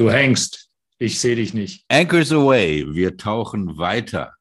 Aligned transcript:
Du 0.00 0.10
hängst. 0.10 0.70
Ich 0.98 1.20
sehe 1.20 1.36
dich 1.36 1.52
nicht. 1.52 1.84
Anchors 1.90 2.32
away. 2.32 2.86
Wir 2.88 3.18
tauchen 3.18 3.76
weiter. 3.76 4.32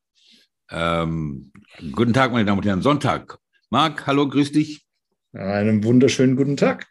Ähm, 0.72 1.52
guten 1.92 2.14
Tag, 2.14 2.32
meine 2.32 2.46
Damen 2.46 2.60
und 2.60 2.66
Herren. 2.66 2.82
Sonntag. 2.82 3.38
Marc, 3.70 4.08
hallo, 4.08 4.30
grüß 4.30 4.54
dich. 4.54 4.86
Einen 5.34 5.84
wunderschönen 5.84 6.38
guten 6.38 6.56
Tag. 6.56 6.88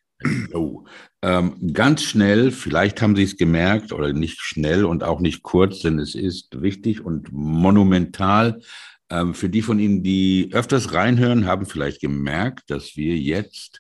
Oh, 0.53 0.85
ähm, 1.23 1.73
ganz 1.73 2.03
schnell, 2.03 2.51
vielleicht 2.51 3.01
haben 3.01 3.17
Sie 3.17 3.23
es 3.23 3.39
gemerkt, 3.39 3.91
oder 3.91 4.13
nicht 4.13 4.39
schnell 4.39 4.85
und 4.85 5.03
auch 5.03 5.21
nicht 5.21 5.43
kurz, 5.43 5.81
denn 5.81 5.99
es 5.99 6.15
ist 6.15 6.61
wichtig 6.61 7.01
und 7.01 7.33
monumental. 7.33 8.61
Ähm, 9.09 9.33
für 9.33 9.49
die 9.49 9.63
von 9.63 9.79
Ihnen, 9.79 10.03
die 10.03 10.51
öfters 10.53 10.93
reinhören, 10.93 11.47
haben 11.47 11.65
vielleicht 11.65 12.03
gemerkt, 12.03 12.71
dass 12.71 12.97
wir 12.97 13.17
jetzt 13.17 13.78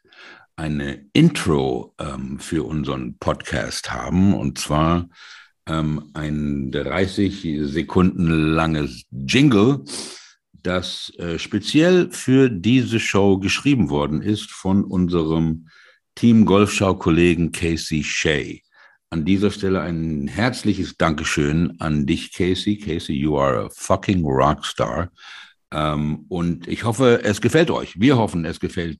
eine 0.58 1.06
Intro 1.12 1.94
ähm, 1.98 2.40
für 2.40 2.64
unseren 2.64 3.16
Podcast 3.18 3.92
haben, 3.92 4.34
und 4.34 4.58
zwar 4.58 5.08
ähm, 5.66 6.10
ein 6.14 6.72
30 6.72 7.60
Sekunden 7.62 8.54
langes 8.54 9.04
Jingle, 9.12 9.84
das 10.52 11.12
äh, 11.18 11.38
speziell 11.38 12.10
für 12.10 12.50
diese 12.50 12.98
Show 12.98 13.38
geschrieben 13.38 13.88
worden 13.88 14.20
ist 14.20 14.50
von 14.50 14.82
unserem 14.84 15.68
Team 16.16 16.44
Golfschau-Kollegen 16.44 17.52
Casey 17.52 18.02
Shea. 18.02 18.58
An 19.10 19.24
dieser 19.24 19.52
Stelle 19.52 19.80
ein 19.80 20.26
herzliches 20.26 20.96
Dankeschön 20.96 21.76
an 21.78 22.04
dich, 22.04 22.32
Casey. 22.32 22.76
Casey, 22.76 23.14
you 23.14 23.38
are 23.38 23.66
a 23.66 23.68
fucking 23.70 24.24
rockstar. 24.24 25.10
Ähm, 25.70 26.24
und 26.28 26.66
ich 26.66 26.82
hoffe, 26.82 27.20
es 27.22 27.40
gefällt 27.40 27.70
euch. 27.70 28.00
Wir 28.00 28.16
hoffen, 28.16 28.44
es 28.44 28.58
gefällt 28.58 28.98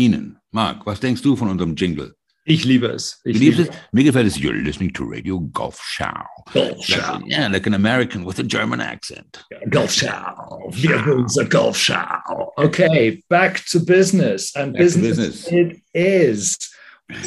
Ihnen. 0.00 0.38
Marc, 0.50 0.86
was 0.86 0.98
denkst 1.00 1.22
du 1.22 1.36
von 1.36 1.48
unserem 1.48 1.74
Jingle? 1.76 2.14
Ich 2.46 2.64
liebe 2.64 2.86
es. 2.88 3.20
Ich 3.24 3.38
liebe 3.38 3.62
es. 3.62 3.68
Mir 3.92 4.02
gefällt 4.02 4.26
es. 4.26 4.38
You're 4.38 4.54
listening 4.54 4.92
to 4.94 5.04
Radio 5.04 5.38
Golf 5.52 5.78
Show. 5.84 6.06
Golf 6.52 6.82
Show. 6.84 6.96
Like, 6.96 7.26
yeah, 7.30 7.46
like 7.48 7.66
an 7.66 7.74
American 7.74 8.24
with 8.24 8.38
a 8.38 8.42
German 8.42 8.80
accent. 8.80 9.44
Golf 9.68 9.92
Show. 9.92 10.70
Wir 10.72 11.28
sind 11.28 11.50
Golf 11.50 11.76
Show. 11.76 12.52
Okay, 12.56 13.22
back 13.28 13.64
to 13.66 13.78
business. 13.78 14.56
And 14.56 14.72
Back 14.72 14.80
business, 14.80 15.16
business. 15.18 15.46
it 15.52 15.82
is. 15.94 16.56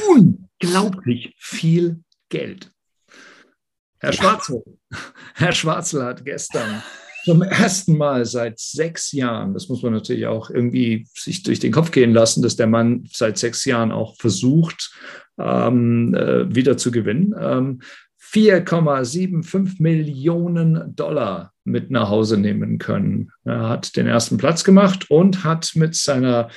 Unglaublich 0.10 1.34
viel 1.38 2.00
Geld. 2.30 2.72
Herr 4.00 4.12
Schwarzel, 4.14 4.64
Herr 5.36 5.54
Schwarzel 5.54 6.04
hat 6.04 6.26
gestern 6.26 6.82
zum 7.24 7.42
ersten 7.42 7.98
Mal 7.98 8.26
seit 8.26 8.60
sechs 8.60 9.12
Jahren, 9.12 9.54
das 9.54 9.70
muss 9.70 9.82
man 9.82 9.94
natürlich 9.94 10.28
auch 10.28 10.50
irgendwie 10.50 11.08
sich 11.14 11.44
durch 11.44 11.60
den 11.60 11.72
Kopf 11.72 11.92
gehen 11.92 12.14
lassen, 12.14 12.42
dass 12.42 12.56
der 12.56 12.68
Mann 12.68 13.06
seit 13.12 13.38
sechs 13.38 13.66
Jahren 13.66 13.92
auch 13.92 14.16
versucht, 14.18 14.94
ähm, 15.40 16.14
äh, 16.14 16.54
wieder 16.54 16.78
zu 16.78 16.92
gewinnen, 16.92 17.34
ähm, 17.40 17.82
4,75 18.34 19.76
Millionen 19.80 20.96
Dollar 20.96 21.54
mit 21.66 21.92
nach 21.92 22.10
Hause 22.10 22.38
nehmen 22.38 22.80
können. 22.80 23.32
Er 23.44 23.70
hat 23.70 23.96
den 23.96 24.08
ersten 24.08 24.38
Platz 24.38 24.64
gemacht 24.64 25.12
und 25.12 25.44
hat 25.44 25.72
mit 25.76 25.96
seiner 25.96 26.50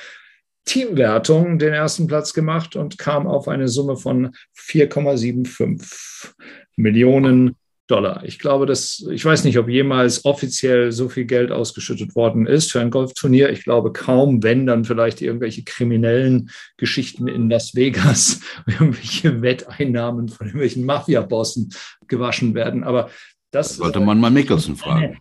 Teamwertung 0.65 1.59
den 1.59 1.73
ersten 1.73 2.07
Platz 2.07 2.33
gemacht 2.33 2.75
und 2.75 2.97
kam 2.97 3.27
auf 3.27 3.47
eine 3.47 3.67
Summe 3.67 3.95
von 3.95 4.35
4,75 4.57 6.33
Millionen 6.75 7.55
Dollar. 7.87 8.23
Ich 8.25 8.37
glaube, 8.37 8.65
dass 8.65 9.05
ich 9.09 9.23
weiß 9.23 9.45
nicht, 9.45 9.57
ob 9.57 9.69
jemals 9.69 10.25
offiziell 10.25 10.91
so 10.91 11.07
viel 11.09 11.25
Geld 11.25 11.51
ausgeschüttet 11.51 12.15
worden 12.15 12.45
ist 12.45 12.71
für 12.71 12.81
ein 12.81 12.91
Golfturnier. 12.91 13.49
Ich 13.49 13.63
glaube 13.63 13.93
kaum, 13.93 14.43
wenn 14.43 14.65
dann 14.65 14.83
vielleicht 14.85 15.21
irgendwelche 15.21 15.63
kriminellen 15.63 16.49
Geschichten 16.75 17.27
in 17.27 17.49
Las 17.49 17.75
Vegas, 17.75 18.41
irgendwelche 18.67 19.41
Wetteinnahmen 19.41 20.27
von 20.27 20.47
irgendwelchen 20.47 20.85
Mafia-Bossen 20.85 21.69
gewaschen 22.07 22.53
werden. 22.53 22.83
Aber 22.83 23.09
das 23.51 23.77
Sollte 23.77 24.01
man 24.01 24.19
mal 24.19 24.31
Mickelson 24.31 24.75
fragen. 24.75 25.19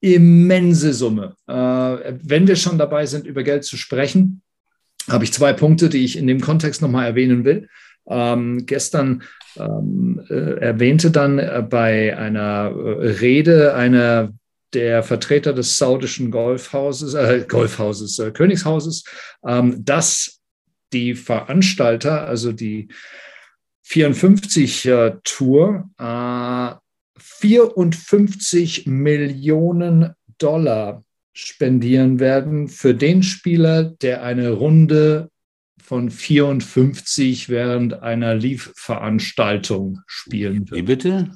immense 0.00 0.92
Summe. 0.92 1.36
Äh, 1.46 2.14
wenn 2.22 2.48
wir 2.48 2.56
schon 2.56 2.78
dabei 2.78 3.06
sind, 3.06 3.26
über 3.26 3.44
Geld 3.44 3.64
zu 3.64 3.76
sprechen, 3.76 4.42
habe 5.08 5.24
ich 5.24 5.32
zwei 5.32 5.52
Punkte, 5.52 5.88
die 5.88 6.04
ich 6.04 6.18
in 6.18 6.26
dem 6.26 6.40
Kontext 6.40 6.82
nochmal 6.82 7.06
erwähnen 7.06 7.44
will. 7.44 7.68
Ähm, 8.08 8.66
gestern 8.66 9.22
ähm, 9.56 10.24
äh, 10.28 10.60
erwähnte 10.60 11.10
dann 11.10 11.38
äh, 11.38 11.64
bei 11.68 12.16
einer 12.16 12.72
äh, 12.74 13.08
Rede 13.20 13.74
einer 13.74 14.32
der 14.74 15.02
Vertreter 15.02 15.52
des 15.52 15.76
saudischen 15.76 16.30
Golfhauses, 16.30 17.14
äh, 17.14 17.44
Golfhauses, 17.48 18.20
Königshauses, 18.34 19.04
ähm, 19.46 19.84
dass 19.84 20.40
die 20.92 21.14
Veranstalter, 21.14 22.26
also 22.26 22.52
die 22.52 22.88
54-Tour, 23.86 25.90
äh, 25.98 26.74
54 27.18 28.86
Millionen 28.86 30.14
Dollar 30.38 31.04
spendieren 31.32 32.20
werden 32.20 32.68
für 32.68 32.94
den 32.94 33.22
Spieler, 33.22 33.84
der 33.84 34.22
eine 34.22 34.50
Runde 34.50 35.30
von 35.88 36.10
54 36.10 37.48
während 37.48 38.02
einer 38.02 38.34
Leaf-Veranstaltung 38.34 40.00
spielen 40.06 40.66
Wie 40.66 40.70
wird. 40.70 40.86
bitte? 40.86 41.30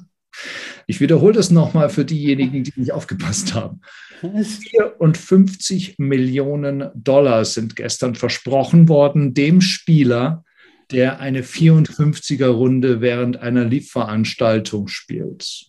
Ich 0.85 0.99
wiederhole 0.99 1.33
das 1.33 1.49
nochmal 1.49 1.89
für 1.89 2.05
diejenigen, 2.05 2.63
die 2.63 2.71
nicht 2.75 2.91
aufgepasst 2.91 3.55
haben. 3.55 3.81
54 4.21 5.97
Millionen 5.97 6.91
Dollar 6.93 7.45
sind 7.45 7.75
gestern 7.75 8.13
versprochen 8.13 8.89
worden 8.89 9.33
dem 9.33 9.59
Spieler, 9.59 10.45
der 10.91 11.19
eine 11.19 11.41
54er 11.41 12.49
Runde 12.49 13.01
während 13.01 13.37
einer 13.37 13.65
Leaf-Veranstaltung 13.65 14.87
spielt. 14.87 15.65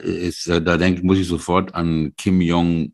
Ist, 0.00 0.46
da 0.46 0.76
denk, 0.76 1.02
muss 1.02 1.18
ich 1.18 1.26
sofort 1.26 1.74
an 1.74 2.12
Kim 2.16 2.40
Jong 2.40 2.92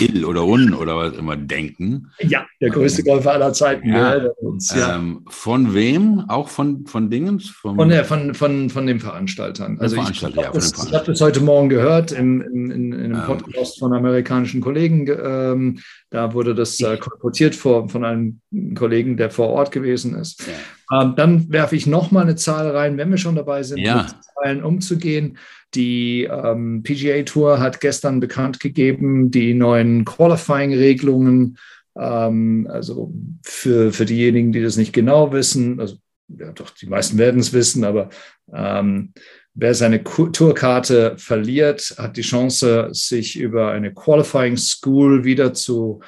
Il 0.00 0.24
oder 0.24 0.44
Un 0.44 0.74
oder 0.74 0.96
was 0.96 1.16
immer 1.16 1.36
denken. 1.36 2.10
Ja, 2.20 2.44
der 2.60 2.70
größte 2.70 3.02
Golfer 3.04 3.32
aller 3.32 3.52
Zeiten. 3.52 3.88
Ja. 3.88 4.10
erinnern 4.14 4.32
uns, 4.40 4.74
ja. 4.74 4.96
Ähm, 4.96 5.24
von 5.28 5.74
wem? 5.74 6.24
Auch 6.28 6.48
von, 6.48 6.86
von 6.86 7.10
Dingens? 7.10 7.48
Vom, 7.50 7.76
Von, 7.76 7.88
der, 7.88 8.04
von, 8.04 8.34
von, 8.34 8.70
von 8.70 8.86
den 8.86 9.00
Veranstaltern. 9.00 9.78
Also 9.80 9.96
ich, 9.96 10.20
ja, 10.20 10.28
habe 10.28 10.34
von 10.34 10.44
den 10.44 10.52
das, 10.54 10.92
habe 10.92 11.06
das 11.06 11.20
heute 11.20 11.40
Morgen 11.40 11.68
gehört 11.68 12.12
im, 12.12 12.40
im, 12.40 12.70
in, 12.70 12.92
in 12.92 13.00
einem 13.04 13.14
Ähm. 13.14 13.26
Podcast 13.26 13.78
von 13.78 13.92
amerikanischen 13.92 14.60
Kollegen. 14.60 15.06
Ähm, 15.08 15.78
da 16.10 16.32
wurde 16.34 16.54
das 16.54 16.80
äh, 16.80 16.96
kolportiert 16.96 17.54
vor, 17.54 17.88
von 17.88 18.04
einem 18.04 18.40
Kollegen, 18.74 19.16
der 19.16 19.30
vor 19.30 19.48
Ort 19.48 19.72
gewesen 19.72 20.14
ist. 20.14 20.44
Ähm, 20.92 21.14
dann 21.16 21.50
werfe 21.50 21.76
ich 21.76 21.86
noch 21.86 22.10
mal 22.10 22.22
eine 22.22 22.36
Zahl 22.36 22.70
rein, 22.70 22.96
wenn 22.98 23.10
wir 23.10 23.16
schon 23.18 23.34
dabei 23.36 23.62
sind, 23.62 23.78
Ja. 23.78 24.02
mit 24.02 24.14
Zahlen 24.22 24.62
umzugehen. 24.62 25.38
Die 25.74 26.24
ähm, 26.24 26.82
PGA 26.82 27.22
Tour 27.22 27.58
hat 27.60 27.80
gestern 27.80 28.20
bekannt 28.20 28.60
gegeben, 28.60 29.30
die 29.30 29.54
neuen 29.54 30.04
Qualifying-Regelungen. 30.04 31.58
Ähm, 31.96 32.68
also 32.70 33.12
für, 33.42 33.92
für 33.92 34.04
diejenigen, 34.04 34.52
die 34.52 34.62
das 34.62 34.76
nicht 34.76 34.92
genau 34.92 35.32
wissen, 35.32 35.80
also 35.80 35.96
ja, 36.28 36.52
doch, 36.52 36.70
die 36.70 36.86
meisten 36.86 37.18
werden 37.18 37.40
es 37.40 37.52
wissen, 37.52 37.84
aber 37.84 38.08
ähm, 38.52 39.12
wer 39.54 39.74
seine 39.74 40.02
Tourkarte 40.02 41.16
verliert, 41.18 41.94
hat 41.98 42.16
die 42.16 42.22
Chance, 42.22 42.88
sich 42.92 43.38
über 43.38 43.70
eine 43.70 43.92
Qualifying 43.92 44.56
School 44.56 45.24
wieder 45.24 45.54
zu, 45.54 46.00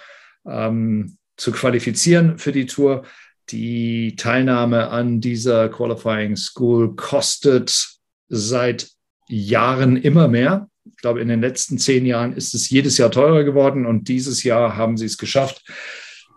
ähm, 0.46 1.18
zu 1.36 1.52
qualifizieren 1.52 2.38
für 2.38 2.52
die 2.52 2.66
Tour. 2.66 3.04
Die 3.50 4.16
Teilnahme 4.16 4.88
an 4.88 5.20
dieser 5.20 5.68
Qualifying 5.68 6.34
School 6.36 6.96
kostet 6.96 7.98
seit 8.28 8.95
Jahren 9.28 9.96
immer 9.96 10.28
mehr. 10.28 10.68
Ich 10.84 10.96
glaube, 10.98 11.20
in 11.20 11.28
den 11.28 11.40
letzten 11.40 11.78
zehn 11.78 12.06
Jahren 12.06 12.32
ist 12.32 12.54
es 12.54 12.70
jedes 12.70 12.98
Jahr 12.98 13.10
teurer 13.10 13.44
geworden 13.44 13.86
und 13.86 14.08
dieses 14.08 14.44
Jahr 14.44 14.76
haben 14.76 14.96
sie 14.96 15.06
es 15.06 15.18
geschafft, 15.18 15.64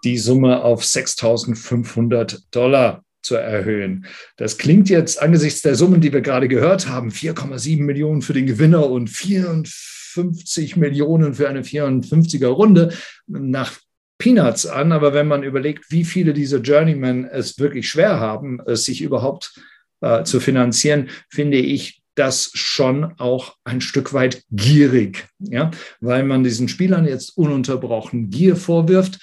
die 0.03 0.18
Summe 0.18 0.63
auf 0.63 0.83
6.500 0.83 2.44
Dollar 2.51 3.03
zu 3.21 3.36
erhöhen. 3.36 4.06
Das 4.38 4.57
klingt 4.57 4.89
jetzt 4.89 5.21
angesichts 5.21 5.62
der 5.62 5.75
Summen, 5.75 6.01
die 6.01 6.13
wir 6.13 6.21
gerade 6.21 6.47
gehört 6.47 6.88
haben, 6.88 7.09
4,7 7.09 7.81
Millionen 7.81 8.21
für 8.21 8.33
den 8.33 8.47
Gewinner 8.47 8.89
und 8.89 9.09
54 9.09 10.77
Millionen 10.77 11.33
für 11.33 11.50
eine 11.50 11.62
54er 11.62 12.47
Runde 12.47 12.94
nach 13.27 13.77
Peanuts 14.18 14.65
an. 14.65 14.91
Aber 14.91 15.13
wenn 15.13 15.27
man 15.27 15.44
überlegt, 15.44 15.91
wie 15.91 16.06
viele 16.06 16.33
dieser 16.33 16.59
Journeymen 16.59 17.25
es 17.25 17.59
wirklich 17.59 17.89
schwer 17.89 18.19
haben, 18.19 18.62
es 18.65 18.86
sich 18.86 19.01
überhaupt 19.01 19.59
äh, 20.01 20.24
zu 20.24 20.39
finanzieren, 20.39 21.09
finde 21.30 21.57
ich 21.57 21.99
das 22.19 22.51
schon 22.54 23.13
auch 23.18 23.56
ein 23.63 23.81
Stück 23.81 24.13
weit 24.13 24.44
gierig, 24.51 25.27
ja, 25.39 25.71
weil 26.01 26.24
man 26.24 26.44
diesen 26.44 26.68
Spielern 26.68 27.07
jetzt 27.07 27.38
ununterbrochen 27.38 28.30
Gier 28.30 28.56
vorwirft. 28.56 29.19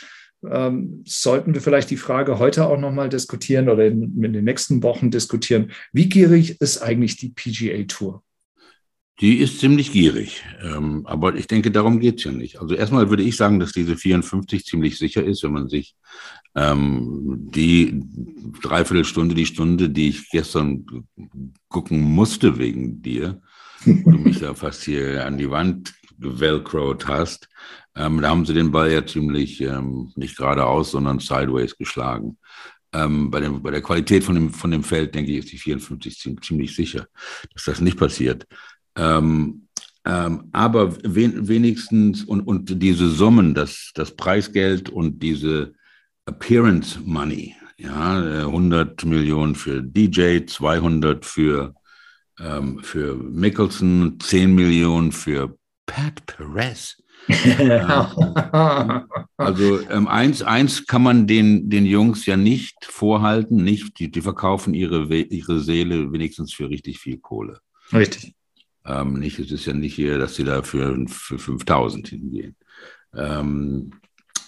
Ähm, 0.48 1.02
sollten 1.06 1.54
wir 1.54 1.60
vielleicht 1.60 1.90
die 1.90 1.96
Frage 1.96 2.38
heute 2.38 2.66
auch 2.66 2.78
nochmal 2.78 3.08
diskutieren 3.08 3.68
oder 3.68 3.86
in, 3.86 4.22
in 4.22 4.32
den 4.32 4.44
nächsten 4.44 4.82
Wochen 4.82 5.10
diskutieren, 5.10 5.72
wie 5.92 6.08
gierig 6.08 6.60
ist 6.60 6.82
eigentlich 6.82 7.16
die 7.16 7.30
PGA 7.30 7.84
Tour? 7.84 8.22
Die 9.20 9.38
ist 9.38 9.60
ziemlich 9.60 9.92
gierig, 9.92 10.44
ähm, 10.62 11.06
aber 11.06 11.36
ich 11.36 11.46
denke, 11.46 11.70
darum 11.70 12.00
geht's 12.00 12.24
ja 12.24 12.32
nicht. 12.32 12.60
Also 12.60 12.74
erstmal 12.74 13.08
würde 13.08 13.22
ich 13.22 13.36
sagen, 13.36 13.58
dass 13.58 13.72
diese 13.72 13.96
54 13.96 14.66
ziemlich 14.66 14.98
sicher 14.98 15.24
ist, 15.24 15.42
wenn 15.42 15.52
man 15.52 15.70
sich 15.70 15.94
ähm, 16.54 17.48
die 17.50 17.98
Dreiviertelstunde, 18.62 19.34
die 19.34 19.46
Stunde, 19.46 19.88
die 19.88 20.08
ich 20.10 20.28
gestern 20.28 20.84
gucken 21.68 22.02
musste 22.02 22.58
wegen 22.58 23.00
dir, 23.00 23.40
du 23.86 24.18
mich 24.18 24.40
ja 24.40 24.52
fast 24.54 24.82
hier 24.82 25.24
an 25.24 25.38
die 25.38 25.50
Wand 25.50 25.94
gewelcrowt 26.18 27.08
hast, 27.08 27.48
ähm, 27.94 28.20
da 28.20 28.28
haben 28.28 28.44
sie 28.44 28.54
den 28.54 28.70
Ball 28.70 28.92
ja 28.92 29.06
ziemlich 29.06 29.62
ähm, 29.62 30.12
nicht 30.16 30.36
geradeaus, 30.36 30.90
sondern 30.90 31.20
sideways 31.20 31.76
geschlagen. 31.78 32.36
Ähm, 32.92 33.30
bei, 33.30 33.40
dem, 33.40 33.62
bei 33.62 33.70
der 33.70 33.82
Qualität 33.82 34.24
von 34.24 34.34
dem, 34.34 34.50
von 34.50 34.70
dem 34.70 34.84
Feld, 34.84 35.14
denke 35.14 35.32
ich, 35.32 35.38
ist 35.38 35.52
die 35.52 35.58
54 35.58 36.18
ziemlich, 36.18 36.44
ziemlich 36.44 36.76
sicher, 36.76 37.06
dass 37.52 37.64
das 37.64 37.80
nicht 37.80 37.98
passiert. 37.98 38.46
Ähm, 38.96 39.66
ähm, 40.06 40.48
aber 40.52 40.96
wen, 41.02 41.48
wenigstens 41.48 42.22
und, 42.22 42.42
und 42.42 42.80
diese 42.80 43.10
Summen, 43.10 43.54
das, 43.54 43.90
das 43.94 44.12
Preisgeld 44.12 44.88
und 44.88 45.20
diese 45.20 45.74
Appearance 46.26 47.00
Money, 47.04 47.56
ja, 47.76 48.44
100 48.46 49.04
Millionen 49.04 49.56
für 49.56 49.82
DJ, 49.82 50.46
200 50.46 51.26
für, 51.26 51.74
ähm, 52.38 52.78
für 52.82 53.16
Mickelson, 53.16 54.18
10 54.20 54.54
Millionen 54.54 55.10
für 55.10 55.58
Pat 55.86 56.24
Perez. 56.26 57.02
also 59.36 59.80
ähm, 59.90 60.06
eins, 60.06 60.42
eins 60.42 60.86
kann 60.86 61.02
man 61.02 61.26
den, 61.26 61.68
den 61.68 61.84
Jungs 61.84 62.24
ja 62.26 62.36
nicht 62.36 62.84
vorhalten, 62.84 63.64
nicht, 63.64 63.98
die, 63.98 64.12
die 64.12 64.20
verkaufen 64.20 64.72
ihre, 64.74 65.12
ihre 65.12 65.58
Seele 65.58 66.12
wenigstens 66.12 66.54
für 66.54 66.70
richtig 66.70 67.00
viel 67.00 67.18
Kohle. 67.18 67.58
Richtig. 67.92 68.35
Ähm, 68.86 69.14
nicht, 69.14 69.38
es 69.38 69.50
ist 69.50 69.66
ja 69.66 69.72
nicht 69.72 69.94
hier, 69.94 70.18
dass 70.18 70.36
sie 70.36 70.44
da 70.44 70.62
für, 70.62 70.96
für 71.08 71.38
5000 71.38 72.08
hingehen. 72.08 72.56
Ähm, 73.14 73.92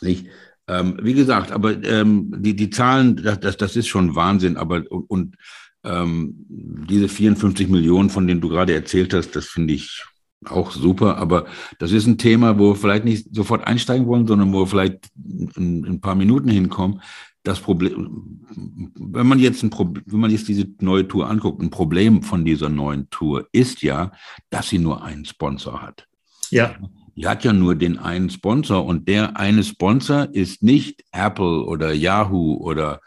nicht? 0.00 0.26
Ähm, 0.68 0.98
wie 1.02 1.14
gesagt, 1.14 1.50
aber 1.50 1.82
ähm, 1.82 2.32
die, 2.36 2.54
die 2.54 2.70
Zahlen, 2.70 3.16
das, 3.16 3.40
das, 3.40 3.56
das 3.56 3.76
ist 3.76 3.88
schon 3.88 4.14
Wahnsinn, 4.14 4.56
aber 4.56 4.84
und, 4.90 5.10
und 5.10 5.36
ähm, 5.84 6.34
diese 6.48 7.08
54 7.08 7.68
Millionen, 7.68 8.10
von 8.10 8.26
denen 8.26 8.40
du 8.40 8.48
gerade 8.48 8.74
erzählt 8.74 9.14
hast, 9.14 9.34
das 9.34 9.46
finde 9.46 9.74
ich 9.74 10.04
auch 10.44 10.70
super, 10.70 11.16
aber 11.16 11.46
das 11.78 11.90
ist 11.90 12.06
ein 12.06 12.18
Thema, 12.18 12.58
wo 12.58 12.70
wir 12.70 12.76
vielleicht 12.76 13.04
nicht 13.04 13.34
sofort 13.34 13.66
einsteigen 13.66 14.06
wollen, 14.06 14.26
sondern 14.26 14.52
wo 14.52 14.60
wir 14.60 14.66
vielleicht 14.66 15.08
in, 15.16 15.84
in 15.84 15.86
ein 15.86 16.00
paar 16.00 16.14
Minuten 16.14 16.48
hinkommen. 16.48 17.00
Das 17.48 17.60
Problem, 17.60 18.46
wenn 18.94 19.26
man 19.26 19.38
jetzt 19.38 19.62
ein 19.62 19.70
Problem, 19.70 20.04
wenn 20.04 20.20
man 20.20 20.30
jetzt 20.30 20.48
diese 20.48 20.66
neue 20.82 21.08
Tour 21.08 21.30
anguckt, 21.30 21.62
ein 21.62 21.70
Problem 21.70 22.22
von 22.22 22.44
dieser 22.44 22.68
neuen 22.68 23.08
Tour 23.08 23.48
ist 23.52 23.80
ja, 23.80 24.12
dass 24.50 24.68
sie 24.68 24.78
nur 24.78 25.02
einen 25.02 25.24
Sponsor 25.24 25.80
hat. 25.80 26.06
Ja. 26.50 26.76
Die 27.16 27.26
hat 27.26 27.44
ja 27.44 27.54
nur 27.54 27.74
den 27.74 27.96
einen 27.96 28.28
Sponsor 28.28 28.84
und 28.84 29.08
der 29.08 29.38
eine 29.38 29.64
Sponsor 29.64 30.28
ist 30.30 30.62
nicht 30.62 31.02
Apple 31.10 31.64
oder 31.64 31.94
Yahoo 31.94 32.56
oder 32.56 33.00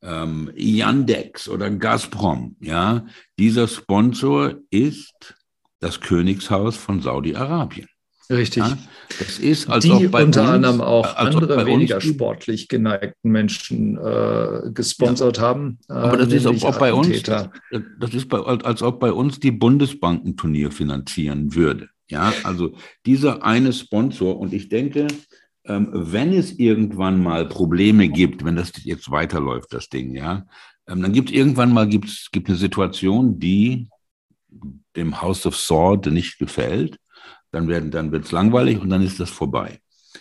ähm, 0.00 0.52
Yandex 0.54 1.48
oder 1.48 1.68
Gazprom. 1.68 2.54
Ja, 2.60 3.04
dieser 3.36 3.66
Sponsor 3.66 4.54
ist 4.70 5.34
das 5.80 5.98
Königshaus 5.98 6.76
von 6.76 7.00
Saudi-Arabien. 7.00 7.88
Richtig. 8.30 8.62
Ja, 8.62 8.76
das 9.18 9.38
ist, 9.38 9.70
als 9.70 9.84
die 9.84 9.90
ob 9.90 10.10
bei 10.10 10.24
unter 10.24 10.42
uns, 10.42 10.50
anderem 10.50 10.80
auch 10.82 11.16
andere 11.16 11.64
weniger 11.64 12.00
sportlich 12.00 12.68
geneigten 12.68 13.30
Menschen 13.30 13.96
äh, 13.96 14.70
gesponsert 14.72 15.38
ja. 15.38 15.42
haben. 15.44 15.78
Äh, 15.88 15.92
Aber 15.94 16.16
das 16.18 16.32
ist, 16.32 16.46
ob, 16.46 16.62
ob 16.62 16.78
bei 16.78 16.92
uns, 16.92 17.22
das 17.22 18.14
ist 18.14 18.28
bei, 18.28 18.38
als 18.38 18.82
ob 18.82 19.00
bei 19.00 19.12
uns 19.12 19.40
die 19.40 19.50
Bundesbank 19.50 20.26
ein 20.26 20.36
Turnier 20.36 20.70
finanzieren 20.70 21.54
würde. 21.54 21.88
Ja, 22.10 22.32
also 22.44 22.74
dieser 23.06 23.44
eine 23.44 23.72
Sponsor 23.72 24.38
und 24.38 24.52
ich 24.52 24.68
denke, 24.68 25.08
ähm, 25.64 25.88
wenn 25.92 26.32
es 26.32 26.52
irgendwann 26.58 27.22
mal 27.22 27.46
Probleme 27.46 28.08
gibt, 28.08 28.44
wenn 28.44 28.56
das 28.56 28.72
jetzt 28.84 29.10
weiterläuft, 29.10 29.72
das 29.72 29.88
Ding, 29.88 30.14
ja, 30.14 30.46
ähm, 30.86 31.02
dann 31.02 31.12
gibt 31.12 31.30
es 31.30 31.34
irgendwann 31.34 31.72
mal 31.72 31.86
gibt's, 31.86 32.30
gibt 32.32 32.48
eine 32.48 32.56
Situation, 32.56 33.38
die 33.38 33.88
dem 34.96 35.20
House 35.20 35.44
of 35.46 35.56
Sword 35.56 36.06
nicht 36.06 36.38
gefällt, 36.38 36.98
dann 37.50 37.68
werden, 37.68 37.90
dann 37.90 38.12
wird 38.12 38.24
es 38.24 38.32
langweilig 38.32 38.80
und 38.80 38.90
dann 38.90 39.02
ist 39.02 39.20
das 39.20 39.30
vorbei. 39.30 39.80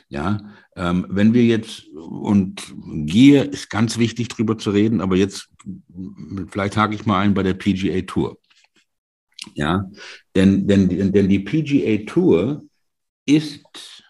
Ja, 0.09 0.39
ähm, 0.75 1.05
wenn 1.09 1.33
wir 1.33 1.43
jetzt, 1.43 1.87
und 1.93 2.73
Gier 3.05 3.51
ist 3.51 3.69
ganz 3.69 3.97
wichtig 3.97 4.27
drüber 4.29 4.57
zu 4.57 4.71
reden, 4.71 5.01
aber 5.01 5.15
jetzt, 5.15 5.49
vielleicht 6.49 6.77
hake 6.77 6.95
ich 6.95 7.05
mal 7.05 7.19
ein 7.19 7.33
bei 7.33 7.43
der 7.43 7.53
PGA 7.53 8.01
Tour. 8.01 8.37
Ja, 9.55 9.89
denn, 10.35 10.67
denn, 10.67 11.11
denn 11.11 11.29
die 11.29 11.39
PGA 11.39 12.05
Tour 12.05 12.63
ist, 13.25 14.03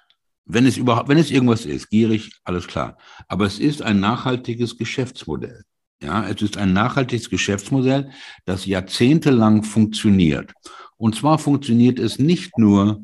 wenn 0.45 0.65
es 0.65 0.77
überhaupt, 0.77 1.09
wenn 1.09 1.17
es 1.17 1.31
irgendwas 1.31 1.65
ist, 1.65 1.89
gierig, 1.89 2.31
alles 2.43 2.67
klar. 2.67 2.97
Aber 3.27 3.45
es 3.45 3.59
ist 3.59 3.81
ein 3.81 3.99
nachhaltiges 3.99 4.77
Geschäftsmodell. 4.77 5.63
Ja, 6.01 6.27
es 6.27 6.41
ist 6.41 6.57
ein 6.57 6.73
nachhaltiges 6.73 7.29
Geschäftsmodell, 7.29 8.11
das 8.45 8.65
jahrzehntelang 8.65 9.63
funktioniert. 9.63 10.53
Und 10.97 11.15
zwar 11.15 11.37
funktioniert 11.37 11.99
es 11.99 12.19
nicht 12.19 12.57
nur 12.57 13.03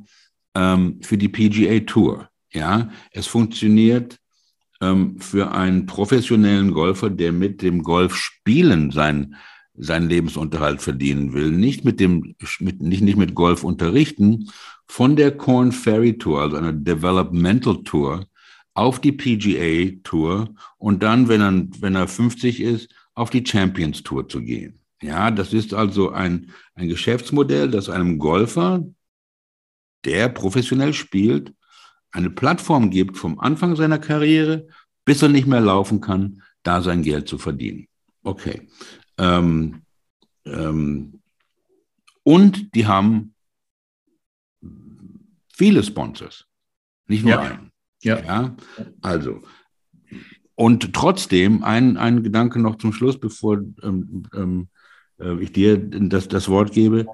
ähm, 0.55 0.99
für 1.01 1.17
die 1.17 1.29
PGA 1.29 1.79
Tour. 1.81 2.29
Ja, 2.51 2.89
es 3.11 3.27
funktioniert 3.27 4.19
ähm, 4.81 5.19
für 5.19 5.51
einen 5.51 5.85
professionellen 5.85 6.71
Golfer, 6.71 7.09
der 7.09 7.31
mit 7.31 7.61
dem 7.61 7.83
Golfspielen 7.83 8.91
sein, 8.91 9.35
seinen 9.75 10.09
Lebensunterhalt 10.09 10.81
verdienen 10.81 11.33
will, 11.33 11.51
nicht 11.51 11.83
mit 11.83 11.99
dem, 11.99 12.35
mit, 12.59 12.81
nicht, 12.81 13.01
nicht 13.01 13.17
mit 13.17 13.33
Golf 13.33 13.63
unterrichten, 13.63 14.49
von 14.87 15.15
der 15.15 15.35
Corn 15.35 15.71
Ferry 15.71 16.17
Tour, 16.17 16.41
also 16.41 16.57
einer 16.57 16.73
Developmental 16.73 17.81
Tour, 17.83 18.27
auf 18.75 18.99
die 18.99 19.11
PGA 19.11 19.99
Tour 20.03 20.53
und 20.77 21.03
dann, 21.03 21.27
wenn 21.27 21.41
er, 21.41 21.67
wenn 21.79 21.95
er 21.95 22.07
50 22.07 22.61
ist, 22.61 22.89
auf 23.13 23.29
die 23.29 23.45
Champions 23.45 24.03
Tour 24.03 24.27
zu 24.27 24.41
gehen. 24.41 24.82
Ja, 25.03 25.31
das 25.31 25.51
ist 25.51 25.73
also 25.73 26.11
ein, 26.11 26.51
ein 26.75 26.87
Geschäftsmodell, 26.87 27.69
das 27.69 27.89
einem 27.89 28.19
Golfer, 28.19 28.85
der 30.05 30.29
professionell 30.29 30.93
spielt, 30.93 31.53
eine 32.11 32.29
Plattform 32.29 32.89
gibt 32.89 33.17
vom 33.17 33.39
Anfang 33.39 33.75
seiner 33.75 33.99
Karriere, 33.99 34.67
bis 35.03 35.21
er 35.21 35.29
nicht 35.29 35.45
mehr 35.45 35.59
laufen 35.59 35.99
kann, 35.99 36.41
da 36.63 36.81
sein 36.81 37.03
Geld 37.03 37.27
zu 37.27 37.37
verdienen. 37.37 37.87
Okay. 38.23 38.69
Ähm, 39.17 39.81
ähm, 40.45 41.21
und 42.23 42.73
die 42.73 42.87
haben 42.87 43.33
viele 45.51 45.83
Sponsors, 45.83 46.45
nicht 47.07 47.23
nur 47.23 47.33
ja. 47.33 47.39
einen. 47.41 47.71
Ja. 48.03 48.23
ja. 48.23 48.55
Also, 49.01 49.43
und 50.55 50.93
trotzdem 50.93 51.63
ein, 51.63 51.97
ein 51.97 52.23
Gedanke 52.23 52.59
noch 52.59 52.77
zum 52.77 52.93
Schluss, 52.93 53.19
bevor 53.19 53.57
ähm, 53.81 54.23
ähm, 54.33 54.69
äh, 55.23 55.41
ich 55.41 55.51
dir 55.51 55.77
das, 55.77 56.27
das 56.27 56.49
Wort 56.49 56.73
gebe, 56.73 57.07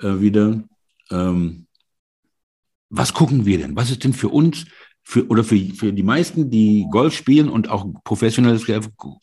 äh, 0.00 0.20
wieder. 0.20 0.62
Ähm, 1.10 1.66
was 2.88 3.12
gucken 3.12 3.46
wir 3.46 3.58
denn? 3.58 3.76
Was 3.76 3.90
ist 3.90 4.04
denn 4.04 4.12
für 4.12 4.28
uns 4.28 4.66
für, 5.02 5.26
oder 5.28 5.44
für, 5.44 5.58
für 5.74 5.92
die 5.92 6.02
meisten, 6.02 6.50
die 6.50 6.86
Golf 6.90 7.14
spielen 7.14 7.48
und 7.48 7.68
auch 7.68 7.86
professionelles 8.04 8.66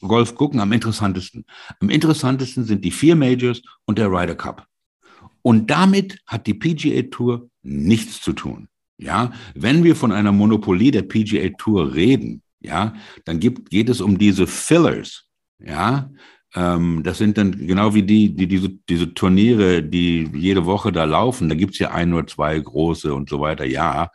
Golf 0.01 0.35
gucken, 0.35 0.59
am 0.59 0.71
interessantesten? 0.71 1.45
Am 1.79 1.89
interessantesten 1.89 2.65
sind 2.65 2.83
die 2.83 2.91
vier 2.91 3.15
Majors 3.15 3.61
und 3.85 3.97
der 3.97 4.11
Ryder 4.11 4.35
Cup. 4.35 4.67
Und 5.41 5.69
damit 5.69 6.19
hat 6.25 6.47
die 6.47 6.53
PGA 6.53 7.03
Tour 7.09 7.49
nichts 7.61 8.21
zu 8.21 8.33
tun. 8.33 8.67
Ja, 8.97 9.33
wenn 9.55 9.83
wir 9.83 9.95
von 9.95 10.11
einer 10.11 10.31
Monopolie 10.31 10.91
der 10.91 11.01
PGA 11.01 11.49
Tour 11.57 11.93
reden, 11.93 12.41
ja, 12.61 12.93
dann 13.25 13.39
gibt, 13.39 13.69
geht 13.69 13.89
es 13.89 13.99
um 13.99 14.17
diese 14.17 14.47
Fillers. 14.47 15.25
Ja, 15.59 16.09
ähm, 16.55 17.01
das 17.03 17.17
sind 17.17 17.37
dann 17.37 17.51
genau 17.51 17.93
wie 17.93 18.03
die, 18.03 18.35
die 18.35 18.47
diese, 18.47 18.69
diese 18.89 19.13
Turniere, 19.13 19.83
die 19.83 20.29
jede 20.33 20.65
Woche 20.65 20.91
da 20.91 21.03
laufen. 21.05 21.49
Da 21.49 21.55
gibt's 21.55 21.79
ja 21.79 21.91
ein 21.91 22.13
oder 22.13 22.27
zwei 22.27 22.59
große 22.59 23.13
und 23.13 23.29
so 23.29 23.39
weiter. 23.41 23.65
Ja, 23.65 24.09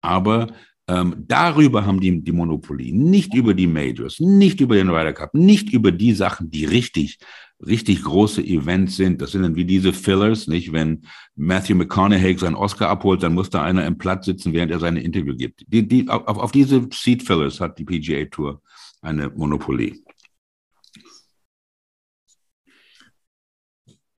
aber 0.00 0.48
ähm, 0.88 1.14
darüber 1.26 1.86
haben 1.86 2.00
die 2.00 2.22
die 2.22 2.32
Monopolie, 2.32 2.94
nicht 2.94 3.34
über 3.34 3.54
die 3.54 3.66
Majors, 3.66 4.20
nicht 4.20 4.60
über 4.60 4.76
den 4.76 4.90
Ryder 4.90 5.12
Cup, 5.14 5.34
nicht 5.34 5.72
über 5.72 5.92
die 5.92 6.12
Sachen, 6.12 6.50
die 6.50 6.64
richtig 6.64 7.18
richtig 7.66 8.02
große 8.02 8.42
Events 8.42 8.96
sind. 8.96 9.20
Das 9.20 9.32
sind 9.32 9.42
dann 9.42 9.56
wie 9.56 9.64
diese 9.64 9.92
Fillers, 9.92 10.46
nicht? 10.46 10.72
Wenn 10.72 11.02
Matthew 11.36 11.76
McConaughey 11.76 12.36
seinen 12.38 12.54
Oscar 12.54 12.88
abholt, 12.88 13.22
dann 13.22 13.34
muss 13.34 13.50
da 13.50 13.62
einer 13.62 13.86
im 13.86 13.98
Platz 13.98 14.26
sitzen, 14.26 14.52
während 14.52 14.72
er 14.72 14.80
seine 14.80 15.02
Interview 15.02 15.34
gibt. 15.34 15.64
Die, 15.68 15.86
die, 15.86 16.08
auf, 16.08 16.26
auf 16.26 16.52
diese 16.52 16.86
Seat 16.92 17.22
Fillers 17.22 17.60
hat 17.60 17.78
die 17.78 17.84
PGA 17.84 18.24
Tour 18.26 18.62
eine 19.02 19.30
Monopolie. 19.30 20.03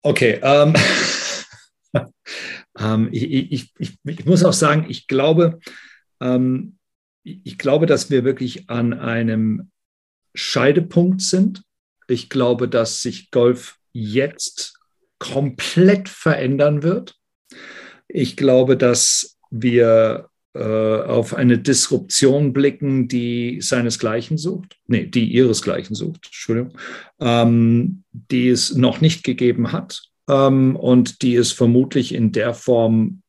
Okay, 0.05 0.39
ähm, 0.43 0.73
ähm, 2.79 3.09
ich, 3.11 3.73
ich, 3.79 3.97
ich, 4.05 4.25
muss 4.25 4.43
auch 4.43 4.53
sagen, 4.53 4.85
ich 4.87 5.07
glaube, 5.07 5.59
ähm, 6.21 6.77
ich 7.23 7.57
glaube, 7.57 7.87
dass 7.87 8.11
wir 8.11 8.23
wirklich 8.23 8.69
an 8.69 8.93
einem 8.93 9.71
Scheidepunkt 10.35 11.21
sind 11.21 11.63
ich 12.07 12.29
glaube, 12.29 12.67
dass 12.67 13.01
sich 13.01 13.31
Golf 13.31 13.77
jetzt 13.93 14.77
komplett 15.19 16.09
verändern 16.09 16.83
wird. 16.83 17.15
Ich 18.07 18.37
glaube, 18.37 18.77
dass 18.77 19.37
wir 19.49 20.29
auf 20.59 21.33
eine 21.33 21.57
Disruption 21.57 22.53
blicken, 22.53 23.07
die 23.07 23.59
seinesgleichen 23.61 24.37
sucht, 24.37 24.77
nee, 24.87 25.05
die 25.05 25.31
ihresgleichen 25.31 25.95
sucht, 25.95 26.25
Entschuldigung, 26.25 26.77
ähm, 27.19 28.03
die 28.11 28.49
es 28.49 28.73
noch 28.75 29.01
nicht 29.01 29.23
gegeben 29.23 29.71
hat 29.71 30.03
ähm, 30.29 30.75
und 30.75 31.21
die 31.21 31.35
es 31.35 31.51
vermutlich 31.51 32.13
in 32.13 32.31
der 32.31 32.53
Form, 32.53 33.21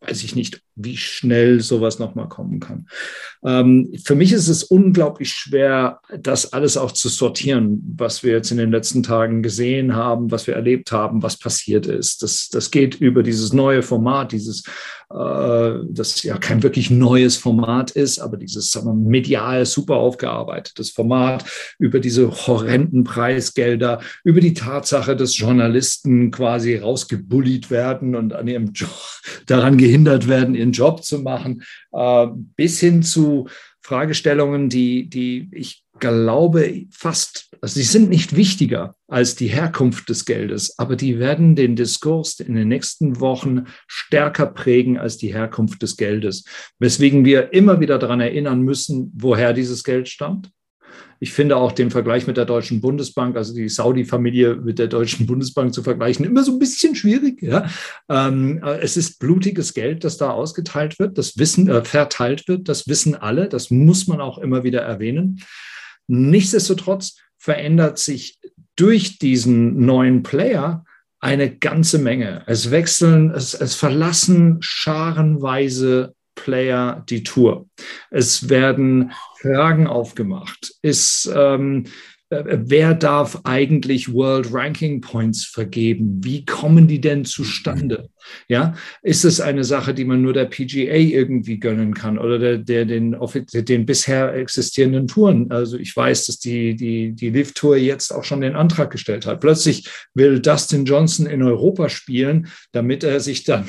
weiß 0.00 0.24
ich 0.24 0.34
nicht, 0.34 0.62
wie 0.76 0.96
schnell 0.96 1.60
sowas 1.60 1.98
nochmal 1.98 2.28
kommen 2.28 2.60
kann. 2.60 2.86
Ähm, 3.44 3.92
für 4.04 4.14
mich 4.14 4.32
ist 4.32 4.48
es 4.48 4.62
unglaublich 4.62 5.32
schwer, 5.32 6.00
das 6.18 6.52
alles 6.52 6.76
auch 6.76 6.92
zu 6.92 7.08
sortieren, 7.08 7.94
was 7.96 8.22
wir 8.22 8.32
jetzt 8.32 8.50
in 8.50 8.58
den 8.58 8.70
letzten 8.70 9.02
Tagen 9.02 9.42
gesehen 9.42 9.94
haben, 9.94 10.30
was 10.30 10.46
wir 10.46 10.54
erlebt 10.54 10.92
haben, 10.92 11.22
was 11.22 11.38
passiert 11.38 11.86
ist. 11.86 12.22
Das, 12.22 12.48
das 12.50 12.70
geht 12.70 12.96
über 12.96 13.22
dieses 13.22 13.52
neue 13.52 13.82
Format, 13.82 14.32
dieses, 14.32 14.64
äh, 15.10 15.72
das 15.88 16.22
ja 16.22 16.38
kein 16.38 16.62
wirklich 16.62 16.90
neues 16.90 17.36
Format 17.36 17.90
ist, 17.92 18.18
aber 18.18 18.36
dieses 18.36 18.70
sagen 18.70 18.86
wir, 18.86 18.94
medial 18.94 19.64
super 19.66 19.96
aufgearbeitetes 19.96 20.90
Format, 20.90 21.44
über 21.78 22.00
diese 22.00 22.30
horrenden 22.30 23.04
Preisgelder, 23.04 24.00
über 24.24 24.40
die 24.40 24.54
Tatsache, 24.54 25.16
dass 25.16 25.38
Journalisten 25.38 26.30
quasi 26.30 26.76
rausgebullied 26.76 27.70
werden 27.70 28.14
und 28.14 28.34
an 28.34 28.48
ihrem 28.48 28.72
Job 28.72 28.90
daran 29.46 29.78
gehindert 29.78 30.28
werden, 30.28 30.54
Job 30.72 31.04
zu 31.04 31.18
machen, 31.20 31.62
äh, 31.92 32.26
bis 32.56 32.80
hin 32.80 33.02
zu 33.02 33.48
Fragestellungen, 33.82 34.68
die, 34.68 35.08
die 35.08 35.48
ich 35.52 35.84
glaube 35.98 36.86
fast, 36.90 37.50
also 37.60 37.74
sie 37.74 37.84
sind 37.84 38.08
nicht 38.08 38.34
wichtiger 38.34 38.94
als 39.08 39.36
die 39.36 39.48
Herkunft 39.48 40.08
des 40.08 40.24
Geldes, 40.24 40.78
aber 40.78 40.96
die 40.96 41.18
werden 41.18 41.56
den 41.56 41.76
Diskurs 41.76 42.40
in 42.40 42.54
den 42.54 42.68
nächsten 42.68 43.20
Wochen 43.20 43.66
stärker 43.86 44.46
prägen 44.46 44.98
als 44.98 45.18
die 45.18 45.32
Herkunft 45.32 45.82
des 45.82 45.96
Geldes, 45.96 46.44
weswegen 46.78 47.24
wir 47.24 47.52
immer 47.52 47.80
wieder 47.80 47.98
daran 47.98 48.20
erinnern 48.20 48.62
müssen, 48.62 49.12
woher 49.14 49.52
dieses 49.52 49.84
Geld 49.84 50.08
stammt 50.08 50.50
ich 51.18 51.32
finde 51.32 51.56
auch 51.56 51.72
den 51.72 51.90
Vergleich 51.90 52.26
mit 52.26 52.36
der 52.36 52.46
Deutschen 52.46 52.80
Bundesbank, 52.80 53.36
also 53.36 53.54
die 53.54 53.68
Saudi-Familie 53.68 54.56
mit 54.56 54.78
der 54.78 54.88
Deutschen 54.88 55.26
Bundesbank 55.26 55.74
zu 55.74 55.82
vergleichen, 55.82 56.24
immer 56.24 56.42
so 56.42 56.52
ein 56.52 56.58
bisschen 56.58 56.94
schwierig. 56.94 57.42
Ja? 57.42 57.68
Ähm, 58.08 58.62
es 58.80 58.96
ist 58.96 59.18
blutiges 59.18 59.74
Geld, 59.74 60.04
das 60.04 60.16
da 60.16 60.30
ausgeteilt 60.30 60.98
wird, 60.98 61.18
das 61.18 61.36
Wissen 61.36 61.68
äh, 61.68 61.84
verteilt 61.84 62.48
wird, 62.48 62.68
das 62.68 62.88
wissen 62.88 63.14
alle, 63.14 63.48
das 63.48 63.70
muss 63.70 64.06
man 64.06 64.20
auch 64.20 64.38
immer 64.38 64.64
wieder 64.64 64.80
erwähnen. 64.80 65.40
Nichtsdestotrotz 66.06 67.16
verändert 67.36 67.98
sich 67.98 68.38
durch 68.76 69.18
diesen 69.18 69.84
neuen 69.84 70.22
Player 70.22 70.84
eine 71.20 71.54
ganze 71.54 71.98
Menge. 71.98 72.42
Es 72.46 72.70
wechseln, 72.70 73.30
es, 73.30 73.52
es 73.52 73.74
verlassen 73.74 74.56
scharenweise 74.60 76.14
Player 76.42 77.04
die 77.08 77.22
Tour. 77.22 77.68
Es 78.10 78.48
werden 78.48 79.12
Fragen 79.40 79.86
aufgemacht. 79.86 80.72
Ist, 80.82 81.30
ähm, 81.34 81.84
äh, 82.30 82.44
wer 82.46 82.94
darf 82.94 83.40
eigentlich 83.44 84.12
World 84.12 84.52
Ranking 84.52 85.00
Points 85.00 85.44
vergeben? 85.44 86.20
Wie 86.22 86.44
kommen 86.44 86.86
die 86.86 87.00
denn 87.00 87.24
zustande? 87.24 88.08
Ja, 88.48 88.74
ist 89.02 89.24
es 89.24 89.40
eine 89.40 89.64
Sache, 89.64 89.94
die 89.94 90.04
man 90.04 90.22
nur 90.22 90.32
der 90.32 90.44
PGA 90.44 90.94
irgendwie 90.94 91.58
gönnen 91.58 91.92
kann 91.92 92.18
oder 92.18 92.38
der, 92.38 92.58
der 92.58 92.84
den, 92.84 93.16
den 93.52 93.86
bisher 93.86 94.32
existierenden 94.34 95.08
Touren? 95.08 95.50
Also 95.50 95.76
ich 95.76 95.94
weiß, 95.94 96.26
dass 96.26 96.38
die, 96.38 96.76
die, 96.76 97.12
die 97.12 97.30
Live 97.30 97.52
Tour 97.52 97.76
jetzt 97.76 98.12
auch 98.12 98.24
schon 98.24 98.40
den 98.40 98.54
Antrag 98.54 98.90
gestellt 98.90 99.26
hat. 99.26 99.40
Plötzlich 99.40 99.88
will 100.14 100.40
Dustin 100.40 100.84
Johnson 100.84 101.26
in 101.26 101.42
Europa 101.42 101.88
spielen, 101.88 102.48
damit 102.72 103.02
er 103.02 103.20
sich 103.20 103.44
dann 103.44 103.66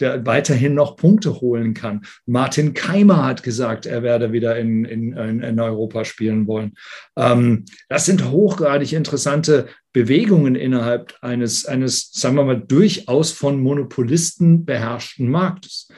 der 0.00 0.24
weiterhin 0.26 0.74
noch 0.74 0.96
Punkte 0.96 1.40
holen 1.40 1.74
kann. 1.74 2.02
Martin 2.26 2.74
Keimer 2.74 3.24
hat 3.24 3.42
gesagt, 3.42 3.86
er 3.86 4.02
werde 4.02 4.32
wieder 4.32 4.58
in, 4.58 4.84
in, 4.84 5.12
in 5.14 5.60
Europa 5.60 6.04
spielen 6.04 6.46
wollen. 6.46 6.72
Ähm, 7.16 7.64
das 7.88 8.06
sind 8.06 8.30
hochgradig 8.30 8.92
interessante 8.92 9.68
Bewegungen 9.92 10.54
innerhalb 10.54 11.14
eines, 11.20 11.66
eines, 11.66 12.10
sagen 12.12 12.36
wir 12.36 12.44
mal, 12.44 12.60
durchaus 12.60 13.32
von 13.32 13.60
Monopolisten 13.60 14.64
beherrschten 14.64 15.28
Marktes. 15.28 15.88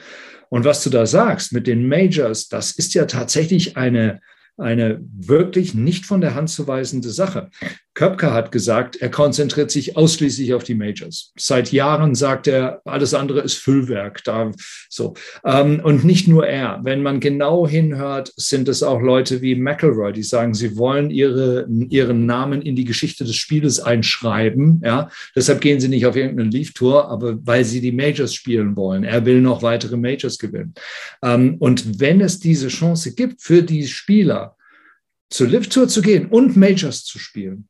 Und 0.49 0.65
was 0.65 0.83
du 0.83 0.89
da 0.89 1.05
sagst 1.05 1.53
mit 1.53 1.67
den 1.67 1.87
Majors, 1.87 2.47
das 2.47 2.71
ist 2.71 2.93
ja 2.93 3.05
tatsächlich 3.05 3.77
eine, 3.77 4.21
eine 4.57 5.03
wirklich 5.17 5.73
nicht 5.73 6.05
von 6.05 6.21
der 6.21 6.35
Hand 6.35 6.49
zu 6.49 6.67
weisende 6.67 7.09
Sache. 7.09 7.49
Köpke 7.95 8.33
hat 8.33 8.51
gesagt, 8.51 8.97
er 8.97 9.09
konzentriert 9.09 9.71
sich 9.71 9.95
ausschließlich 9.95 10.53
auf 10.53 10.65
die 10.65 10.75
Majors. 10.75 11.31
Seit 11.37 11.71
Jahren 11.71 12.13
sagt 12.13 12.45
er, 12.47 12.81
alles 12.83 13.13
andere 13.13 13.39
ist 13.39 13.55
Füllwerk. 13.55 14.21
Da, 14.25 14.51
so. 14.89 15.13
Ähm, 15.45 15.79
und 15.81 16.03
nicht 16.03 16.27
nur 16.27 16.45
er. 16.45 16.81
Wenn 16.83 17.01
man 17.01 17.21
genau 17.21 17.65
hinhört, 17.65 18.33
sind 18.35 18.67
es 18.67 18.83
auch 18.83 19.01
Leute 19.01 19.41
wie 19.41 19.55
McElroy, 19.55 20.11
die 20.11 20.23
sagen, 20.23 20.53
sie 20.53 20.77
wollen 20.77 21.09
ihre, 21.09 21.67
ihren 21.89 22.25
Namen 22.25 22.61
in 22.61 22.75
die 22.75 22.83
Geschichte 22.83 23.23
des 23.23 23.37
Spieles 23.37 23.79
einschreiben. 23.79 24.81
Ja? 24.83 25.09
Deshalb 25.33 25.61
gehen 25.61 25.79
sie 25.79 25.87
nicht 25.87 26.05
auf 26.05 26.17
irgendeine 26.17 26.49
Leaf 26.49 26.73
Tour, 26.73 27.09
aber 27.09 27.37
weil 27.45 27.63
sie 27.63 27.79
die 27.79 27.93
Majors 27.93 28.33
spielen 28.33 28.75
wollen. 28.75 29.05
Er 29.05 29.25
will 29.25 29.39
noch 29.39 29.63
weitere 29.63 29.95
Majors 29.95 30.37
gewinnen. 30.37 30.73
Ähm, 31.23 31.55
und 31.59 32.01
wenn 32.01 32.19
es 32.19 32.39
diese 32.39 32.67
Chance 32.67 33.15
gibt 33.15 33.41
für 33.41 33.63
die 33.63 33.87
Spieler, 33.87 34.44
zur 35.29 35.47
Live 35.47 35.69
Tour 35.69 35.87
zu 35.87 36.01
gehen 36.01 36.27
und 36.27 36.55
Majors 36.55 37.03
zu 37.03 37.19
spielen, 37.19 37.67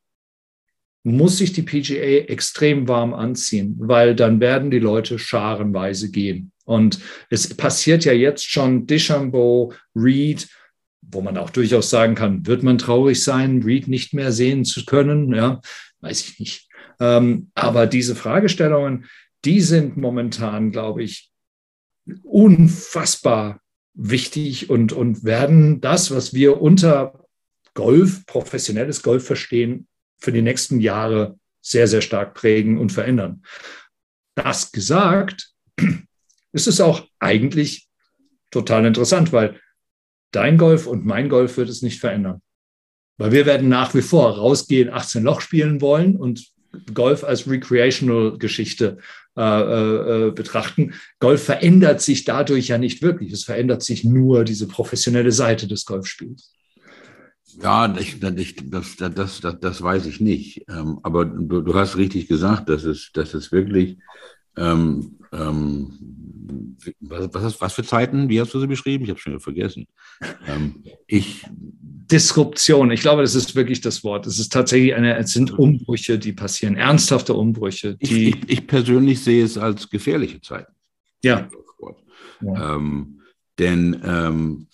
muss 1.04 1.38
sich 1.38 1.54
die 1.54 1.62
PGA 1.62 2.26
extrem 2.28 2.88
warm 2.88 3.14
anziehen, 3.14 3.76
weil 3.80 4.16
dann 4.16 4.40
werden 4.40 4.72
die 4.72 4.80
Leute 4.80 5.20
scharenweise 5.20 6.10
gehen. 6.10 6.52
Und 6.66 7.00
es 7.30 7.56
passiert 7.56 8.06
ja 8.06 8.14
jetzt 8.14 8.50
schon 8.50 8.88
Deschambeau, 8.88 9.72
Reed, 9.96 10.48
wo 11.02 11.22
man 11.22 11.38
auch 11.38 11.52
durchaus 11.52 11.92
sagen 11.92 12.16
kann, 12.16 12.48
wird 12.48 12.64
man 12.64 12.80
traurig 12.80 13.24
sein, 13.24 13.62
Reed 13.62 13.88
nicht 13.88 14.16
mehr 14.16 14.32
sehen 14.32 14.66
zu 14.66 14.84
können? 14.86 15.34
Ja, 15.34 15.62
weiß 16.02 16.28
ich 16.28 16.40
nicht. 16.40 16.70
Ähm, 17.00 17.52
aber 17.54 17.86
diese 17.86 18.16
Fragestellungen, 18.16 19.06
die 19.44 19.62
sind 19.62 19.98
momentan, 19.98 20.72
glaube 20.72 21.04
ich, 21.04 21.30
unfassbar 22.24 23.62
wichtig 23.94 24.72
und, 24.72 24.92
und 24.92 25.24
werden 25.24 25.82
das, 25.82 26.10
was 26.10 26.34
wir 26.34 26.62
unter 26.62 27.25
Golf, 27.76 28.26
professionelles 28.26 29.04
Golf 29.04 29.26
verstehen, 29.26 29.88
für 30.18 30.32
die 30.32 30.42
nächsten 30.42 30.80
Jahre 30.80 31.38
sehr, 31.62 31.88
sehr 31.88 32.02
stark 32.02 32.34
prägen 32.34 32.80
und 32.80 32.92
verändern. 32.92 33.44
Das 34.36 34.72
gesagt, 34.72 35.52
ist 36.52 36.68
es 36.68 36.82
auch 36.82 37.08
eigentlich 37.20 37.88
total 38.50 38.86
interessant, 38.86 39.32
weil 39.32 39.60
dein 40.32 40.58
Golf 40.58 40.88
und 40.88 41.06
mein 41.06 41.30
Golf 41.30 41.58
wird 41.58 41.70
es 41.70 41.82
nicht 41.82 42.00
verändern. 42.00 42.42
Weil 43.18 43.32
wir 43.32 43.46
werden 43.46 43.70
nach 43.70 43.94
wie 43.94 44.02
vor 44.02 44.38
rausgehen, 44.38 44.90
18 44.90 45.24
Loch 45.24 45.42
spielen 45.42 45.82
wollen 45.82 46.16
und 46.16 46.52
Golf 46.94 47.24
als 47.24 47.48
Recreational-Geschichte 47.48 48.98
äh, 49.38 50.28
äh, 50.28 50.32
betrachten. 50.32 50.94
Golf 51.20 51.44
verändert 51.44 52.02
sich 52.02 52.26
dadurch 52.26 52.68
ja 52.68 52.78
nicht 52.78 53.02
wirklich. 53.02 53.32
Es 53.32 53.44
verändert 53.44 53.84
sich 53.84 54.04
nur 54.04 54.44
diese 54.44 54.68
professionelle 54.68 55.32
Seite 55.32 55.68
des 55.68 55.86
Golfspiels. 55.86 56.55
Ja, 57.62 57.96
ich, 57.98 58.22
ich, 58.22 58.70
das, 58.70 58.96
das, 58.98 59.42
das, 59.42 59.60
das 59.60 59.82
weiß 59.82 60.06
ich 60.08 60.20
nicht. 60.20 60.66
Ähm, 60.70 61.00
aber 61.04 61.26
du, 61.26 61.62
du 61.62 61.74
hast 61.74 61.98
richtig 61.98 62.28
gesagt, 62.28 62.70
dass 62.70 62.84
es, 62.84 63.12
dass 63.14 63.34
es 63.34 63.52
wirklich, 63.52 63.98
ähm, 64.58 65.18
ähm, 65.32 66.78
was, 67.00 67.30
was, 67.34 67.62
was 67.62 67.74
für 67.74 67.84
Zeiten, 67.84 68.30
wie 68.30 68.40
hast 68.40 68.54
du 68.54 68.60
sie 68.60 68.68
beschrieben? 68.68 69.04
Ich 69.04 69.10
habe 69.10 69.20
schon 69.20 69.34
wieder 69.34 69.42
vergessen. 69.42 69.88
Ähm, 70.48 70.84
ich, 71.08 71.46
Disruption, 71.50 72.92
ich 72.92 73.02
glaube, 73.02 73.24
das 73.24 73.36
ist 73.36 73.56
wirklich 73.56 73.82
das 73.82 74.04
Wort. 74.04 74.28
Es 74.28 74.38
ist 74.38 74.54
tatsächlich 74.54 74.94
eine, 74.94 75.18
es 75.18 75.34
sind 75.34 75.58
Umbrüche, 75.58 76.20
die 76.20 76.34
passieren, 76.34 76.76
ernsthafte 76.76 77.34
Umbrüche. 77.34 77.96
Die 77.96 78.30
ich, 78.30 78.36
ich, 78.36 78.50
ich 78.50 78.68
persönlich 78.68 79.24
sehe 79.24 79.44
es 79.44 79.58
als 79.58 79.90
gefährliche 79.90 80.42
Zeiten. 80.42 80.74
Ja. 81.24 81.50
ja. 82.42 82.76
Ähm, 82.76 83.22
denn 83.58 84.68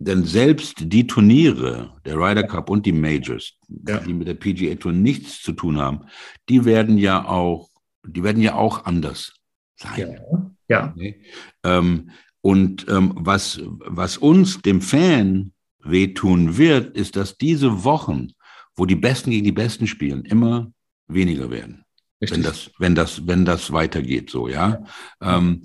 denn 0.00 0.24
selbst 0.24 0.76
die 0.80 1.06
Turniere, 1.06 1.94
der 2.06 2.16
Ryder 2.16 2.44
Cup 2.44 2.70
und 2.70 2.86
die 2.86 2.92
Majors, 2.92 3.52
ja. 3.86 3.98
die 3.98 4.14
mit 4.14 4.26
der 4.26 4.34
PGA 4.34 4.74
Tour 4.74 4.92
nichts 4.92 5.42
zu 5.42 5.52
tun 5.52 5.78
haben, 5.78 6.06
die 6.48 6.64
werden 6.64 6.96
ja 6.96 7.28
auch, 7.28 7.68
die 8.06 8.24
werden 8.24 8.42
ja 8.42 8.54
auch 8.54 8.86
anders 8.86 9.34
sein. 9.76 10.16
Ja. 10.18 10.50
ja. 10.68 10.94
Okay. 10.96 11.22
Ähm, 11.64 12.10
und 12.40 12.88
ähm, 12.88 13.12
was, 13.14 13.60
was 13.62 14.16
uns, 14.16 14.62
dem 14.62 14.80
Fan, 14.80 15.52
wehtun 15.82 16.56
wird, 16.56 16.96
ist, 16.96 17.16
dass 17.16 17.36
diese 17.36 17.84
Wochen, 17.84 18.28
wo 18.74 18.86
die 18.86 18.96
Besten 18.96 19.30
gegen 19.30 19.44
die 19.44 19.52
Besten 19.52 19.86
spielen, 19.86 20.24
immer 20.24 20.72
weniger 21.08 21.50
werden. 21.50 21.84
Richtig. 22.22 22.38
Wenn 22.38 22.42
das, 22.42 22.70
wenn 22.78 22.94
das, 22.94 23.26
wenn 23.26 23.44
das 23.44 23.72
weitergeht, 23.72 24.30
so, 24.30 24.48
ja. 24.48 24.82
Ähm, 25.20 25.62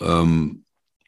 ähm, 0.00 0.64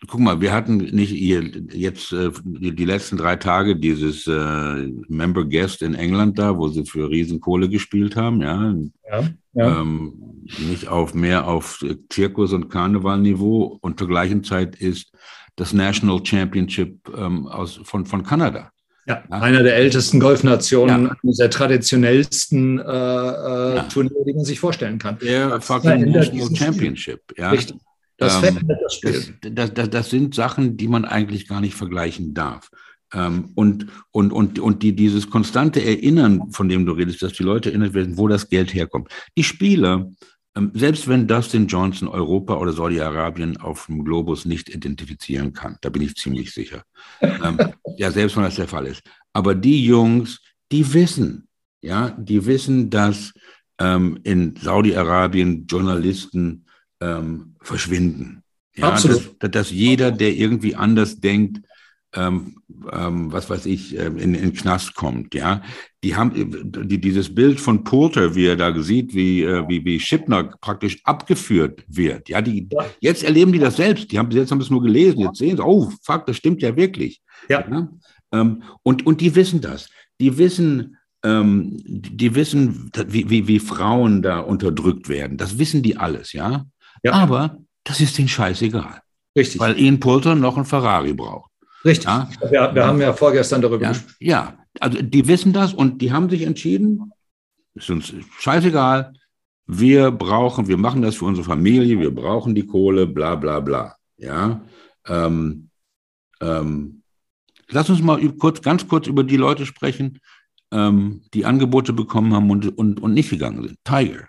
guck 0.09 0.21
mal, 0.21 0.41
wir 0.41 0.53
hatten 0.53 0.79
nicht 0.79 1.11
hier 1.11 1.43
jetzt 1.73 2.13
äh, 2.13 2.31
die, 2.45 2.85
letzten 2.85 3.17
drei 3.17 3.37
Tage 3.37 3.77
dieses 3.77 4.27
äh, 4.27 4.89
Member 5.09 5.45
Guest 5.45 5.83
in 5.83 5.95
England 5.95 6.39
da, 6.39 6.57
wo 6.57 6.69
sie 6.69 6.85
für 6.85 7.11
Riesenkohle 7.11 7.69
gespielt 7.69 8.17
haben, 8.17 8.41
ja. 8.41 8.75
ja, 9.11 9.29
ja. 9.55 9.81
Ähm, 9.81 10.47
nicht 10.59 10.89
auf 10.89 11.15
mehr 11.15 11.47
auf 11.47 11.85
Zirkus- 12.09 12.53
und 12.53 12.71
Karnevalniveau 12.71 13.79
und 13.81 13.99
zur 13.99 14.09
gleichen 14.09 14.43
Zeit 14.43 14.77
ist 14.77 15.13
das 15.57 15.73
National 15.73 16.25
Championship 16.25 17.11
ähm, 17.17 17.47
aus, 17.47 17.81
von, 17.85 18.07
von 18.07 18.23
Kanada. 18.23 18.71
Ja, 19.07 19.23
ja, 19.31 19.41
einer 19.41 19.63
der 19.63 19.77
ältesten 19.77 20.21
Golfnationen, 20.21 21.07
ja. 21.07 21.17
eines 21.23 21.37
der 21.37 21.51
traditionellsten 21.51 22.79
äh, 22.79 22.83
äh, 22.83 23.77
ja. 23.77 23.83
Turniere, 23.85 24.25
die 24.27 24.35
man 24.35 24.45
sich 24.45 24.61
vorstellen 24.61 24.99
kann. 24.99 25.19
Der 25.19 25.61
fucking 25.61 26.11
National 26.11 26.55
Championship, 26.55 27.21
ja. 27.37 27.51
Richtig. 27.51 27.77
Das, 28.21 28.43
ähm, 28.43 28.69
das, 28.69 28.95
Spiel. 28.95 29.35
Das, 29.41 29.73
das, 29.73 29.89
das, 29.89 30.11
sind 30.11 30.35
Sachen, 30.35 30.77
die 30.77 30.89
man 30.89 31.07
eigentlich 31.07 31.49
gar 31.49 31.63
nicht 31.63 31.75
vergleichen 31.75 32.35
darf. 32.35 32.69
Ähm, 33.15 33.51
und 33.55 33.87
und, 34.11 34.31
und, 34.31 34.59
und 34.59 34.83
die, 34.83 34.95
dieses 34.95 35.31
konstante 35.31 35.83
Erinnern, 35.83 36.53
von 36.53 36.69
dem 36.69 36.85
du 36.85 36.93
redest, 36.93 37.23
dass 37.23 37.33
die 37.33 37.43
Leute 37.43 37.71
erinnert 37.71 37.95
werden, 37.95 38.19
wo 38.19 38.29
das 38.29 38.51
Geld 38.51 38.75
herkommt. 38.75 39.09
Die 39.39 39.43
Spieler, 39.43 40.11
ähm, 40.55 40.71
selbst 40.75 41.09
wenn 41.09 41.27
Dustin 41.27 41.67
Johnson 41.67 42.09
Europa 42.09 42.57
oder 42.57 42.75
Saudi-Arabien 42.75 43.57
auf 43.57 43.87
dem 43.87 44.05
Globus 44.05 44.45
nicht 44.45 44.69
identifizieren 44.69 45.55
kann, 45.55 45.79
da 45.81 45.89
bin 45.89 46.03
ich 46.03 46.15
ziemlich 46.15 46.53
sicher. 46.53 46.83
ja, 47.97 48.11
selbst 48.11 48.37
wenn 48.37 48.45
das 48.45 48.57
der 48.57 48.69
Fall 48.69 48.87
ist. 48.87 49.03
Aber 49.33 49.55
die 49.55 49.83
Jungs, 49.83 50.41
die 50.71 50.93
wissen, 50.93 51.49
ja, 51.81 52.11
die 52.11 52.45
wissen, 52.45 52.91
dass 52.91 53.33
in 54.25 54.55
Saudi-Arabien 54.61 55.67
Journalisten 55.67 56.67
ähm, 57.01 57.55
verschwinden. 57.61 58.43
Ja, 58.77 58.91
Absolut. 58.91 59.37
Dass, 59.41 59.51
dass, 59.51 59.71
jeder, 59.71 60.11
der 60.13 60.35
irgendwie 60.35 60.77
anders 60.77 61.21
denkt, 61.21 61.61
ähm, 62.15 62.57
ähm, 62.93 63.33
was 63.33 63.49
weiß 63.49 63.67
ich, 63.67 63.97
ähm, 63.97 64.19
in, 64.19 64.35
in 64.35 64.43
den 64.43 64.55
Knast 64.55 64.95
kommt, 64.95 65.35
ja. 65.35 65.63
Die 66.03 66.17
haben 66.17 66.33
die, 66.89 67.01
dieses 67.01 67.35
Bild 67.35 67.61
von 67.61 67.85
Porter, 67.85 68.35
wie 68.35 68.47
er 68.47 68.57
da 68.57 68.77
sieht, 68.81 69.15
wie, 69.15 69.43
äh, 69.43 69.69
wie, 69.69 69.85
wie 69.85 70.01
Schippner 70.01 70.45
praktisch 70.61 70.99
abgeführt 71.05 71.85
wird. 71.89 72.29
Ja, 72.29 72.41
die, 72.41 72.69
jetzt 73.01 73.23
erleben 73.23 73.53
die 73.53 73.59
das 73.59 73.77
selbst. 73.77 74.11
Die 74.11 74.19
haben 74.19 74.31
jetzt 74.31 74.51
haben 74.51 74.61
es 74.61 74.71
nur 74.71 74.83
gelesen, 74.83 75.21
jetzt 75.21 75.39
sehen 75.39 75.57
sie, 75.57 75.65
oh, 75.65 75.93
fuck, 76.03 76.27
das 76.27 76.37
stimmt 76.37 76.63
ja 76.63 76.75
wirklich. 76.75 77.21
Ja. 77.49 77.65
ja? 77.71 77.89
Ähm, 78.33 78.63
und, 78.83 79.07
und 79.07 79.21
die 79.21 79.35
wissen 79.35 79.61
das. 79.61 79.89
Die 80.21 80.37
wissen, 80.39 80.97
ähm, 81.23 81.77
die 81.85 82.35
wissen, 82.35 82.91
wie, 83.07 83.29
wie, 83.29 83.47
wie 83.47 83.59
Frauen 83.59 84.23
da 84.23 84.41
unterdrückt 84.41 85.09
werden. 85.09 85.37
Das 85.37 85.59
wissen 85.59 85.83
die 85.83 85.97
alles, 85.97 86.33
ja. 86.33 86.67
Ja. 87.03 87.13
Aber 87.13 87.59
das 87.85 88.01
ist 88.01 88.19
denen 88.19 88.29
scheißegal. 88.29 89.01
Richtig. 89.37 89.61
Weil 89.61 89.79
Ian 89.79 90.01
Poulter 90.01 90.35
noch 90.35 90.57
ein 90.57 90.65
Ferrari 90.65 91.13
braucht. 91.13 91.51
Richtig. 91.85 92.07
Ja? 92.07 92.29
Wir, 92.51 92.75
wir 92.75 92.87
haben 92.87 93.01
ja 93.01 93.13
vorgestern 93.13 93.63
darüber 93.63 93.83
ja, 93.83 93.91
gesprochen. 93.91 94.17
Ja, 94.21 94.59
also 94.79 95.01
die 95.01 95.27
wissen 95.27 95.53
das 95.53 95.73
und 95.73 96.03
die 96.03 96.13
haben 96.13 96.29
sich 96.29 96.43
entschieden, 96.43 97.13
ist 97.75 97.91
uns 97.91 98.13
scheißegal, 98.39 99.13
wir 99.67 100.11
brauchen, 100.11 100.69
wir 100.69 100.77
machen 100.77 101.03
das 101.03 101.17
für 101.17 101.25
unsere 101.25 101.45
Familie, 101.45 101.99
wir 101.99 102.15
brauchen 102.15 102.55
die 102.55 102.67
Kohle, 102.67 103.07
bla 103.07 103.37
bla 103.37 103.61
bla. 103.61 103.97
Ja. 104.17 104.63
Ähm, 105.07 105.71
ähm, 106.41 107.03
lass 107.69 107.89
uns 107.89 108.03
mal 108.03 108.21
kurz, 108.33 108.61
ganz 108.63 108.87
kurz 108.89 109.07
über 109.07 109.23
die 109.23 109.37
Leute 109.37 109.67
sprechen, 109.67 110.19
ähm, 110.73 111.23
die 111.35 111.47
Angebote 111.47 111.93
bekommen 111.93 112.35
haben 112.35 112.51
und, 112.51 112.77
und, 112.77 113.01
und 113.01 113.15
nicht 113.15 113.31
gegangen 113.31 113.63
sind. 113.63 113.79
Tiger. 113.85 114.27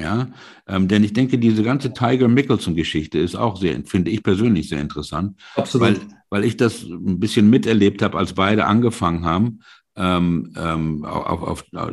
Ja, 0.00 0.28
ähm, 0.66 0.88
denn 0.88 1.04
ich 1.04 1.12
denke, 1.12 1.36
diese 1.36 1.62
ganze 1.62 1.92
Tiger 1.92 2.26
Mickelson-Geschichte 2.26 3.18
ist 3.18 3.36
auch 3.36 3.58
sehr, 3.58 3.84
finde 3.84 4.10
ich 4.10 4.22
persönlich 4.22 4.70
sehr 4.70 4.80
interessant. 4.80 5.38
Absolut. 5.56 5.88
Weil, 5.88 6.00
weil 6.30 6.44
ich 6.44 6.56
das 6.56 6.84
ein 6.84 7.20
bisschen 7.20 7.50
miterlebt 7.50 8.00
habe, 8.00 8.16
als 8.16 8.32
beide 8.32 8.64
angefangen 8.64 9.26
haben, 9.26 9.60
ähm, 9.96 10.54
ähm, 10.56 11.04
auf, 11.04 11.42
auf, 11.42 11.64
auf, 11.74 11.92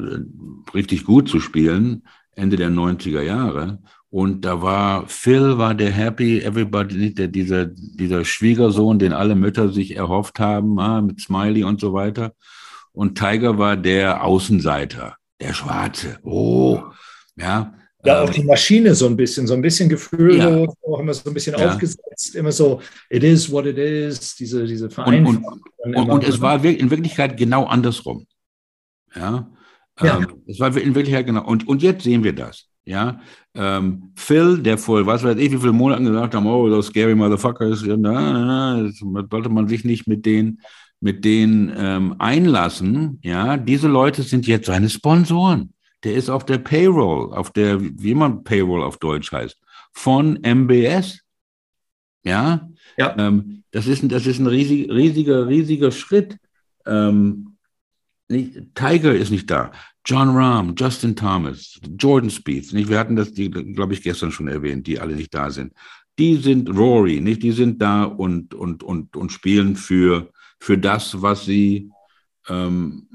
richtig 0.74 1.04
gut 1.04 1.28
zu 1.28 1.42
spielen, 1.42 2.04
Ende 2.32 2.56
der 2.56 2.70
90er 2.70 3.22
Jahre. 3.22 3.80
Und 4.10 4.46
da 4.46 4.62
war 4.62 5.06
Phil, 5.08 5.58
war 5.58 5.76
der 5.76 5.92
Happy 5.92 6.40
Everybody, 6.40 7.14
der, 7.14 7.28
dieser, 7.28 7.66
dieser 7.66 8.24
Schwiegersohn, 8.24 9.00
den 9.00 9.12
alle 9.12 9.36
Mütter 9.36 9.70
sich 9.70 9.98
erhofft 9.98 10.40
haben, 10.40 10.80
ah, 10.80 11.02
mit 11.02 11.20
Smiley 11.20 11.66
und 11.66 11.82
so 11.82 11.92
weiter. 11.92 12.34
Und 12.94 13.18
Tiger 13.18 13.58
war 13.58 13.76
der 13.76 14.24
Außenseiter, 14.24 15.18
der 15.42 15.54
Schwarze. 15.54 16.20
Oh, 16.24 16.82
ja. 17.36 17.74
Ja, 18.06 18.22
auch 18.22 18.28
ähm, 18.28 18.34
die 18.34 18.44
Maschine 18.44 18.94
so 18.94 19.08
ein 19.08 19.18
bisschen, 19.18 19.48
so 19.48 19.54
ein 19.54 19.62
bisschen 19.62 19.90
gefühllos, 19.90 20.38
ja. 20.38 20.90
auch 20.92 21.00
immer 21.00 21.14
so 21.14 21.30
ein 21.30 21.34
bisschen 21.34 21.58
ja. 21.58 21.68
aufgesetzt, 21.68 22.36
immer 22.36 22.52
so, 22.52 22.80
it 23.10 23.24
is 23.24 23.52
what 23.52 23.66
it 23.66 23.78
is, 23.78 24.36
diese, 24.36 24.66
diese 24.66 24.90
Vereinfachung. 24.90 25.62
Und, 25.78 25.96
und, 25.96 26.10
und, 26.10 26.24
es 26.24 26.40
war 26.40 26.64
in 26.64 26.92
Wirklichkeit 26.92 27.38
genau 27.38 27.66
andersrum. 27.66 28.28
Ja. 29.16 29.50
ja. 30.02 30.18
Ähm, 30.18 30.44
es 30.46 30.60
war 30.60 30.76
in 30.78 30.94
Wirklichkeit 30.94 31.26
genau. 31.26 31.46
Und, 31.46 31.68
und 31.68 31.82
jetzt 31.82 32.04
sehen 32.04 32.24
wir 32.24 32.34
das. 32.34 32.68
Ja. 32.86 33.20
Ähm, 33.56 34.12
Phil, 34.16 34.60
der 34.60 34.78
vor, 34.78 35.06
was 35.06 35.24
weiß 35.24 35.38
ich, 35.38 35.52
wie 35.52 35.58
viele 35.58 35.74
Monaten 35.74 36.06
gesagt 36.06 36.36
hat, 36.36 36.46
oh, 36.46 36.70
those 36.70 36.90
scary 36.90 37.16
motherfuckers, 37.16 37.84
ja, 37.84 37.98
na, 37.98 38.80
na, 38.80 38.92
sollte 39.30 39.50
man 39.50 39.68
sich 39.68 39.84
nicht 39.84 40.08
mit 40.08 40.26
denen, 40.26 40.62
mit 41.02 41.26
denen 41.26 41.74
ähm, 41.76 42.16
einlassen. 42.20 43.20
Ja, 43.24 43.58
diese 43.58 43.88
Leute 43.88 44.22
sind 44.22 44.46
jetzt 44.46 44.68
seine 44.68 44.90
Sponsoren 44.90 45.74
der 46.04 46.16
ist 46.16 46.30
auf 46.30 46.46
der 46.46 46.60
Payroll, 46.60 47.34
auf 47.34 47.52
der, 47.52 47.82
wie 47.82 48.14
man 48.14 48.44
Payroll 48.44 48.84
auf 48.84 48.98
Deutsch 48.98 49.32
heißt, 49.32 49.58
von 49.94 50.40
MBS. 50.44 51.22
Ja, 52.24 52.70
ja. 52.98 53.16
Ähm, 53.18 53.64
das, 53.72 53.88
ist, 53.88 54.10
das 54.12 54.26
ist 54.26 54.40
ein 54.40 54.48
riesig, 54.48 54.90
riesiger, 54.90 55.48
riesiger 55.48 55.92
Schritt. 55.92 56.38
Ähm, 56.86 57.58
nicht, 58.30 58.76
Tiger 58.76 59.14
ist 59.16 59.32
nicht 59.32 59.50
da. 59.50 59.72
John 60.06 60.30
Rahm, 60.30 60.76
Justin 60.78 61.16
Thomas, 61.16 61.80
Jordan 62.00 62.30
Spieth, 62.30 62.74
nicht? 62.74 62.90
Wir 62.90 63.00
hatten 63.00 63.16
das, 63.16 63.34
glaube 63.34 63.94
ich, 63.94 64.02
gestern 64.02 64.32
schon 64.32 64.48
erwähnt, 64.48 64.88
die 64.88 65.00
alle 65.00 65.16
nicht 65.16 65.34
da 65.34 65.50
sind. 65.50 65.74
Die 66.18 66.38
sind 66.38 66.70
Rory, 66.70 67.20
nicht? 67.20 67.44
Die 67.44 67.52
sind 67.52 67.82
da 67.82 68.04
und, 68.04 68.54
und, 68.54 68.84
und, 68.84 69.16
und 69.16 69.32
spielen 69.32 69.76
für, 69.76 70.32
für 70.60 70.78
das, 70.78 71.22
was 71.22 71.46
sie, 71.46 71.92
ähm, 72.48 73.08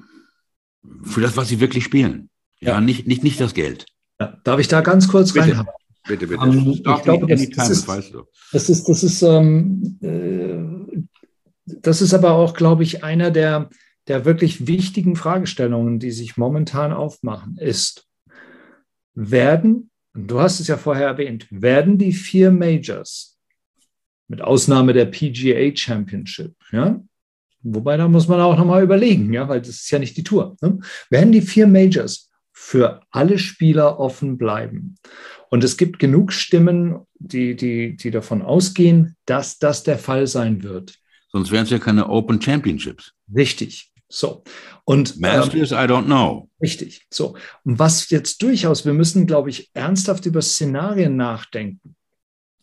für 1.02 1.20
das, 1.20 1.36
was 1.36 1.48
sie 1.48 1.60
wirklich 1.60 1.84
spielen. 1.84 2.28
Ja, 2.62 2.80
nicht, 2.80 3.06
nicht, 3.06 3.24
nicht 3.24 3.40
das 3.40 3.54
Geld. 3.54 3.86
Ja, 4.20 4.38
darf 4.44 4.60
ich 4.60 4.68
da 4.68 4.80
ganz 4.80 5.08
kurz 5.08 5.32
bitte, 5.32 5.58
rein? 5.58 5.66
Bitte, 6.06 6.26
bitte. 6.26 6.40
Um, 6.40 6.58
ähm, 6.58 6.70
ich 6.70 6.82
glaube, 6.82 7.26
das, 7.26 7.50
das, 7.50 7.70
ist, 7.70 7.88
weißt 7.88 8.14
du. 8.14 8.24
das 8.52 8.70
ist, 8.70 8.88
das 8.88 9.02
ist, 9.02 9.22
ähm, 9.22 9.98
äh, 10.00 11.02
das 11.66 12.02
ist 12.02 12.14
aber 12.14 12.32
auch, 12.32 12.54
glaube 12.54 12.84
ich, 12.84 13.02
einer 13.02 13.30
der, 13.30 13.68
der 14.08 14.24
wirklich 14.24 14.66
wichtigen 14.66 15.16
Fragestellungen, 15.16 15.98
die 15.98 16.12
sich 16.12 16.36
momentan 16.36 16.92
aufmachen, 16.92 17.56
ist, 17.58 18.06
werden, 19.14 19.90
du 20.14 20.40
hast 20.40 20.60
es 20.60 20.68
ja 20.68 20.76
vorher 20.76 21.06
erwähnt, 21.06 21.46
werden 21.50 21.98
die 21.98 22.12
vier 22.12 22.50
Majors, 22.50 23.38
mit 24.28 24.40
Ausnahme 24.40 24.92
der 24.92 25.06
PGA 25.06 25.76
Championship, 25.76 26.54
ja, 26.70 27.00
wobei 27.62 27.96
da 27.96 28.08
muss 28.08 28.28
man 28.28 28.40
auch 28.40 28.56
nochmal 28.56 28.82
überlegen, 28.82 29.32
ja, 29.32 29.48
weil 29.48 29.60
das 29.60 29.70
ist 29.70 29.90
ja 29.90 29.98
nicht 29.98 30.16
die 30.16 30.24
Tour, 30.24 30.56
ne? 30.62 30.78
werden 31.10 31.32
die 31.32 31.42
vier 31.42 31.66
Majors 31.66 32.31
für 32.72 33.02
alle 33.10 33.38
Spieler 33.38 34.00
offen 34.00 34.38
bleiben. 34.38 34.94
Und 35.50 35.62
es 35.62 35.76
gibt 35.76 35.98
genug 35.98 36.32
Stimmen, 36.32 37.00
die, 37.18 37.54
die, 37.54 37.98
die 37.98 38.10
davon 38.10 38.40
ausgehen, 38.40 39.14
dass 39.26 39.58
das 39.58 39.82
der 39.82 39.98
Fall 39.98 40.26
sein 40.26 40.62
wird. 40.62 40.98
Sonst 41.28 41.50
wären 41.50 41.64
es 41.64 41.70
ja 41.70 41.78
keine 41.78 42.08
Open 42.08 42.40
Championships. 42.40 43.12
Richtig. 43.36 43.92
So. 44.08 44.42
Und 44.84 45.20
Masters, 45.20 45.72
ähm, 45.72 45.76
I 45.76 45.80
don't 45.82 46.06
know. 46.06 46.48
Richtig. 46.62 47.06
So. 47.10 47.36
Und 47.62 47.78
was 47.78 48.08
jetzt 48.08 48.40
durchaus, 48.40 48.86
wir 48.86 48.94
müssen, 48.94 49.26
glaube 49.26 49.50
ich, 49.50 49.70
ernsthaft 49.74 50.24
über 50.24 50.40
Szenarien 50.40 51.14
nachdenken 51.14 51.94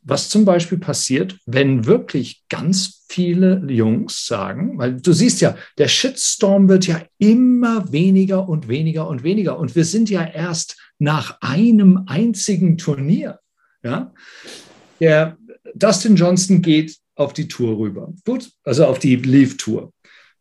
was 0.10 0.30
zum 0.30 0.46
Beispiel 0.46 0.78
passiert, 0.78 1.38
wenn 1.46 1.86
wirklich 1.86 2.44
ganz 2.50 3.06
viele 3.10 3.64
Jungs 3.68 4.26
sagen, 4.26 4.78
weil 4.78 5.00
du 5.00 5.14
siehst 5.14 5.42
ja, 5.42 5.56
der 5.78 5.88
Shitstorm 5.88 6.70
wird 6.70 6.88
ja 6.88 7.02
immer 7.18 7.92
weniger 7.92 8.48
und 8.48 8.68
weniger 8.68 9.08
und 9.08 9.24
weniger. 9.24 9.58
Und 9.58 9.76
wir 9.76 9.86
sind 9.86 10.10
ja 10.10 10.24
erst 10.24 10.78
nach 11.00 11.40
einem 11.42 12.04
einzigen 12.08 12.78
Turnier. 12.78 13.40
Ja? 13.84 14.14
Der 15.00 15.38
Dustin 15.74 16.16
Johnson 16.16 16.62
geht 16.62 16.98
auf 17.16 17.34
die 17.34 17.48
Tour 17.48 17.78
rüber. 17.78 18.14
Gut, 18.26 18.52
also 18.64 18.86
auf 18.86 19.00
die 19.00 19.16
Leave 19.16 19.58
Tour. 19.58 19.92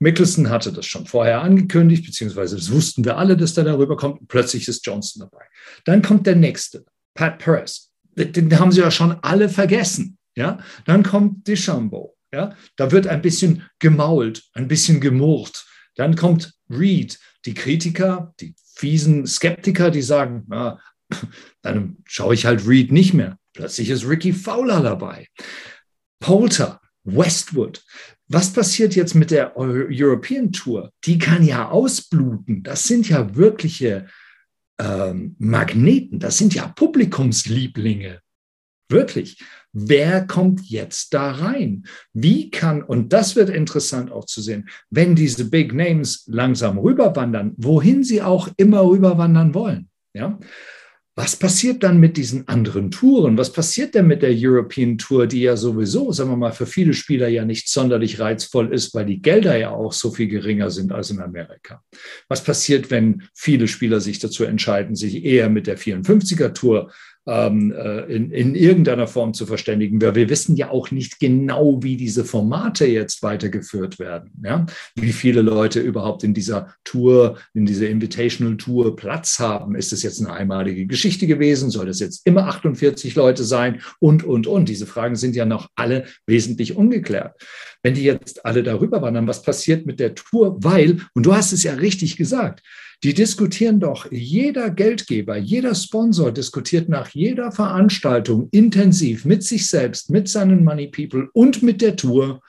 Mickelson 0.01 0.49
hatte 0.49 0.73
das 0.73 0.87
schon 0.87 1.07
vorher 1.07 1.41
angekündigt, 1.41 2.07
beziehungsweise 2.07 2.57
das 2.57 2.71
wussten 2.71 3.05
wir 3.05 3.17
alle, 3.17 3.37
dass 3.37 3.55
der 3.55 3.65
darüber 3.65 3.97
kommt. 3.97 4.29
Plötzlich 4.29 4.69
ist 4.69 4.87
Johnson 4.87 5.21
dabei. 5.21 5.45
Dann 5.85 6.03
kommt 6.03 6.27
der 6.27 6.37
nächste, 6.37 6.85
Pat 7.15 7.39
Perez 7.39 7.88
den 8.19 8.59
haben 8.59 8.73
sie 8.73 8.81
ja 8.81 8.91
schon 8.91 9.17
alle 9.23 9.49
vergessen. 9.49 10.19
Ja? 10.37 10.59
Dann 10.85 11.03
kommt 11.03 11.47
Deschambeau. 11.47 12.17
Ja? 12.33 12.55
Da 12.77 12.91
wird 12.91 13.07
ein 13.07 13.23
bisschen 13.23 13.65
gemault, 13.79 14.45
ein 14.53 14.69
bisschen 14.69 15.01
gemurrt. 15.01 15.67
Dann 15.95 16.17
kommt 16.17 16.55
Reed. 16.71 17.19
Die 17.45 17.55
Kritiker, 17.55 18.35
die 18.41 18.55
fiesen 18.75 19.27
Skeptiker, 19.27 19.91
die 19.91 20.03
sagen, 20.03 20.45
na, 20.49 20.81
dann 21.63 21.99
schaue 22.05 22.35
ich 22.35 22.47
halt 22.47 22.67
Reed 22.67 22.93
nicht 22.93 23.15
mehr. 23.15 23.39
Plötzlich 23.55 23.91
ist 23.91 24.07
Ricky 24.09 24.33
Fowler 24.33 24.83
dabei. 24.83 25.27
Poulter, 26.21 26.81
Westwood. 27.05 27.83
Was 28.29 28.53
passiert 28.53 28.95
jetzt 28.95 29.15
mit 29.15 29.31
der 29.31 29.57
European 29.57 30.53
Tour? 30.53 30.93
Die 31.05 31.19
kann 31.19 31.43
ja 31.45 31.71
ausbluten. 31.71 32.63
Das 32.63 32.85
sind 32.85 33.09
ja 33.09 33.35
wirkliche 33.35 34.07
ähm, 34.79 35.37
Magneten, 35.39 36.19
das 36.19 36.39
sind 36.39 36.55
ja 36.55 36.69
Publikumslieblinge. 36.69 38.21
Wirklich. 38.91 39.43
Wer 39.73 40.27
kommt 40.27 40.63
jetzt 40.69 41.13
da 41.13 41.31
rein? 41.31 41.85
Wie 42.15 42.51
kann, 42.51 42.83
und 42.83 43.13
das 43.13 43.37
wird 43.37 43.51
interessant 43.51 44.11
auch 44.11 44.25
zu 44.25 44.41
sehen, 44.41 44.69
wenn 44.89 45.15
diese 45.15 45.51
Big 45.51 45.75
Names 45.75 46.25
langsam 46.27 46.79
rüberwandern, 46.79 47.53
wohin 47.59 48.03
sie 48.03 48.23
auch 48.23 48.49
immer 48.57 48.89
rüberwandern 48.89 49.53
wollen. 49.53 49.91
Ja? 50.15 50.39
Was 51.21 51.35
passiert 51.35 51.83
dann 51.83 51.99
mit 51.99 52.17
diesen 52.17 52.47
anderen 52.47 52.93
Touren? 52.93 53.37
Was 53.37 53.53
passiert 53.53 53.97
denn 53.97 54.07
mit 54.07 54.23
der 54.23 54.33
European 54.33 54.99
Tour, 54.99 55.27
die 55.27 55.41
ja 55.41 55.57
sowieso, 55.57 56.13
sagen 56.13 56.31
wir 56.31 56.37
mal, 56.37 56.53
für 56.53 56.65
viele 56.65 56.95
Spieler 56.95 57.27
ja 57.27 57.45
nicht 57.45 57.69
sonderlich 57.69 58.21
reizvoll 58.21 58.73
ist, 58.73 58.95
weil 58.95 59.05
die 59.05 59.21
Gelder 59.21 59.57
ja 59.57 59.71
auch 59.71 59.93
so 59.93 60.13
viel 60.13 60.29
geringer 60.29 60.71
sind 60.71 60.93
als 60.93 61.11
in 61.11 61.19
Amerika? 61.19 61.83
Was 62.29 62.45
passiert, 62.45 62.93
wenn 62.93 63.25
viele 63.35 63.67
Spieler 63.67 63.99
sich 63.99 64.21
dazu 64.21 64.45
entscheiden, 64.45 64.95
sich 64.95 65.25
eher 65.25 65.49
mit 65.49 65.67
der 65.67 65.77
54er 65.77 66.55
Tour 66.55 66.93
ähm, 67.29 67.73
äh, 67.73 68.01
in, 68.05 68.31
in 68.31 68.55
irgendeiner 68.55 69.07
Form 69.07 69.35
zu 69.35 69.45
verständigen. 69.45 70.01
Wir, 70.01 70.15
wir 70.15 70.31
wissen 70.31 70.57
ja 70.57 70.71
auch 70.71 70.91
nicht 70.91 71.21
genau, 71.21 71.83
wie 71.83 71.99
diese 71.99 72.25
Formate 72.25 72.87
jetzt 72.87 73.23
weitergeführt 73.23 73.99
werden. 73.99 74.31
Ja? 74.43 74.65
Wie 74.95 75.13
viele 75.13 75.43
Leute 75.43 75.81
überhaupt 75.81 76.25
in 76.25 76.33
dieser 76.33 76.75
Tour, 76.85 77.39
in 77.53 77.67
dieser 77.67 77.91
Invitational 77.91 78.57
Tour 78.57 78.97
Platz 78.97 79.39
haben. 79.39 79.75
Ist 79.75 79.93
es 79.93 80.03
jetzt 80.03 80.21
eine 80.21 80.33
einmalige 80.33 80.87
Geschichte 80.87 81.27
gewesen? 81.27 81.71
Soll 81.71 81.87
das 81.87 82.01
jetzt 82.01 82.27
immer 82.27 82.47
48 82.47 83.15
Leute 83.15 83.45
sein? 83.45 83.83
Und, 84.01 84.25
und, 84.25 84.47
und. 84.47 84.69
Diese 84.71 84.87
Fragen 84.87 85.17
sind 85.17 85.37
ja 85.37 85.45
noch 85.45 85.69
alle 85.77 86.07
wesentlich 86.27 86.77
ungeklärt. 86.77 87.35
Wenn 87.83 87.93
die 87.93 88.05
jetzt 88.05 88.47
alle 88.47 88.63
darüber 88.63 89.03
wandern, 89.03 89.27
was 89.27 89.43
passiert 89.43 89.85
mit 89.85 90.01
der 90.01 90.15
Tour? 90.15 90.57
Weil, 90.65 91.03
und 91.15 91.27
du 91.27 91.35
hast 91.35 91.53
es 91.53 91.63
ja 91.63 91.75
richtig 91.75 92.17
gesagt, 92.17 92.63
die 93.05 93.15
diskutieren 93.15 93.79
doch, 93.79 94.11
jeder 94.11 94.71
Geldgeber, 94.71 95.37
jeder 95.37 95.75
Sponsor 95.75 96.33
diskutiert 96.33 96.89
nach 96.89 97.11
jeder 97.11 97.53
Veranstaltung 97.53 98.49
intensiv 98.51 99.25
mit 99.25 99.45
sich 99.45 99.69
selbst, 99.69 100.11
mit 100.11 100.29
seinen 100.29 100.65
Money 100.65 100.89
People 100.89 101.29
und 101.33 101.63
mit 101.63 101.81
der 101.81 101.95
Tour, 101.95 102.41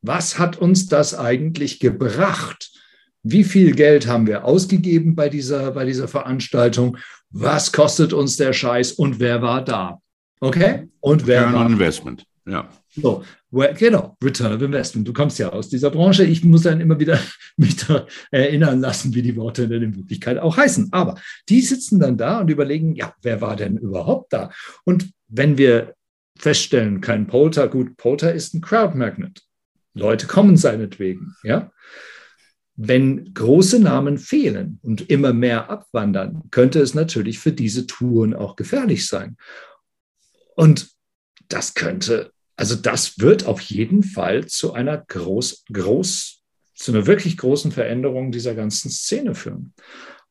was 0.00 0.38
hat 0.38 0.56
uns 0.56 0.86
das 0.86 1.14
eigentlich 1.14 1.80
gebracht? 1.80 2.70
Wie 3.22 3.44
viel 3.44 3.74
Geld 3.74 4.06
haben 4.06 4.26
wir 4.26 4.46
ausgegeben 4.46 5.14
bei 5.14 5.28
dieser, 5.28 5.72
bei 5.72 5.84
dieser 5.84 6.08
Veranstaltung? 6.08 6.96
Was 7.28 7.70
kostet 7.70 8.14
uns 8.14 8.38
der 8.38 8.54
Scheiß 8.54 8.92
und 8.92 9.20
wer 9.20 9.42
war 9.42 9.62
da? 9.62 10.00
Okay? 10.40 10.88
Und 11.00 11.26
wer 11.26 11.42
Return 11.42 11.54
war 11.54 11.66
on 11.66 11.72
Investment, 11.72 12.24
ja. 12.46 12.70
So, 12.96 13.22
genau, 13.50 14.16
Return 14.22 14.52
of 14.52 14.62
Investment. 14.62 15.06
Du 15.06 15.12
kommst 15.12 15.38
ja 15.38 15.50
aus 15.50 15.68
dieser 15.68 15.90
Branche. 15.90 16.24
Ich 16.24 16.44
muss 16.44 16.62
dann 16.62 16.80
immer 16.80 16.98
wieder 16.98 17.18
mich 17.56 17.76
da 17.76 18.06
erinnern 18.30 18.80
lassen, 18.80 19.14
wie 19.14 19.22
die 19.22 19.36
Worte 19.36 19.64
in 19.64 19.96
Wirklichkeit 19.96 20.38
auch 20.38 20.56
heißen. 20.56 20.88
Aber 20.92 21.20
die 21.48 21.60
sitzen 21.60 21.98
dann 22.00 22.16
da 22.16 22.40
und 22.40 22.50
überlegen, 22.50 22.94
ja, 22.94 23.14
wer 23.22 23.40
war 23.40 23.56
denn 23.56 23.76
überhaupt 23.76 24.32
da? 24.32 24.50
Und 24.84 25.10
wenn 25.28 25.58
wir 25.58 25.94
feststellen, 26.38 27.00
kein 27.00 27.26
Polter, 27.26 27.68
gut, 27.68 27.96
Polter 27.96 28.32
ist 28.32 28.54
ein 28.54 28.60
Crowd 28.60 28.96
Magnet. 28.96 29.42
Leute 29.94 30.26
kommen 30.26 30.56
seinetwegen, 30.56 31.34
ja. 31.42 31.70
Wenn 32.82 33.34
große 33.34 33.78
Namen 33.78 34.16
fehlen 34.16 34.78
und 34.82 35.10
immer 35.10 35.34
mehr 35.34 35.68
abwandern, 35.68 36.44
könnte 36.50 36.80
es 36.80 36.94
natürlich 36.94 37.38
für 37.38 37.52
diese 37.52 37.86
Touren 37.86 38.32
auch 38.32 38.56
gefährlich 38.56 39.06
sein. 39.06 39.36
Und 40.54 40.90
das 41.48 41.74
könnte 41.74 42.32
also 42.60 42.76
das 42.76 43.18
wird 43.18 43.46
auf 43.46 43.62
jeden 43.62 44.02
Fall 44.02 44.44
zu 44.44 44.74
einer 44.74 44.98
groß, 44.98 45.64
groß, 45.72 46.42
zu 46.74 46.92
einer 46.92 47.06
wirklich 47.06 47.38
großen 47.38 47.72
Veränderung 47.72 48.32
dieser 48.32 48.54
ganzen 48.54 48.90
Szene 48.90 49.34
führen. 49.34 49.72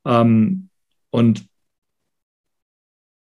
Ähm, 0.06 0.70
und 1.10 1.48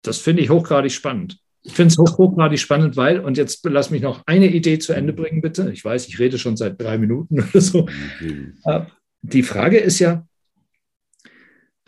das 0.02 0.18
finde 0.18 0.42
ich 0.42 0.50
hochgradig 0.50 0.92
spannend. 0.92 1.38
Ich 1.62 1.72
finde 1.72 1.92
es 1.92 1.98
hoch, 1.98 2.18
hochgradig 2.18 2.60
spannend, 2.60 2.98
weil, 2.98 3.20
und 3.20 3.38
jetzt 3.38 3.64
lass 3.64 3.88
mich 3.88 4.02
noch 4.02 4.22
eine 4.26 4.48
Idee 4.48 4.78
zu 4.78 4.92
Ende 4.92 5.14
bringen, 5.14 5.40
bitte. 5.40 5.72
Ich 5.72 5.82
weiß, 5.82 6.06
ich 6.06 6.18
rede 6.18 6.36
schon 6.36 6.58
seit 6.58 6.78
drei 6.78 6.98
Minuten 6.98 7.40
oder 7.40 7.60
so. 7.62 7.88
Mhm. 8.20 8.58
Äh, 8.64 8.82
die 9.22 9.42
Frage 9.42 9.78
ist 9.78 9.98
ja, 9.98 10.26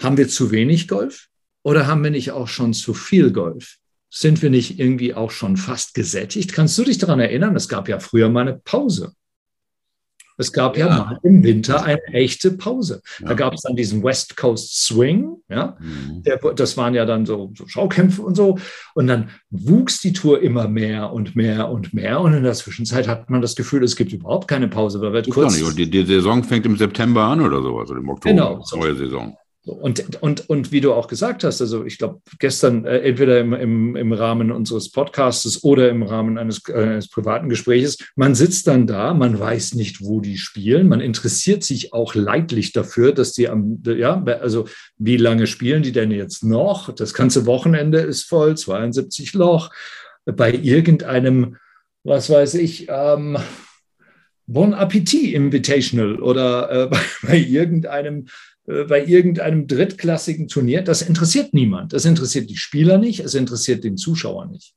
haben 0.01 0.17
wir 0.17 0.29
zu 0.29 0.51
wenig 0.51 0.89
Golf 0.89 1.29
oder 1.63 1.87
haben 1.87 2.03
wir 2.05 2.11
nicht 2.11 2.31
auch 2.31 2.49
schon 2.49 2.73
zu 2.73 2.95
viel 2.95 3.33
Golf? 3.33 3.82
Sind 4.15 4.43
wir 4.43 4.51
nicht 4.51 4.79
irgendwie 4.79 5.15
auch 5.15 5.31
schon 5.31 5.57
fast 5.57 5.95
gesättigt? 5.95 6.53
Kannst 6.53 6.77
du 6.77 6.85
dich 6.85 6.99
daran 6.99 7.19
erinnern? 7.19 7.57
Es 7.57 7.67
gab 7.67 7.89
ja 7.89 7.99
früher 7.99 8.29
mal 8.29 8.43
eine 8.43 8.61
Pause. 8.63 9.15
Es 10.37 10.53
gab 10.53 10.77
ja, 10.77 10.89
ja 10.89 10.97
mal 10.99 11.19
im 11.23 11.43
Winter 11.43 11.83
eine 11.83 12.05
echte 12.09 12.51
Pause. 12.53 13.01
Ja. 13.21 13.29
Da 13.29 13.35
gab 13.35 13.55
es 13.55 13.63
dann 13.63 13.75
diesen 13.75 14.03
West 14.03 14.37
Coast 14.37 14.85
Swing, 14.85 15.37
ja. 15.49 15.79
Mhm. 15.81 16.23
Der, 16.25 16.37
das 16.55 16.77
waren 16.77 16.93
ja 16.93 17.07
dann 17.07 17.25
so, 17.25 17.53
so, 17.57 17.67
Schaukämpfe 17.67 18.21
und 18.21 18.35
so. 18.35 18.59
Und 18.95 19.07
dann 19.07 19.31
wuchs 19.49 20.01
die 20.01 20.13
Tour 20.13 20.43
immer 20.43 20.69
mehr 20.69 21.11
und 21.11 21.35
mehr 21.35 21.71
und 21.71 21.95
mehr. 21.95 22.21
Und 22.21 22.35
in 22.35 22.43
der 22.43 22.53
Zwischenzeit 22.53 23.09
hat 23.09 23.31
man 23.31 23.41
das 23.41 23.57
Gefühl, 23.57 23.83
es 23.83 23.97
gibt 23.97 24.13
überhaupt 24.13 24.47
keine 24.47 24.69
Pause. 24.69 25.01
Da 25.01 25.11
wird 25.15 25.31
kurz 25.31 25.57
die, 25.75 25.89
die, 25.89 26.05
Saison 26.05 26.45
fängt 26.45 26.67
im 26.67 26.77
September 26.77 27.23
an 27.25 27.41
oder 27.41 27.63
so, 27.63 27.79
also 27.79 27.95
im 27.95 28.11
Oktober. 28.11 28.35
Genau. 28.35 28.65
Neue 28.75 28.95
Saison. 28.95 29.37
Und, 29.65 30.21
und, 30.21 30.51
und 30.51 30.73
wie 30.73 30.81
du 30.81 30.93
auch 30.93 31.07
gesagt 31.07 31.45
hast, 31.45 31.61
also 31.61 31.85
ich 31.85 31.97
glaube, 31.97 32.21
gestern 32.41 32.85
äh, 32.85 32.99
entweder 32.99 33.39
im, 33.39 33.53
im, 33.53 33.95
im 33.95 34.13
Rahmen 34.13 34.51
unseres 34.51 34.91
Podcasts 34.91 35.63
oder 35.63 35.89
im 35.89 36.03
Rahmen 36.03 36.37
eines, 36.37 36.63
äh, 36.69 36.73
eines 36.73 37.09
privaten 37.09 37.49
Gespräches, 37.49 37.99
man 38.17 38.35
sitzt 38.35 38.67
dann 38.67 38.89
da, 38.89 39.15
man 39.15 39.39
weiß 39.39 39.75
nicht, 39.75 40.01
wo 40.01 40.21
die 40.21 40.37
spielen, 40.37 40.89
man 40.89 41.01
interessiert 41.01 41.63
sich 41.63 41.93
auch 41.93 42.17
leidlich 42.17 42.73
dafür, 42.73 43.13
dass 43.13 43.35
die 43.35 43.49
am, 43.49 43.81
ja, 43.87 44.21
also 44.25 44.67
wie 44.99 45.17
lange 45.17 45.47
spielen 45.47 45.85
die 45.85 45.93
denn 45.93 46.11
jetzt 46.11 46.43
noch? 46.43 46.93
Das 46.93 47.15
ganze 47.15 47.47
Wochenende 47.47 47.99
ist 47.99 48.25
voll, 48.25 48.57
72 48.57 49.33
Loch, 49.35 49.71
bei 50.25 50.53
irgendeinem, 50.53 51.57
was 52.03 52.29
weiß 52.31 52.55
ich, 52.55 52.87
ähm, 52.89 53.39
Bon 54.49 54.75
Appetit 54.75 55.35
Invitational 55.35 56.17
oder 56.21 56.71
äh, 56.71 56.87
bei, 56.91 57.01
bei 57.23 57.39
irgendeinem 57.39 58.27
bei 58.65 59.05
irgendeinem 59.05 59.67
drittklassigen 59.67 60.49
Turnier, 60.49 60.83
das 60.83 61.03
interessiert 61.03 61.53
niemand. 61.53 61.93
Das 61.93 62.05
interessiert 62.05 62.49
die 62.49 62.57
Spieler 62.57 62.99
nicht, 62.99 63.21
es 63.21 63.35
interessiert 63.35 63.83
den 63.85 63.97
Zuschauer 63.97 64.47
nicht. 64.47 64.75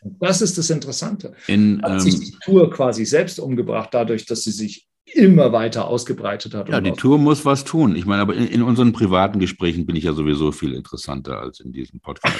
Und 0.00 0.16
das 0.20 0.42
ist 0.42 0.58
das 0.58 0.70
Interessante. 0.70 1.34
In, 1.46 1.82
hat 1.82 2.02
sich 2.02 2.14
ähm, 2.14 2.20
die 2.20 2.36
Tour 2.44 2.70
quasi 2.70 3.04
selbst 3.04 3.38
umgebracht, 3.40 3.90
dadurch, 3.92 4.26
dass 4.26 4.44
sie 4.44 4.52
sich 4.52 4.86
immer 5.14 5.52
weiter 5.52 5.86
ausgebreitet 5.88 6.54
hat. 6.54 6.68
Ja, 6.68 6.80
die 6.80 6.92
Tour 6.92 7.18
muss 7.18 7.44
was 7.44 7.64
tun. 7.64 7.96
Ich 7.96 8.06
meine, 8.06 8.22
aber 8.22 8.34
in, 8.34 8.46
in, 8.46 8.62
unseren 8.62 8.92
privaten 8.92 9.40
Gesprächen 9.40 9.86
bin 9.86 9.96
ich 9.96 10.04
ja 10.04 10.12
sowieso 10.12 10.52
viel 10.52 10.74
interessanter 10.74 11.40
als 11.40 11.60
in 11.60 11.72
diesem 11.72 12.00
Podcast. 12.00 12.38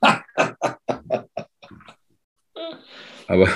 aber 3.26 3.48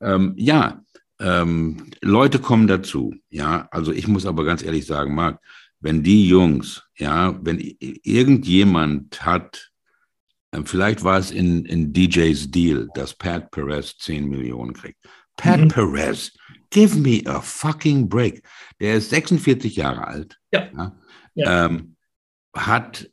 ähm, 0.00 0.34
ja, 0.36 0.82
ähm, 1.20 1.90
Leute 2.02 2.38
kommen 2.40 2.66
dazu. 2.66 3.14
Ja, 3.30 3.68
also 3.70 3.92
ich 3.92 4.08
muss 4.08 4.26
aber 4.26 4.44
ganz 4.44 4.62
ehrlich 4.62 4.86
sagen, 4.86 5.14
Marc, 5.14 5.40
wenn 5.84 6.02
die 6.02 6.26
Jungs, 6.26 6.82
ja, 6.96 7.38
wenn 7.42 7.58
irgendjemand 7.78 9.24
hat, 9.24 9.70
ähm, 10.52 10.64
vielleicht 10.64 11.04
war 11.04 11.18
es 11.18 11.30
in, 11.30 11.66
in 11.66 11.92
DJs 11.92 12.50
Deal, 12.50 12.88
dass 12.94 13.12
Pat 13.12 13.50
Perez 13.50 13.94
10 13.98 14.26
Millionen 14.26 14.72
kriegt. 14.72 14.98
Pat 15.36 15.60
mhm. 15.60 15.68
Perez, 15.68 16.32
give 16.70 16.98
me 16.98 17.20
a 17.26 17.38
fucking 17.38 18.08
break. 18.08 18.42
Der 18.80 18.94
ist 18.94 19.10
46 19.10 19.76
Jahre 19.76 20.06
alt. 20.06 20.38
Ja. 20.52 20.70
ja, 20.74 20.96
ja. 21.34 21.66
Ähm, 21.66 21.96
hat. 22.56 23.10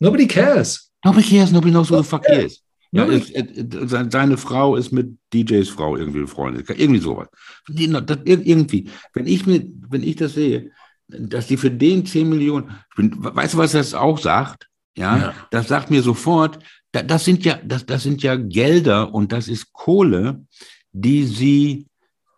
Nobody 0.00 0.26
cares. 0.26 0.90
Nobody 1.04 1.24
cares, 1.24 1.52
nobody 1.52 1.70
knows 1.70 1.88
who 1.88 1.98
the 1.98 2.08
fuck 2.08 2.26
he 2.26 2.46
is. 2.46 2.64
Ja, 2.90 3.04
ist, 3.04 3.30
ist, 3.30 3.90
seine 4.10 4.36
Frau 4.38 4.74
ist 4.74 4.90
mit 4.90 5.18
DJs 5.32 5.68
Frau 5.68 5.96
irgendwie 5.96 6.20
befreundet. 6.20 6.68
Irgendwie 6.70 7.00
sowas. 7.00 7.28
irgendwie. 7.68 8.90
Wenn 9.12 9.26
ich, 9.28 9.46
mir, 9.46 9.64
wenn 9.88 10.02
ich 10.02 10.16
das 10.16 10.34
sehe, 10.34 10.72
dass 11.08 11.46
die 11.46 11.56
für 11.56 11.70
den 11.70 12.06
10 12.06 12.28
Millionen, 12.28 12.70
bin, 12.96 13.12
weißt 13.18 13.54
du, 13.54 13.58
was 13.58 13.72
das 13.72 13.94
auch 13.94 14.18
sagt? 14.18 14.68
Ja, 14.96 15.18
ja. 15.18 15.34
das 15.50 15.68
sagt 15.68 15.90
mir 15.90 16.02
sofort, 16.02 16.58
da, 16.92 17.02
das 17.02 17.24
sind 17.24 17.44
ja, 17.44 17.58
das, 17.64 17.84
das 17.84 18.04
sind 18.04 18.22
ja 18.22 18.36
Gelder 18.36 19.12
und 19.12 19.32
das 19.32 19.48
ist 19.48 19.72
Kohle, 19.72 20.44
die 20.92 21.24
sie, 21.24 21.86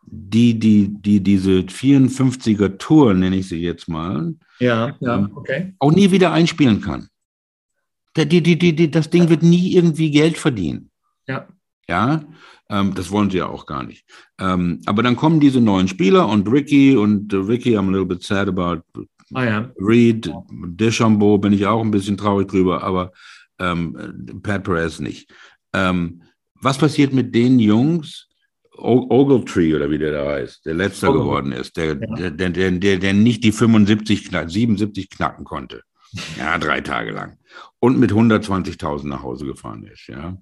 die, 0.02 0.58
die, 0.58 0.88
die, 0.88 1.20
diese 1.20 1.60
54er 1.60 2.78
Tour, 2.78 3.12
nenne 3.14 3.36
ich 3.36 3.48
sie 3.48 3.60
jetzt 3.60 3.88
mal, 3.88 4.34
ja, 4.58 4.96
ja, 5.00 5.16
ähm, 5.16 5.30
okay. 5.34 5.74
auch 5.78 5.92
nie 5.92 6.10
wieder 6.10 6.32
einspielen 6.32 6.80
kann. 6.80 7.08
Die, 8.16 8.26
die, 8.26 8.42
die, 8.42 8.74
die, 8.74 8.90
das 8.90 9.10
Ding 9.10 9.28
wird 9.28 9.42
nie 9.42 9.74
irgendwie 9.74 10.10
Geld 10.10 10.38
verdienen. 10.38 10.90
Ja. 11.28 11.46
Ja, 11.88 12.24
ähm, 12.68 12.94
das 12.94 13.10
wollen 13.10 13.30
sie 13.30 13.38
ja 13.38 13.46
auch 13.46 13.66
gar 13.66 13.84
nicht. 13.84 14.04
Ähm, 14.38 14.80
aber 14.86 15.02
dann 15.02 15.16
kommen 15.16 15.40
diese 15.40 15.60
neuen 15.60 15.88
Spieler 15.88 16.28
und 16.28 16.50
Ricky 16.50 16.96
und 16.96 17.32
uh, 17.32 17.40
Ricky, 17.40 17.76
I'm 17.76 17.88
a 17.88 17.90
little 17.90 18.06
bit 18.06 18.22
sad 18.22 18.48
about 18.48 18.82
ah, 19.34 19.44
ja. 19.44 19.70
Reed, 19.78 20.30
Deschambeau 20.50 21.38
bin 21.38 21.52
ich 21.52 21.66
auch 21.66 21.80
ein 21.80 21.92
bisschen 21.92 22.16
traurig 22.16 22.48
drüber, 22.48 22.82
aber 22.82 23.12
ähm, 23.58 24.40
Pat 24.42 24.64
Perez 24.64 24.98
nicht. 24.98 25.30
Ähm, 25.72 26.22
was 26.60 26.78
passiert 26.78 27.12
mit 27.12 27.34
den 27.34 27.58
Jungs? 27.58 28.26
Ogletree 28.78 29.74
oder 29.74 29.90
wie 29.90 29.98
der 29.98 30.12
da 30.12 30.32
heißt, 30.32 30.66
der 30.66 30.74
letzter 30.74 31.12
geworden 31.12 31.52
ist, 31.52 31.78
der, 31.78 31.96
ja. 31.98 32.30
der, 32.30 32.50
der, 32.50 32.70
der, 32.70 32.98
der 32.98 33.14
nicht 33.14 33.42
die 33.42 33.52
75, 33.52 34.30
77 34.30 35.10
knacken 35.10 35.44
konnte. 35.44 35.82
Ja, 36.38 36.56
drei 36.56 36.80
Tage 36.80 37.10
lang. 37.10 37.36
Und 37.78 37.98
mit 37.98 38.12
120.000 38.12 39.06
nach 39.08 39.22
Hause 39.22 39.44
gefahren 39.44 39.84
ist, 39.84 40.06
ja. 40.06 40.36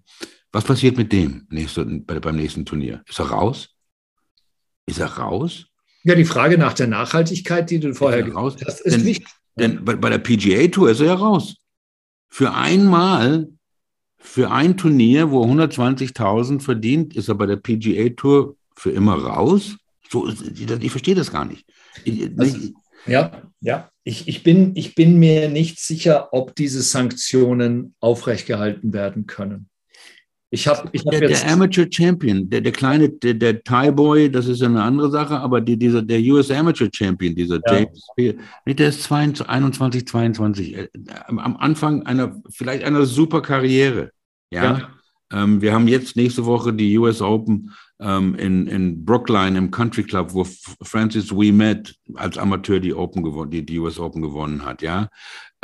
Was 0.55 0.63
passiert 0.63 0.97
mit 0.97 1.13
dem 1.13 1.49
nächste, 1.51 1.85
beim 1.85 2.37
nächsten 2.37 2.65
Turnier? 2.65 3.03
Ist 3.09 3.19
er 3.19 3.27
raus? 3.27 3.71
Ist 4.87 5.01
er 5.01 5.09
raus? 5.09 5.67
Ja, 6.05 6.15
die 6.15 6.25
Frage 6.25 6.59
nach 6.59 6.75
der 6.75 6.87
Nachhaltigkeit, 6.87 7.69
die 7.71 7.81
du 7.81 7.93
vorher 7.93 8.23
gesagt 8.23 8.65
hast, 8.65 8.81
ist 8.83 8.95
denn, 8.95 9.05
wichtig. 9.05 9.27
Denn 9.57 9.85
bei, 9.85 9.97
bei 9.97 10.11
der 10.11 10.19
PGA 10.19 10.69
Tour 10.69 10.91
ist 10.91 11.01
er 11.01 11.07
ja 11.07 11.15
raus. 11.15 11.57
Für 12.29 12.55
einmal, 12.55 13.49
für 14.17 14.53
ein 14.53 14.77
Turnier, 14.77 15.33
wo 15.33 15.45
120.000 15.45 16.61
verdient, 16.61 17.17
ist 17.17 17.29
er 17.29 17.35
bei 17.35 17.47
der 17.47 17.57
PGA 17.57 18.11
Tour 18.11 18.57
für 18.77 18.93
immer 18.93 19.15
raus? 19.15 19.77
So, 20.09 20.29
ich 20.29 20.91
verstehe 20.93 21.17
das 21.17 21.33
gar 21.33 21.47
nicht. 21.47 21.67
Ich, 22.05 22.31
also, 22.39 22.59
ja, 23.07 23.43
ja. 23.61 23.91
Ich, 24.05 24.29
ich, 24.29 24.45
bin, 24.45 24.77
ich 24.77 24.95
bin 24.95 25.19
mir 25.19 25.49
nicht 25.49 25.81
sicher, 25.81 26.29
ob 26.33 26.55
diese 26.55 26.83
Sanktionen 26.83 27.97
aufrechtgehalten 27.99 28.93
werden 28.93 29.27
können. 29.27 29.69
Ich 30.55 30.69
habe 30.69 30.89
ich 30.93 31.05
hab 31.05 31.11
der, 31.11 31.29
der 31.29 31.51
Amateur 31.51 31.87
Champion, 31.91 32.49
der, 32.49 32.61
der 32.61 32.71
kleine, 32.71 33.09
der, 33.09 33.35
der 33.35 33.65
Thai 33.65 33.91
Boy, 33.91 34.31
das 34.31 34.47
ist 34.47 34.63
eine 34.63 34.81
andere 34.83 35.11
Sache, 35.11 35.39
aber 35.41 35.61
die, 35.61 35.77
dieser, 35.77 36.01
der 36.01 36.21
US 36.21 36.49
Amateur 36.51 36.89
Champion, 36.93 37.35
dieser 37.35 37.61
ja. 37.67 37.75
James 37.75 38.07
Spear, 38.13 38.35
der 38.67 38.89
ist 38.89 39.03
22, 39.03 39.49
21, 39.49 40.07
22. 40.07 40.89
Am 41.27 41.57
Anfang 41.57 42.07
einer, 42.07 42.41
vielleicht 42.51 42.85
einer 42.85 43.05
super 43.05 43.43
Karriere. 43.43 44.11
Ja. 44.51 44.63
ja. 44.63 44.89
Ähm, 45.33 45.61
wir 45.61 45.75
haben 45.75 45.89
jetzt 45.89 46.15
nächste 46.15 46.47
Woche 46.47 46.73
die 46.73 46.97
US 46.99 47.21
Open 47.21 47.73
ähm, 47.99 48.37
in, 48.37 48.69
in 48.69 49.05
Brookline 49.05 49.59
im 49.59 49.73
Country 49.73 50.05
Club, 50.05 50.35
wo 50.35 50.47
Francis 50.83 51.33
Ouimet 51.33 51.97
als 52.15 52.39
Amateur 52.39 52.79
die 52.79 52.95
Open 52.95 53.25
gewonnen, 53.25 53.51
die, 53.51 53.67
die 53.67 53.81
US 53.81 53.99
Open 53.99 54.23
gewonnen 54.23 54.65
hat, 54.65 54.83
ja. 54.83 55.09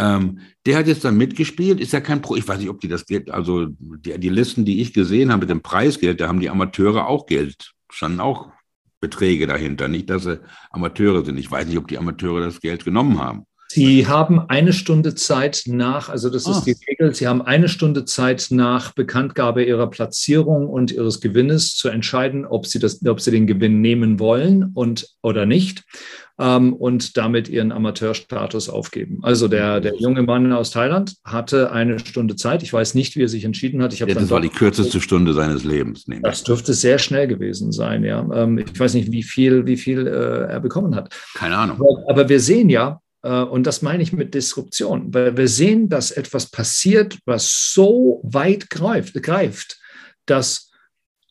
Ähm, 0.00 0.38
der 0.64 0.78
hat 0.78 0.86
jetzt 0.86 1.04
dann 1.04 1.18
mitgespielt, 1.18 1.78
ist 1.78 1.92
ja 1.92 2.00
kein 2.00 2.22
Pro, 2.22 2.34
ich 2.34 2.48
weiß 2.48 2.58
nicht, 2.58 2.70
ob 2.70 2.80
die 2.80 2.88
das 2.88 3.04
Geld, 3.04 3.30
also 3.30 3.66
die, 3.66 4.18
die 4.18 4.28
Listen, 4.30 4.64
die 4.64 4.80
ich 4.80 4.94
gesehen 4.94 5.30
habe 5.30 5.40
mit 5.40 5.50
dem 5.50 5.60
Preisgeld, 5.60 6.20
da 6.20 6.28
haben 6.28 6.40
die 6.40 6.48
Amateure 6.48 7.06
auch 7.06 7.26
Geld, 7.26 7.72
standen 7.90 8.20
auch 8.20 8.48
Beträge 9.00 9.46
dahinter, 9.46 9.88
nicht, 9.88 10.08
dass 10.08 10.24
sie 10.24 10.40
Amateure 10.70 11.24
sind. 11.24 11.38
Ich 11.38 11.50
weiß 11.50 11.66
nicht, 11.66 11.76
ob 11.76 11.88
die 11.88 11.98
Amateure 11.98 12.40
das 12.40 12.60
Geld 12.60 12.84
genommen 12.84 13.18
haben. 13.18 13.44
Sie 13.68 14.08
haben 14.08 14.40
eine 14.40 14.72
Stunde 14.72 15.14
Zeit 15.14 15.62
nach, 15.66 16.08
also 16.08 16.28
das 16.28 16.46
ist 16.46 16.62
oh. 16.62 16.62
die 16.66 16.76
Regel, 16.88 17.14
Sie 17.14 17.28
haben 17.28 17.40
eine 17.40 17.68
Stunde 17.68 18.04
Zeit 18.04 18.48
nach 18.50 18.92
Bekanntgabe 18.92 19.62
Ihrer 19.64 19.88
Platzierung 19.88 20.68
und 20.68 20.90
Ihres 20.90 21.20
Gewinnes 21.20 21.76
zu 21.76 21.88
entscheiden, 21.88 22.46
ob 22.46 22.66
Sie, 22.66 22.80
das, 22.80 23.04
ob 23.06 23.20
Sie 23.20 23.30
den 23.30 23.46
Gewinn 23.46 23.80
nehmen 23.80 24.18
wollen 24.18 24.72
und 24.74 25.06
oder 25.22 25.46
nicht 25.46 25.84
ähm, 26.40 26.72
und 26.72 27.16
damit 27.16 27.48
Ihren 27.48 27.70
Amateurstatus 27.70 28.68
aufgeben. 28.68 29.20
Also 29.22 29.46
der, 29.46 29.80
der 29.80 29.94
junge 29.96 30.22
Mann 30.22 30.52
aus 30.52 30.70
Thailand 30.70 31.16
hatte 31.24 31.70
eine 31.70 31.98
Stunde 31.98 32.34
Zeit. 32.34 32.62
Ich 32.62 32.72
weiß 32.72 32.94
nicht, 32.94 33.14
wie 33.16 33.22
er 33.22 33.28
sich 33.28 33.44
entschieden 33.44 33.82
hat. 33.82 33.92
Ich 33.92 34.00
ja, 34.00 34.06
das 34.06 34.30
war 34.30 34.40
die 34.40 34.48
kürzeste 34.48 35.00
Stunde 35.00 35.34
seines 35.34 35.64
Lebens. 35.64 36.06
Das 36.22 36.42
dürfte 36.42 36.72
sehr 36.72 36.98
schnell 36.98 37.28
gewesen 37.28 37.72
sein, 37.72 38.02
ja. 38.04 38.26
Ähm, 38.32 38.58
ich 38.58 38.78
weiß 38.78 38.94
nicht, 38.94 39.12
wie 39.12 39.22
viel, 39.22 39.66
wie 39.66 39.76
viel 39.76 40.06
äh, 40.06 40.50
er 40.50 40.60
bekommen 40.60 40.94
hat. 40.94 41.14
Keine 41.34 41.56
Ahnung. 41.56 41.76
Aber, 41.76 42.10
aber 42.10 42.28
wir 42.28 42.40
sehen 42.40 42.70
ja, 42.70 43.00
äh, 43.22 43.42
und 43.42 43.66
das 43.66 43.82
meine 43.82 44.02
ich 44.02 44.12
mit 44.12 44.34
Disruption, 44.34 45.12
weil 45.12 45.36
wir 45.36 45.48
sehen, 45.48 45.88
dass 45.88 46.10
etwas 46.10 46.50
passiert, 46.50 47.18
was 47.26 47.72
so 47.74 48.20
weit 48.24 48.70
greift, 48.70 49.22
greift 49.22 49.76
dass 50.30 50.69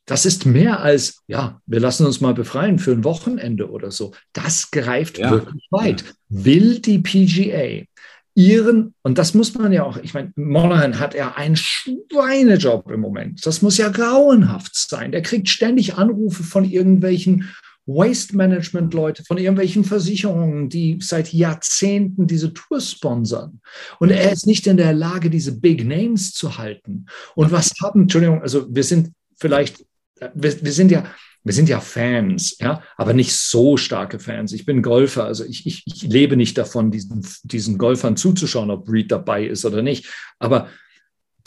das 0.09 0.25
ist 0.25 0.45
mehr 0.45 0.81
als, 0.81 1.21
ja, 1.27 1.61
wir 1.67 1.79
lassen 1.79 2.05
uns 2.05 2.19
mal 2.19 2.33
befreien 2.33 2.79
für 2.79 2.91
ein 2.91 3.03
Wochenende 3.03 3.69
oder 3.69 3.91
so. 3.91 4.11
Das 4.33 4.71
greift 4.71 5.19
ja. 5.19 5.29
wirklich 5.29 5.67
weit. 5.69 6.03
Will 6.29 6.79
die 6.79 6.97
PGA 6.97 7.85
ihren, 8.33 8.95
und 9.03 9.19
das 9.19 9.35
muss 9.35 9.53
man 9.53 9.71
ja 9.71 9.83
auch, 9.83 9.97
ich 9.97 10.15
meine, 10.15 10.31
Monahan 10.35 10.97
hat 10.97 11.13
ja 11.13 11.33
einen 11.35 11.55
Schweinejob 11.55 12.89
im 12.89 13.01
Moment. 13.01 13.45
Das 13.45 13.61
muss 13.61 13.77
ja 13.77 13.89
grauenhaft 13.89 14.75
sein. 14.75 15.11
Der 15.11 15.21
kriegt 15.21 15.47
ständig 15.47 15.95
Anrufe 15.95 16.43
von 16.43 16.65
irgendwelchen 16.65 17.53
Waste 17.85 18.35
Management 18.35 18.93
Leute, 18.93 19.23
von 19.25 19.37
irgendwelchen 19.37 19.83
Versicherungen, 19.83 20.69
die 20.69 20.97
seit 21.01 21.33
Jahrzehnten 21.33 22.25
diese 22.25 22.53
Tour 22.53 22.81
sponsern. 22.81 23.61
Und 23.99 24.09
er 24.09 24.31
ist 24.31 24.47
nicht 24.47 24.65
in 24.65 24.77
der 24.77 24.93
Lage, 24.93 25.29
diese 25.29 25.59
Big 25.59 25.85
Names 25.85 26.31
zu 26.33 26.57
halten. 26.57 27.05
Und 27.35 27.51
was 27.51 27.73
haben, 27.83 28.03
Entschuldigung, 28.03 28.41
also 28.41 28.65
wir 28.73 28.83
sind 28.83 29.11
vielleicht, 29.39 29.85
wir, 30.33 30.61
wir 30.63 30.71
sind 30.71 30.91
ja, 30.91 31.05
wir 31.43 31.53
sind 31.53 31.69
ja 31.69 31.79
Fans, 31.79 32.57
ja, 32.59 32.83
aber 32.97 33.13
nicht 33.13 33.33
so 33.33 33.77
starke 33.77 34.19
Fans. 34.19 34.51
Ich 34.51 34.65
bin 34.65 34.81
Golfer, 34.81 35.25
also 35.25 35.45
ich, 35.45 35.65
ich, 35.65 35.83
ich 35.85 36.03
lebe 36.03 36.35
nicht 36.35 36.57
davon, 36.57 36.91
diesen, 36.91 37.25
diesen 37.43 37.77
Golfern 37.77 38.17
zuzuschauen, 38.17 38.71
ob 38.71 38.89
Reed 38.89 39.11
dabei 39.11 39.45
ist 39.45 39.65
oder 39.65 39.81
nicht. 39.81 40.07
Aber 40.39 40.67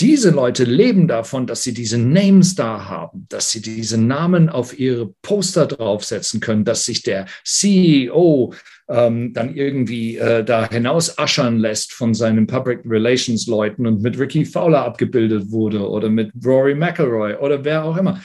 diese 0.00 0.30
Leute 0.30 0.64
leben 0.64 1.06
davon, 1.06 1.46
dass 1.46 1.62
sie 1.62 1.74
diese 1.74 1.98
Names 1.98 2.54
da 2.54 2.86
haben, 2.86 3.26
dass 3.28 3.50
sie 3.50 3.60
diese 3.60 3.98
Namen 3.98 4.48
auf 4.48 4.78
ihre 4.78 5.14
Poster 5.22 5.66
draufsetzen 5.66 6.40
können, 6.40 6.64
dass 6.64 6.84
sich 6.84 7.02
der 7.02 7.26
CEO 7.44 8.54
ähm, 8.88 9.32
dann 9.32 9.54
irgendwie 9.54 10.16
äh, 10.16 10.42
da 10.44 10.68
hinaus 10.68 11.18
aschern 11.18 11.58
lässt 11.58 11.92
von 11.92 12.14
seinen 12.14 12.46
Public 12.46 12.80
Relations 12.84 13.46
Leuten 13.46 13.86
und 13.86 14.02
mit 14.02 14.18
Ricky 14.18 14.44
Fowler 14.44 14.84
abgebildet 14.84 15.50
wurde 15.50 15.88
oder 15.88 16.08
mit 16.08 16.32
Rory 16.44 16.74
McElroy 16.74 17.34
oder 17.36 17.64
wer 17.64 17.84
auch 17.84 17.96
immer. 17.96 18.20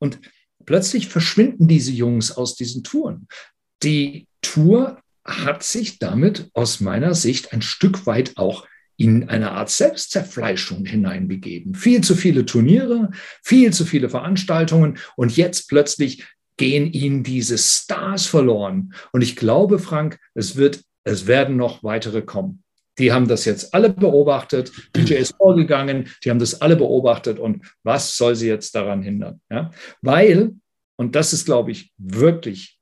Und 0.00 0.18
plötzlich 0.66 1.08
verschwinden 1.08 1.68
diese 1.68 1.92
Jungs 1.92 2.32
aus 2.32 2.56
diesen 2.56 2.82
Touren. 2.82 3.28
Die 3.82 4.26
Tour 4.42 5.00
hat 5.24 5.62
sich 5.62 5.98
damit 5.98 6.50
aus 6.54 6.80
meiner 6.80 7.14
Sicht 7.14 7.52
ein 7.52 7.62
Stück 7.62 8.06
weit 8.06 8.36
auch 8.36 8.66
in 8.96 9.28
eine 9.30 9.52
Art 9.52 9.70
Selbstzerfleischung 9.70 10.84
hineinbegeben. 10.84 11.74
Viel 11.74 12.02
zu 12.02 12.14
viele 12.14 12.44
Turniere, 12.44 13.10
viel 13.42 13.72
zu 13.72 13.86
viele 13.86 14.10
Veranstaltungen 14.10 14.98
und 15.16 15.36
jetzt 15.36 15.68
plötzlich 15.68 16.26
gehen 16.58 16.92
ihnen 16.92 17.22
diese 17.22 17.56
Stars 17.56 18.26
verloren. 18.26 18.92
Und 19.12 19.22
ich 19.22 19.36
glaube, 19.36 19.78
Frank, 19.78 20.18
es 20.34 20.56
wird, 20.56 20.82
es 21.04 21.26
werden 21.26 21.56
noch 21.56 21.82
weitere 21.82 22.20
kommen. 22.20 22.62
Die 23.00 23.12
haben 23.12 23.26
das 23.26 23.44
jetzt 23.44 23.74
alle 23.74 23.90
beobachtet. 23.90 24.70
DJ 24.94 25.14
ist 25.14 25.36
vorgegangen, 25.36 26.08
die 26.24 26.30
haben 26.30 26.38
das 26.38 26.60
alle 26.60 26.76
beobachtet. 26.76 27.38
Und 27.38 27.64
was 27.82 28.16
soll 28.16 28.36
sie 28.36 28.48
jetzt 28.48 28.74
daran 28.74 29.02
hindern? 29.02 29.40
Ja? 29.50 29.70
Weil, 30.02 30.54
und 30.96 31.16
das 31.16 31.32
ist, 31.32 31.46
glaube 31.46 31.70
ich, 31.72 31.92
wirklich, 31.98 32.78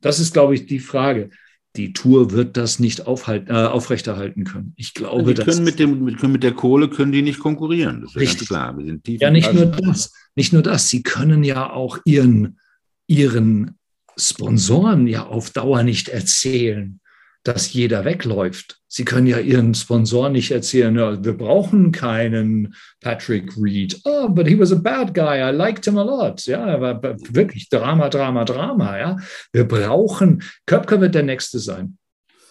das 0.00 0.20
ist, 0.20 0.34
glaube 0.34 0.54
ich, 0.54 0.66
die 0.66 0.80
Frage 0.80 1.30
die 1.76 1.92
Tour 1.92 2.30
wird 2.30 2.56
das 2.56 2.78
nicht 2.78 3.06
aufhalten, 3.06 3.50
äh, 3.50 3.66
aufrechterhalten 3.66 4.44
können. 4.44 4.74
Ich 4.76 4.94
glaube, 4.94 5.34
die 5.34 5.42
können 5.42 5.64
mit, 5.64 5.78
dem, 5.78 6.04
mit, 6.04 6.22
mit 6.22 6.42
der 6.42 6.52
Kohle 6.52 6.88
können 6.88 7.10
die 7.10 7.22
nicht 7.22 7.40
konkurrieren. 7.40 8.02
Das 8.02 8.10
ist 8.10 8.16
richtig. 8.16 8.48
klar. 8.48 8.78
Wir 8.78 8.86
sind 8.86 9.04
tief 9.04 9.20
ja, 9.20 9.30
nicht 9.30 9.52
nur 9.52 9.66
das. 9.66 10.12
Nicht 10.36 10.52
nur 10.52 10.62
das. 10.62 10.88
Sie 10.88 11.02
können 11.02 11.42
ja 11.42 11.70
auch 11.70 11.98
ihren, 12.04 12.60
ihren 13.08 13.76
Sponsoren 14.16 15.08
ja 15.08 15.26
auf 15.26 15.50
Dauer 15.50 15.82
nicht 15.82 16.08
erzählen, 16.08 17.00
dass 17.44 17.72
jeder 17.72 18.04
wegläuft. 18.04 18.80
Sie 18.88 19.04
können 19.04 19.26
ja 19.26 19.38
Ihren 19.38 19.74
Sponsoren 19.74 20.32
nicht 20.32 20.50
erzählen, 20.50 20.96
ja, 20.96 21.22
wir 21.22 21.34
brauchen 21.34 21.92
keinen 21.92 22.74
Patrick 23.00 23.52
Reed. 23.56 24.00
Oh, 24.04 24.28
but 24.28 24.48
he 24.48 24.58
was 24.58 24.72
a 24.72 24.76
bad 24.76 25.14
guy. 25.14 25.38
I 25.38 25.54
liked 25.54 25.84
him 25.86 25.98
a 25.98 26.02
lot. 26.02 26.46
Ja, 26.46 26.66
er 26.66 26.80
war 26.80 27.02
wirklich 27.02 27.68
Drama, 27.68 28.08
Drama, 28.08 28.44
Drama. 28.44 28.98
Ja, 28.98 29.16
wir 29.52 29.64
brauchen, 29.64 30.42
Köpker 30.66 31.00
wird 31.00 31.14
der 31.14 31.22
Nächste 31.22 31.58
sein. 31.58 31.98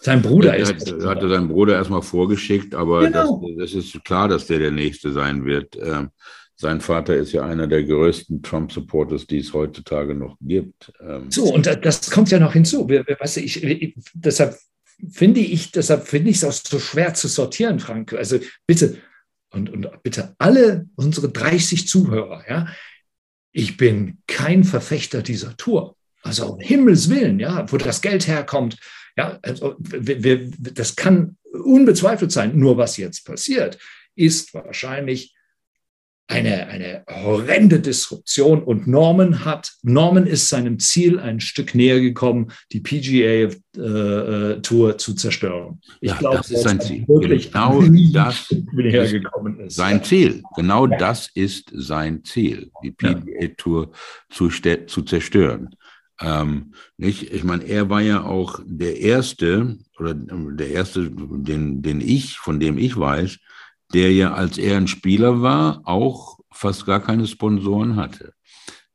Sein 0.00 0.22
Bruder 0.22 0.54
er, 0.54 0.60
ist. 0.60 0.92
Er 0.92 1.08
hatte 1.08 1.28
seinen 1.28 1.48
Bruder 1.48 1.74
erstmal 1.74 2.02
vorgeschickt, 2.02 2.74
aber 2.74 3.06
genau. 3.06 3.42
das, 3.56 3.72
das, 3.72 3.84
ist 3.84 4.04
klar, 4.04 4.28
dass 4.28 4.46
der 4.46 4.60
der 4.60 4.70
Nächste 4.70 5.12
sein 5.12 5.44
wird. 5.44 5.76
Ähm, 5.76 6.10
sein 6.56 6.80
Vater 6.80 7.16
ist 7.16 7.32
ja 7.32 7.42
einer 7.42 7.66
der 7.66 7.82
größten 7.82 8.42
Trump-Supporters, 8.42 9.26
die 9.26 9.38
es 9.38 9.52
heutzutage 9.52 10.14
noch 10.14 10.36
gibt. 10.40 10.92
Ähm, 11.00 11.30
so, 11.30 11.52
und 11.52 11.66
das 11.66 12.10
kommt 12.10 12.30
ja 12.30 12.38
noch 12.38 12.52
hinzu. 12.52 12.88
Weißt 12.88 13.38
du, 13.38 13.40
ich, 13.40 13.64
ich, 13.64 13.94
deshalb 14.12 14.54
finde 15.10 15.40
ich, 15.40 15.72
deshalb 15.72 16.06
finde 16.06 16.30
ich 16.30 16.36
es 16.36 16.44
auch 16.44 16.52
so 16.52 16.78
schwer 16.78 17.14
zu 17.14 17.28
sortieren, 17.28 17.80
Frank. 17.80 18.12
Also 18.12 18.38
bitte, 18.66 18.98
und, 19.50 19.70
und 19.70 20.02
bitte 20.02 20.34
alle 20.38 20.86
unsere 20.96 21.30
30 21.30 21.86
Zuhörer, 21.88 22.44
ja, 22.48 22.68
ich 23.52 23.76
bin 23.76 24.18
kein 24.26 24.64
Verfechter 24.64 25.22
dieser 25.22 25.56
Tour. 25.56 25.96
Also 26.22 26.54
um 26.54 26.60
Himmels 26.60 27.08
Willen, 27.10 27.38
ja, 27.38 27.70
wo 27.70 27.76
das 27.76 28.00
Geld 28.00 28.26
herkommt, 28.26 28.78
ja, 29.16 29.38
also 29.42 29.76
wir, 29.78 30.24
wir, 30.24 30.50
das 30.58 30.96
kann 30.96 31.36
unbezweifelt 31.52 32.32
sein. 32.32 32.58
Nur 32.58 32.76
was 32.76 32.96
jetzt 32.96 33.24
passiert, 33.24 33.78
ist 34.16 34.54
wahrscheinlich 34.54 35.33
eine, 36.26 36.66
eine 36.68 37.04
horrende 37.08 37.80
Disruption 37.80 38.62
und 38.62 38.86
Norman 38.86 39.44
hat, 39.44 39.72
Norman 39.82 40.26
ist 40.26 40.48
seinem 40.48 40.78
Ziel 40.78 41.20
ein 41.20 41.40
Stück 41.40 41.74
näher 41.74 42.00
gekommen, 42.00 42.50
die 42.72 42.80
PGA 42.80 43.54
äh, 43.76 43.80
äh, 43.80 44.60
Tour 44.62 44.96
zu 44.96 45.14
zerstören. 45.14 45.80
Ich 46.00 46.10
ja, 46.10 46.16
glaube, 46.16 46.38
das 46.38 46.50
ist 46.50 46.62
sein 46.62 46.80
Ziel. 46.80 47.04
Genau 47.06 47.82
das 48.12 48.50
näher 48.72 49.06
gekommen 49.06 49.60
ist. 49.60 49.76
Sein 49.76 50.02
Ziel. 50.02 50.42
Genau 50.56 50.86
ja. 50.86 50.96
das 50.96 51.28
ist 51.34 51.70
sein 51.74 52.24
Ziel, 52.24 52.70
die 52.82 52.92
PGA 52.92 53.48
Tour 53.56 53.92
zu, 54.30 54.48
zu 54.48 55.02
zerstören. 55.02 55.76
Ähm, 56.20 56.72
nicht? 56.96 57.34
Ich 57.34 57.44
meine, 57.44 57.64
er 57.64 57.90
war 57.90 58.00
ja 58.00 58.24
auch 58.24 58.60
der 58.64 58.98
Erste, 59.00 59.76
oder 59.98 60.14
der 60.14 60.70
Erste, 60.70 61.10
den, 61.10 61.82
den 61.82 62.00
ich, 62.00 62.38
von 62.38 62.60
dem 62.60 62.78
ich 62.78 62.96
weiß, 62.96 63.38
der 63.92 64.12
ja, 64.12 64.32
als 64.32 64.58
er 64.58 64.76
ein 64.76 64.88
Spieler 64.88 65.42
war, 65.42 65.82
auch 65.84 66.38
fast 66.50 66.86
gar 66.86 67.00
keine 67.00 67.26
Sponsoren 67.26 67.96
hatte. 67.96 68.32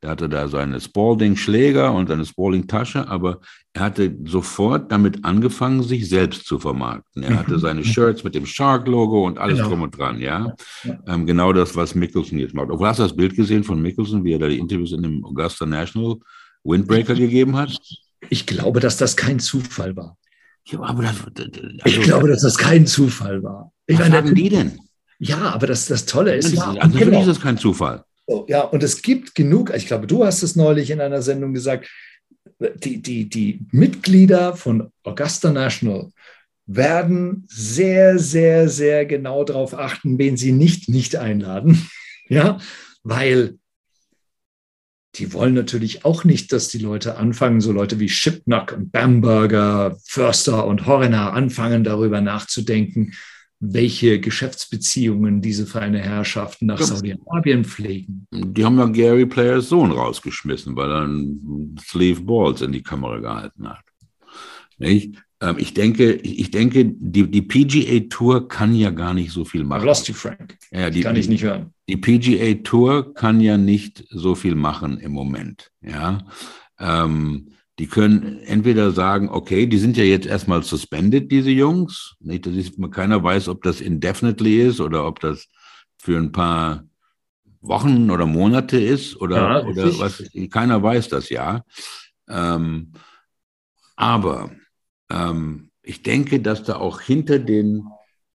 Der 0.01 0.11
hatte 0.11 0.29
da 0.29 0.47
seine 0.47 0.79
Spalding-Schläger 0.79 1.91
und 1.93 2.07
seine 2.07 2.25
Spalding-Tasche, 2.25 3.09
aber 3.09 3.41
er 3.73 3.81
hatte 3.81 4.17
sofort 4.23 4.91
damit 4.93 5.25
angefangen, 5.25 5.83
sich 5.83 6.07
selbst 6.07 6.45
zu 6.45 6.57
vermarkten. 6.57 7.23
Er 7.23 7.37
hatte 7.37 7.59
seine 7.59 7.83
Shirts 7.83 8.23
mit 8.23 8.33
dem 8.33 8.45
Shark-Logo 8.45 9.27
und 9.27 9.37
alles 9.37 9.57
genau. 9.57 9.69
drum 9.69 9.81
und 9.81 9.97
dran, 9.97 10.21
ja. 10.21 10.55
Ähm, 11.05 11.25
genau 11.25 11.51
das, 11.51 11.75
was 11.75 11.95
Mickelson 11.95 12.39
jetzt 12.39 12.53
macht. 12.53 12.69
Obwohl, 12.71 12.87
hast 12.87 12.99
du 12.99 13.03
das 13.03 13.15
Bild 13.15 13.35
gesehen 13.35 13.65
von 13.65 13.81
Mickelson, 13.81 14.23
wie 14.23 14.33
er 14.33 14.39
da 14.39 14.47
die 14.47 14.59
Interviews 14.59 14.93
in 14.93 15.03
dem 15.03 15.25
Augusta 15.25 15.65
National 15.65 16.15
Windbreaker 16.63 17.15
gegeben 17.15 17.57
hat? 17.57 17.77
Ich 18.29 18.45
glaube, 18.45 18.79
dass 18.79 18.95
das 18.95 19.17
kein 19.17 19.39
Zufall 19.39 19.95
war. 19.97 20.17
Ja, 20.65 20.77
das, 20.93 21.25
also, 21.25 21.79
ich 21.83 22.01
glaube, 22.01 22.27
dass 22.27 22.41
das 22.41 22.57
kein 22.57 22.85
Zufall 22.85 23.43
war. 23.43 23.71
Ich 23.89 23.97
was 23.97 24.07
meine, 24.07 24.23
sagen 24.23 24.35
die 24.35 24.49
denn? 24.49 24.79
Ja, 25.17 25.49
aber 25.51 25.67
das, 25.67 25.87
das 25.87 26.05
Tolle 26.05 26.35
ist. 26.35 26.53
Ja, 26.53 26.73
also 26.73 26.97
genau. 26.97 27.19
ist 27.19 27.27
das 27.27 27.41
kein 27.41 27.57
Zufall. 27.57 28.03
Ja, 28.47 28.61
und 28.61 28.83
es 28.83 29.01
gibt 29.01 29.33
genug, 29.33 29.73
ich 29.75 29.87
glaube, 29.87 30.05
du 30.05 30.23
hast 30.23 30.43
es 30.43 30.55
neulich 30.55 30.91
in 30.91 31.01
einer 31.01 31.23
Sendung 31.23 31.53
gesagt, 31.53 31.89
die, 32.59 33.01
die, 33.01 33.27
die 33.27 33.65
Mitglieder 33.71 34.55
von 34.55 34.91
Augusta 35.03 35.51
National 35.51 36.11
werden 36.67 37.45
sehr, 37.47 38.19
sehr, 38.19 38.69
sehr 38.69 39.07
genau 39.07 39.43
darauf 39.43 39.73
achten, 39.73 40.19
wen 40.19 40.37
sie 40.37 40.51
nicht, 40.51 40.89
nicht 40.89 41.15
einladen. 41.15 41.89
Ja, 42.31 42.59
weil 43.01 43.57
die 45.15 45.33
wollen 45.33 45.55
natürlich 45.55 46.05
auch 46.05 46.25
nicht, 46.25 46.51
dass 46.51 46.67
die 46.67 46.77
Leute 46.77 47.17
anfangen, 47.17 47.59
so 47.59 47.71
Leute 47.71 47.99
wie 47.99 48.07
Shipnock 48.07 48.73
und 48.73 48.91
Bamberger, 48.91 49.97
Förster 50.05 50.67
und 50.67 50.85
Horner 50.85 51.33
anfangen, 51.33 51.83
darüber 51.83 52.21
nachzudenken, 52.21 53.13
welche 53.59 54.19
Geschäftsbeziehungen 54.19 55.41
diese 55.41 55.65
feine 55.65 55.99
Herrschaften 55.99 56.67
nach 56.67 56.79
ja. 56.79 56.85
Saudi-Arabien 56.85 57.65
pflegen. 57.65 58.25
Die 58.31 58.63
haben 58.63 58.77
ja 58.77 58.85
Gary 58.85 59.25
Players 59.25 59.69
Sohn 59.69 59.91
rausgeschmissen, 59.91 60.75
weil 60.75 60.89
er 60.89 61.03
einen 61.03 61.75
Sleeve 61.79 62.21
Balls 62.21 62.61
in 62.61 62.71
die 62.71 62.83
Kamera 62.83 63.19
gehalten 63.19 63.67
hat. 63.67 63.83
Nicht? 64.77 65.21
Ähm, 65.41 65.55
ich 65.57 65.73
denke, 65.73 66.13
ich 66.13 66.51
denke, 66.51 66.85
die, 66.85 67.29
die 67.29 67.41
PGA 67.41 68.07
Tour 68.09 68.47
kann 68.47 68.73
ja 68.73 68.91
gar 68.91 69.13
nicht 69.13 69.31
so 69.31 69.43
viel 69.43 69.63
machen. 69.65 69.85
Lost 69.85 70.07
you, 70.07 70.13
Frank. 70.13 70.57
Ja, 70.71 70.89
die, 70.89 71.01
kann 71.01 71.17
ich 71.17 71.27
nicht 71.27 71.43
hören. 71.43 71.73
Die 71.89 71.97
PGA 71.97 72.61
Tour 72.63 73.13
kann 73.13 73.41
ja 73.41 73.57
nicht 73.57 74.05
so 74.09 74.35
viel 74.35 74.55
machen 74.55 74.97
im 74.99 75.11
Moment. 75.11 75.71
Ja. 75.81 76.19
Ähm, 76.79 77.49
die 77.79 77.87
können 77.87 78.39
entweder 78.43 78.91
sagen, 78.91 79.29
okay, 79.29 79.65
die 79.65 79.77
sind 79.77 79.95
ja 79.95 80.03
jetzt 80.03 80.27
erstmal 80.27 80.63
suspended, 80.63 81.31
diese 81.31 81.49
Jungs. 81.49 82.15
Nicht, 82.19 82.45
das 82.45 82.53
ist, 82.53 82.73
keiner 82.91 83.23
weiß, 83.23 83.47
ob 83.47 83.63
das 83.63 83.79
indefinitely 83.79 84.61
ist 84.61 84.81
oder 84.81 85.07
ob 85.07 85.21
das 85.21 85.47
für 85.97 86.17
ein 86.17 86.33
paar 86.33 86.83
Wochen 87.61 88.11
oder 88.11 88.25
Monate 88.25 88.77
ist 88.77 89.15
oder, 89.15 89.37
ja, 89.37 89.65
oder 89.65 89.97
was. 89.99 90.21
Keiner 90.51 90.83
weiß 90.83 91.07
das 91.07 91.29
ja. 91.29 91.63
Ähm, 92.27 92.91
aber 93.95 94.51
ähm, 95.09 95.71
ich 95.81 96.03
denke, 96.03 96.41
dass 96.41 96.63
da 96.63 96.75
auch 96.75 96.99
hinter 96.99 97.39
den 97.39 97.85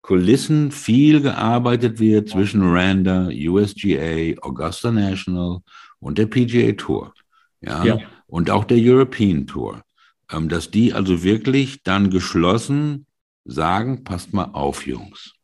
Kulissen 0.02 0.72
viel 0.72 1.22
gearbeitet 1.22 2.00
wird 2.00 2.30
zwischen 2.30 2.62
Randa, 2.62 3.28
USGA, 3.28 4.40
Augusta 4.42 4.90
National 4.90 5.60
und 6.00 6.18
der 6.18 6.28
PGA 6.28 6.72
Tour. 6.74 7.14
Ja. 7.62 7.84
ja 7.84 7.98
und 8.34 8.50
auch 8.50 8.63
der 8.63 8.80
European 8.80 9.46
Tour, 9.46 9.84
ähm, 10.32 10.50
dass 10.50 10.72
die 10.72 10.91
also 10.91 11.22
wirklich 11.22 11.84
dann 11.84 12.10
geschlossen 12.10 13.06
sagen, 13.46 14.04
passt 14.04 14.34
mal 14.34 14.46
auf, 14.54 14.88
Jungs. 14.88 15.36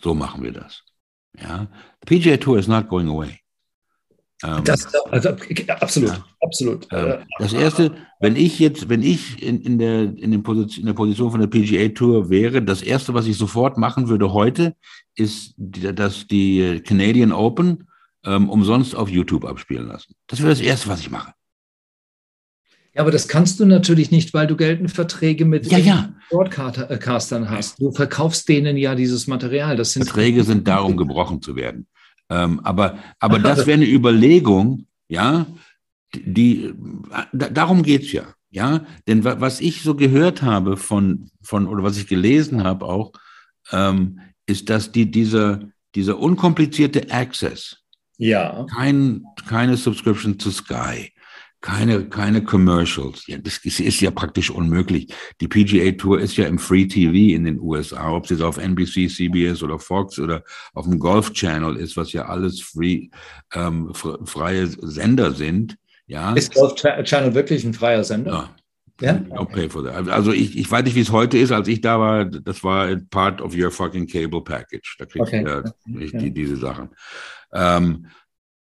So 0.00 0.14
machen 0.14 0.42
wir 0.42 0.52
das. 0.52 0.82
Ja, 1.38 1.68
the 2.00 2.06
PGA 2.06 2.38
Tour 2.38 2.58
is 2.58 2.66
not 2.66 2.88
going 2.88 3.08
away. 3.08 3.38
Ähm, 4.42 4.64
das, 4.64 4.86
also, 5.10 5.28
absolut, 5.68 6.08
ja. 6.08 6.24
absolut. 6.40 6.88
Ähm, 6.90 7.18
das 7.38 7.52
erste, 7.52 7.94
wenn 8.18 8.34
ich 8.34 8.58
jetzt, 8.58 8.88
wenn 8.88 9.02
ich 9.02 9.42
in, 9.42 9.60
in, 9.60 9.78
der, 9.78 10.04
in, 10.04 10.30
den 10.30 10.42
Position, 10.42 10.80
in 10.80 10.86
der 10.86 10.94
Position 10.94 11.30
von 11.30 11.40
der 11.40 11.48
PGA 11.48 11.88
Tour 11.90 12.30
wäre, 12.30 12.62
das 12.62 12.80
erste, 12.80 13.12
was 13.12 13.26
ich 13.26 13.36
sofort 13.36 13.76
machen 13.76 14.08
würde 14.08 14.32
heute, 14.32 14.74
ist, 15.16 15.52
dass 15.58 16.26
die 16.26 16.80
Canadian 16.82 17.32
Open 17.32 17.88
ähm, 18.24 18.48
umsonst 18.48 18.96
auf 18.96 19.10
YouTube 19.10 19.44
abspielen 19.44 19.86
lassen. 19.86 20.14
Das 20.28 20.38
wäre 20.38 20.48
das 20.48 20.60
erste, 20.60 20.88
was 20.88 21.00
ich 21.00 21.10
mache. 21.10 21.34
Aber 22.98 23.10
das 23.12 23.28
kannst 23.28 23.60
du 23.60 23.64
natürlich 23.64 24.10
nicht, 24.10 24.34
weil 24.34 24.46
du 24.46 24.56
geltende 24.56 24.92
Verträge 24.92 25.44
mit 25.44 25.70
ja, 25.70 25.78
ja. 25.78 26.12
Broadcastern 26.30 27.48
hast. 27.48 27.80
Du 27.80 27.92
verkaufst 27.92 28.48
denen 28.48 28.76
ja 28.76 28.94
dieses 28.94 29.26
Material. 29.28 29.76
Das 29.76 29.92
sind 29.92 30.04
Verträge 30.04 30.42
sind 30.42 30.66
darum 30.66 30.96
gebrochen 30.96 31.40
zu 31.40 31.54
werden. 31.54 31.86
Ähm, 32.28 32.60
aber, 32.64 32.98
aber 33.20 33.38
das 33.38 33.66
wäre 33.66 33.76
eine 33.78 33.88
Überlegung, 33.88 34.86
ja, 35.08 35.46
die, 36.14 36.74
darum 37.32 37.82
geht's 37.82 38.12
ja. 38.12 38.24
Ja, 38.50 38.86
denn 39.06 39.24
was 39.24 39.60
ich 39.60 39.82
so 39.82 39.94
gehört 39.94 40.42
habe 40.42 40.78
von, 40.78 41.30
von 41.42 41.66
oder 41.66 41.82
was 41.82 41.98
ich 41.98 42.06
gelesen 42.06 42.64
habe 42.64 42.86
auch, 42.86 43.12
ähm, 43.72 44.20
ist, 44.46 44.70
dass 44.70 44.90
die, 44.90 45.10
dieser, 45.10 45.60
dieser 45.94 46.18
unkomplizierte 46.18 47.10
Access, 47.10 47.76
ja. 48.16 48.66
kein, 48.74 49.24
keine 49.46 49.76
Subscription 49.76 50.38
zu 50.38 50.50
Sky, 50.50 51.12
keine, 51.60 52.08
keine 52.08 52.42
Commercials. 52.42 53.26
Ja, 53.26 53.38
das 53.38 53.58
ist 53.58 54.00
ja 54.00 54.10
praktisch 54.10 54.50
unmöglich. 54.50 55.12
Die 55.40 55.48
PGA 55.48 55.92
Tour 55.92 56.20
ist 56.20 56.36
ja 56.36 56.46
im 56.46 56.58
Free 56.58 56.86
TV 56.86 57.34
in 57.34 57.44
den 57.44 57.60
USA, 57.60 58.12
ob 58.12 58.24
es 58.24 58.30
jetzt 58.30 58.42
auf 58.42 58.58
NBC, 58.58 59.08
CBS 59.08 59.62
oder 59.62 59.78
Fox 59.78 60.18
oder 60.18 60.44
auf 60.74 60.84
dem 60.84 60.98
Golf 60.98 61.32
Channel 61.32 61.76
ist, 61.76 61.96
was 61.96 62.12
ja 62.12 62.26
alles 62.26 62.60
free, 62.60 63.08
ähm, 63.54 63.92
freie 63.94 64.66
Sender 64.66 65.32
sind. 65.32 65.76
Ja. 66.06 66.32
Ist 66.34 66.54
Golf 66.54 66.74
Channel 66.76 67.34
wirklich 67.34 67.64
ein 67.64 67.74
freier 67.74 68.04
Sender? 68.04 68.30
Ja. 68.30 68.54
Ja? 69.00 69.12
That. 69.14 70.08
Also 70.08 70.32
ich, 70.32 70.58
ich 70.58 70.70
weiß 70.70 70.84
nicht, 70.84 70.96
wie 70.96 71.00
es 71.00 71.12
heute 71.12 71.38
ist. 71.38 71.52
Als 71.52 71.68
ich 71.68 71.80
da 71.80 72.00
war, 72.00 72.24
das 72.24 72.64
war 72.64 72.96
part 73.10 73.40
of 73.40 73.56
your 73.56 73.70
fucking 73.70 74.08
cable 74.08 74.42
package. 74.42 74.96
Da 74.98 75.06
kriegst 75.06 75.28
okay. 75.28 75.44
du 75.44 76.00
ja 76.00 76.18
die, 76.20 76.32
diese 76.32 76.56
Sachen. 76.56 76.90
Ähm, 77.52 78.06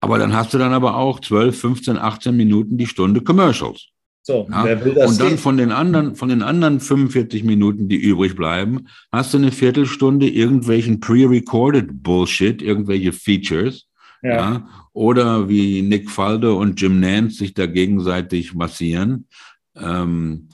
aber 0.04 0.18
dann 0.18 0.34
hast 0.34 0.54
du 0.54 0.58
dann 0.58 0.72
aber 0.72 0.96
auch 0.96 1.20
12, 1.20 1.58
15, 1.58 1.98
18 1.98 2.36
Minuten 2.36 2.76
die 2.78 2.86
Stunde 2.86 3.22
Commercials. 3.22 3.88
So, 4.22 4.46
ja? 4.50 4.64
wer 4.64 4.84
will 4.84 4.94
das 4.94 5.10
Und 5.10 5.20
dann 5.20 5.28
sehen? 5.30 5.38
von 5.38 5.56
den 5.58 5.70
anderen, 5.70 6.16
von 6.16 6.30
den 6.30 6.42
anderen 6.42 6.80
45 6.80 7.44
Minuten, 7.44 7.88
die 7.88 7.96
übrig 7.96 8.34
bleiben, 8.34 8.88
hast 9.12 9.34
du 9.34 9.38
eine 9.38 9.52
Viertelstunde 9.52 10.28
irgendwelchen 10.28 11.00
pre-recorded 11.00 12.02
Bullshit, 12.02 12.62
irgendwelche 12.62 13.12
Features. 13.12 13.86
Ja. 14.22 14.30
ja. 14.30 14.68
Oder 14.94 15.48
wie 15.50 15.82
Nick 15.82 16.10
Faldo 16.10 16.58
und 16.58 16.80
Jim 16.80 17.00
Nance 17.00 17.36
sich 17.36 17.52
da 17.52 17.66
gegenseitig 17.66 18.54
massieren. 18.54 19.26
Ähm, 19.76 20.48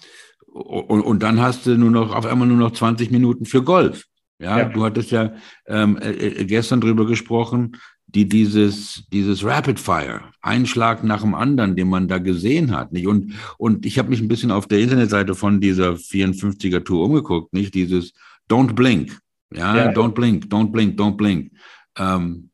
und, 0.47 1.03
und 1.03 1.23
dann 1.23 1.41
hast 1.41 1.67
du 1.67 1.77
nur 1.77 1.93
noch 1.93 2.15
auf 2.15 2.27
einmal 2.27 2.49
nur 2.49 2.57
noch 2.57 2.73
20 2.73 3.13
Minuten 3.13 3.45
für 3.45 3.63
Golf. 3.63 4.07
Ja, 4.41 4.59
ja. 4.59 4.65
du 4.65 4.85
hattest 4.85 5.11
ja 5.11 5.35
ähm, 5.67 5.99
äh, 5.99 6.11
äh 6.11 6.45
gestern 6.47 6.81
drüber 6.81 7.07
gesprochen, 7.07 7.77
die 8.15 8.29
dieses, 8.29 9.05
dieses 9.13 9.45
Rapid 9.45 9.79
Fire, 9.79 10.23
ein 10.41 10.67
Schlag 10.67 11.05
nach 11.05 11.23
dem 11.23 11.35
anderen, 11.35 11.77
den 11.77 11.89
man 11.89 12.09
da 12.09 12.19
gesehen 12.19 12.75
hat, 12.77 12.93
nicht? 12.93 13.07
Und, 13.07 13.35
und 13.59 13.87
ich 13.87 13.99
habe 13.99 14.11
mich 14.11 14.21
ein 14.21 14.29
bisschen 14.29 14.51
auf 14.51 14.67
der 14.67 14.81
Internetseite 14.81 15.35
von 15.35 15.61
dieser 15.61 15.93
54er 15.93 16.85
Tour 16.85 17.05
umgeguckt, 17.05 17.53
nicht? 17.53 17.75
Dieses 17.75 18.13
Don't 18.49 18.73
Blink, 18.73 19.19
ja, 19.53 19.77
ja. 19.77 19.89
Don't 19.93 20.13
Blink, 20.13 20.47
Don't 20.47 20.73
Blink, 20.73 20.99
Don't 20.99 21.17
Blink, 21.17 21.53
ähm, 21.97 22.51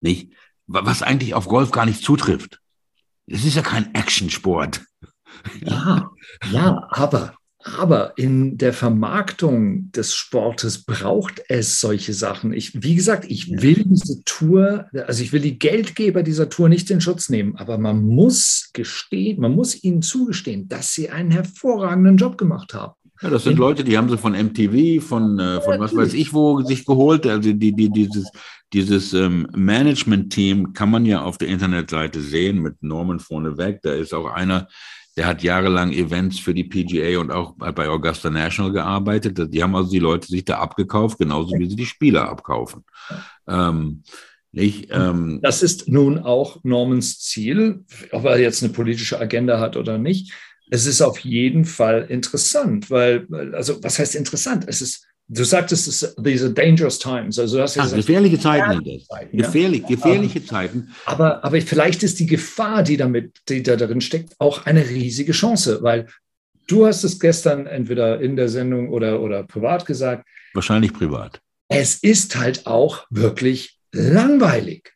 nicht? 0.00 0.32
Was 0.66 1.02
eigentlich 1.02 1.34
auf 1.34 1.46
Golf 1.46 1.70
gar 1.70 1.86
nicht 1.86 2.02
zutrifft. 2.02 2.60
Es 3.26 3.44
ist 3.44 3.56
ja 3.56 3.62
kein 3.62 3.94
Actionsport. 3.94 4.82
Ja, 5.60 6.10
ja, 6.50 6.86
aber 6.90 7.37
aber 7.64 8.16
in 8.16 8.56
der 8.56 8.72
Vermarktung 8.72 9.90
des 9.90 10.14
Sportes 10.14 10.84
braucht 10.84 11.42
es 11.48 11.80
solche 11.80 12.12
Sachen. 12.12 12.52
Ich, 12.52 12.82
wie 12.82 12.94
gesagt, 12.94 13.24
ich 13.28 13.50
will 13.50 13.84
diese 13.84 14.22
Tour, 14.24 14.86
also 15.06 15.22
ich 15.22 15.32
will 15.32 15.40
die 15.40 15.58
Geldgeber 15.58 16.22
dieser 16.22 16.48
Tour 16.48 16.68
nicht 16.68 16.90
in 16.90 17.00
Schutz 17.00 17.28
nehmen, 17.28 17.56
aber 17.56 17.76
man 17.76 18.06
muss 18.06 18.70
gestehen, 18.72 19.40
man 19.40 19.54
muss 19.54 19.82
ihnen 19.82 20.02
zugestehen, 20.02 20.68
dass 20.68 20.92
sie 20.92 21.10
einen 21.10 21.32
hervorragenden 21.32 22.16
Job 22.16 22.38
gemacht 22.38 22.74
haben. 22.74 22.92
Ja, 23.20 23.30
das 23.30 23.42
sind 23.42 23.54
in, 23.54 23.58
Leute, 23.58 23.82
die 23.82 23.98
haben 23.98 24.08
sie 24.08 24.16
von 24.16 24.32
MTV, 24.32 25.04
von, 25.04 25.40
äh, 25.40 25.60
von 25.60 25.80
was 25.80 25.94
weiß 25.94 26.14
ich 26.14 26.32
wo 26.32 26.62
sich 26.62 26.86
geholt. 26.86 27.26
Also 27.26 27.52
die, 27.52 27.72
die, 27.72 27.90
dieses, 27.90 28.30
dieses 28.72 29.12
ähm, 29.12 29.48
Management-Team 29.56 30.72
kann 30.72 30.90
man 30.90 31.04
ja 31.04 31.22
auf 31.22 31.36
der 31.38 31.48
Internetseite 31.48 32.20
sehen 32.20 32.62
mit 32.62 32.80
Norman 32.82 33.18
vorneweg. 33.18 33.80
Da 33.82 33.92
ist 33.92 34.14
auch 34.14 34.26
einer, 34.26 34.68
der 35.18 35.26
hat 35.26 35.42
jahrelang 35.42 35.92
Events 35.92 36.38
für 36.38 36.54
die 36.54 36.62
PGA 36.62 37.18
und 37.18 37.32
auch 37.32 37.54
bei 37.56 37.88
Augusta 37.88 38.30
National 38.30 38.72
gearbeitet. 38.72 39.52
Die 39.52 39.62
haben 39.62 39.74
also 39.74 39.90
die 39.90 39.98
Leute 39.98 40.28
sich 40.28 40.44
da 40.44 40.58
abgekauft, 40.58 41.18
genauso 41.18 41.58
wie 41.58 41.68
sie 41.68 41.74
die 41.76 41.86
Spieler 41.86 42.28
abkaufen. 42.28 42.84
Ähm, 43.48 44.04
Ich, 44.52 44.88
ähm, 44.90 45.40
das 45.42 45.62
ist 45.62 45.88
nun 45.88 46.20
auch 46.20 46.62
Normans 46.62 47.18
Ziel, 47.18 47.84
ob 48.12 48.24
er 48.24 48.38
jetzt 48.38 48.62
eine 48.62 48.72
politische 48.72 49.18
Agenda 49.18 49.58
hat 49.58 49.76
oder 49.76 49.98
nicht. 49.98 50.32
Es 50.70 50.86
ist 50.86 51.02
auf 51.02 51.18
jeden 51.18 51.64
Fall 51.64 52.06
interessant, 52.08 52.88
weil, 52.88 53.26
also 53.54 53.82
was 53.82 53.98
heißt 53.98 54.14
interessant? 54.14 54.66
Es 54.68 54.80
ist, 54.80 55.07
du 55.28 55.44
sagtest, 55.44 55.88
es 55.88 56.14
diese 56.18 56.50
dangerous 56.52 56.98
times. 56.98 57.38
Also 57.38 57.58
du 57.58 57.62
hast 57.62 57.76
ja 57.76 57.82
gesagt, 57.82 58.00
gefährliche 58.00 58.38
Zeiten. 58.38 59.02
Zeiten 59.08 59.36
Gefährlich, 59.36 59.82
ja? 59.82 59.88
gefährliche 59.88 60.44
Zeiten. 60.44 60.94
Aber, 61.04 61.44
aber 61.44 61.60
vielleicht 61.60 62.02
ist 62.02 62.18
die 62.18 62.26
Gefahr, 62.26 62.82
die 62.82 62.96
damit, 62.96 63.40
die 63.48 63.62
da 63.62 63.76
drin 63.76 64.00
steckt, 64.00 64.34
auch 64.38 64.66
eine 64.66 64.88
riesige 64.88 65.32
Chance, 65.32 65.82
weil 65.82 66.06
du 66.66 66.86
hast 66.86 67.04
es 67.04 67.20
gestern 67.20 67.66
entweder 67.66 68.20
in 68.20 68.36
der 68.36 68.48
Sendung 68.48 68.88
oder, 68.90 69.20
oder 69.20 69.42
privat 69.42 69.86
gesagt. 69.86 70.26
Wahrscheinlich 70.54 70.92
privat. 70.92 71.40
Es 71.68 71.96
ist 71.96 72.36
halt 72.36 72.66
auch 72.66 73.06
wirklich 73.10 73.78
langweilig. 73.92 74.94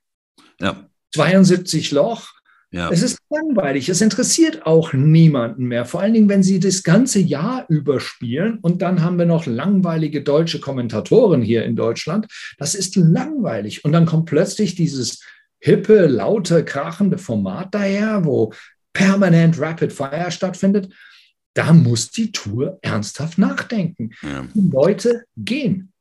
Ja. 0.60 0.88
72 1.14 1.90
Loch. 1.90 2.28
Ja. 2.72 2.90
Es 2.90 3.02
ist 3.02 3.18
langweilig. 3.28 3.90
Es 3.90 4.00
interessiert 4.00 4.64
auch 4.64 4.94
niemanden 4.94 5.66
mehr. 5.66 5.84
Vor 5.84 6.00
allen 6.00 6.14
Dingen, 6.14 6.30
wenn 6.30 6.42
sie 6.42 6.58
das 6.58 6.82
ganze 6.82 7.20
Jahr 7.20 7.66
überspielen 7.68 8.58
und 8.60 8.80
dann 8.80 9.02
haben 9.02 9.18
wir 9.18 9.26
noch 9.26 9.44
langweilige 9.44 10.22
deutsche 10.22 10.58
Kommentatoren 10.58 11.42
hier 11.42 11.64
in 11.66 11.76
Deutschland. 11.76 12.26
Das 12.56 12.74
ist 12.74 12.96
langweilig. 12.96 13.84
Und 13.84 13.92
dann 13.92 14.06
kommt 14.06 14.24
plötzlich 14.24 14.74
dieses 14.74 15.22
hippe, 15.58 16.06
laute, 16.06 16.64
krachende 16.64 17.18
Format 17.18 17.74
daher, 17.74 18.24
wo 18.24 18.54
permanent 18.94 19.60
Rapid 19.60 19.92
Fire 19.92 20.30
stattfindet. 20.30 20.92
Da 21.52 21.74
muss 21.74 22.10
die 22.10 22.32
Tour 22.32 22.78
ernsthaft 22.80 23.36
nachdenken. 23.36 24.12
Ja. 24.22 24.46
Die 24.54 24.70
Leute 24.72 25.24
gehen. 25.36 25.92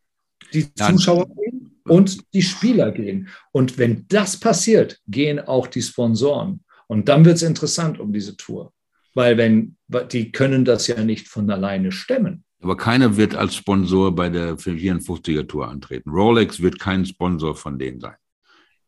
Die 0.53 0.73
Zuschauer 0.73 1.27
gehen 1.35 1.70
und 1.85 2.33
die 2.33 2.41
Spieler 2.41 2.91
gehen. 2.91 3.29
Und 3.51 3.77
wenn 3.77 4.05
das 4.07 4.37
passiert, 4.37 4.99
gehen 5.07 5.39
auch 5.39 5.67
die 5.67 5.81
Sponsoren. 5.81 6.63
Und 6.87 7.07
dann 7.09 7.25
wird 7.25 7.37
es 7.37 7.43
interessant 7.43 7.99
um 7.99 8.11
diese 8.11 8.35
Tour. 8.35 8.73
Weil 9.13 9.37
wenn, 9.37 9.77
die 10.11 10.31
können 10.31 10.65
das 10.65 10.87
ja 10.87 11.03
nicht 11.03 11.27
von 11.27 11.49
alleine 11.49 11.91
stemmen. 11.91 12.43
Aber 12.61 12.77
keiner 12.77 13.17
wird 13.17 13.35
als 13.35 13.55
Sponsor 13.55 14.15
bei 14.15 14.29
der 14.29 14.57
54er 14.57 15.47
Tour 15.47 15.67
antreten. 15.67 16.11
Rolex 16.11 16.61
wird 16.61 16.79
kein 16.79 17.05
Sponsor 17.05 17.55
von 17.55 17.79
denen 17.79 17.99
sein. 17.99 18.15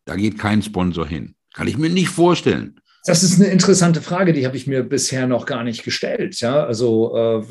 Da 0.06 0.16
geht 0.16 0.38
kein 0.38 0.62
Sponsor 0.62 1.08
hin. 1.08 1.36
Kann 1.54 1.68
ich 1.68 1.78
mir 1.78 1.90
nicht 1.90 2.10
vorstellen. 2.10 2.80
Das 3.06 3.22
ist 3.22 3.40
eine 3.40 3.52
interessante 3.52 4.02
Frage, 4.02 4.32
die 4.32 4.46
habe 4.46 4.56
ich 4.56 4.66
mir 4.66 4.82
bisher 4.82 5.28
noch 5.28 5.46
gar 5.46 5.64
nicht 5.66 5.84
gestellt. 5.84 6.40
Ja, 6.40 6.66
also, 6.66 7.14
äh, 7.16 7.42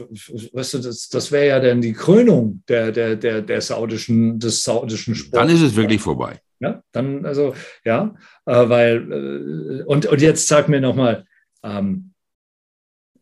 weißt 0.52 0.74
du, 0.74 0.78
das, 0.78 1.08
das 1.10 1.30
wäre 1.30 1.46
ja 1.46 1.60
dann 1.60 1.82
die 1.82 1.92
Krönung 1.92 2.62
der, 2.68 2.90
der, 2.90 3.16
der, 3.16 3.42
der 3.42 3.60
saudischen, 3.60 4.38
des 4.38 4.62
saudischen 4.62 5.14
Sports. 5.14 5.38
Dann 5.38 5.54
ist 5.54 5.60
es 5.60 5.76
wirklich 5.76 6.00
vorbei. 6.00 6.40
Ja, 6.60 6.82
dann, 6.92 7.26
also, 7.26 7.54
ja, 7.84 8.14
äh, 8.46 8.68
weil, 8.68 9.82
äh, 9.82 9.82
und, 9.82 10.06
und 10.06 10.22
jetzt 10.22 10.46
sag 10.46 10.68
mir 10.68 10.80
nochmal, 10.80 11.26
ähm, 11.62 12.12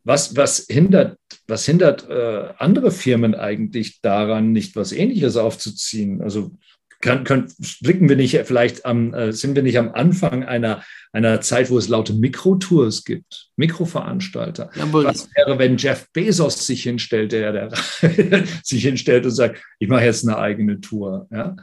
was, 0.05 0.37
was 0.37 0.67
hindert, 0.69 1.19
was 1.49 1.67
hindert 1.67 2.09
äh, 2.09 2.49
andere 2.59 2.91
Firmen 2.91 3.35
eigentlich 3.35 4.01
daran, 4.03 4.53
nicht 4.53 4.77
was 4.77 4.93
Ähnliches 4.93 5.37
aufzuziehen? 5.37 6.23
Also 6.23 6.53
kann, 7.01 7.25
können, 7.25 7.53
blicken 7.81 8.09
wir 8.09 8.17
nicht 8.17 8.37
vielleicht 8.45 8.85
am, 8.85 9.15
äh, 9.15 9.33
sind 9.33 9.57
wir 9.57 9.63
nicht 9.63 9.79
am 9.79 9.93
Anfang 9.93 10.45
einer, 10.45 10.83
einer 11.13 11.41
Zeit, 11.41 11.71
wo 11.71 11.79
es 11.79 11.89
laute 11.89 12.13
Mikrotours 12.13 13.05
gibt, 13.05 13.49
Mikroveranstalter? 13.57 14.71
Ja, 14.75 14.93
Was 14.93 15.29
wäre, 15.35 15.59
wenn 15.59 15.79
Jeff 15.79 16.09
Bezos 16.13 16.67
sich 16.67 16.83
hinstellt, 16.83 17.33
der, 17.33 17.53
der 17.53 17.73
sich 18.63 18.83
hinstellt 18.83 19.25
und 19.25 19.33
sagt, 19.33 19.63
ich 19.79 19.89
mache 19.89 20.05
jetzt 20.05 20.29
eine 20.29 20.39
eigene 20.39 20.81
Tour? 20.81 21.27
Ja, 21.31 21.57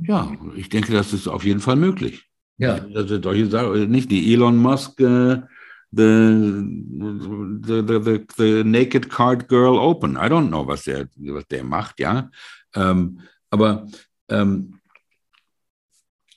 ja 0.00 0.32
ich 0.56 0.68
denke, 0.68 0.92
das 0.92 1.12
ist 1.12 1.26
auf 1.26 1.44
jeden 1.44 1.60
Fall 1.60 1.76
möglich. 1.76 2.22
Ja. 2.58 2.86
Also, 2.94 3.16
nicht 3.86 4.10
die 4.10 4.32
Elon 4.32 4.56
Musk. 4.56 5.00
Äh, 5.00 5.42
The, 5.92 6.02
the, 7.62 7.82
the, 7.86 8.00
the, 8.02 8.26
the 8.36 8.64
Naked 8.64 9.08
Card 9.08 9.48
Girl 9.48 9.78
Open. 9.78 10.16
I 10.16 10.28
don't 10.28 10.48
know, 10.48 10.66
was 10.66 10.82
der, 10.82 11.08
was 11.16 11.46
der 11.46 11.64
macht, 11.64 12.00
ja. 12.00 12.28
Ähm, 12.74 13.20
aber 13.50 13.86
ähm, 14.28 14.80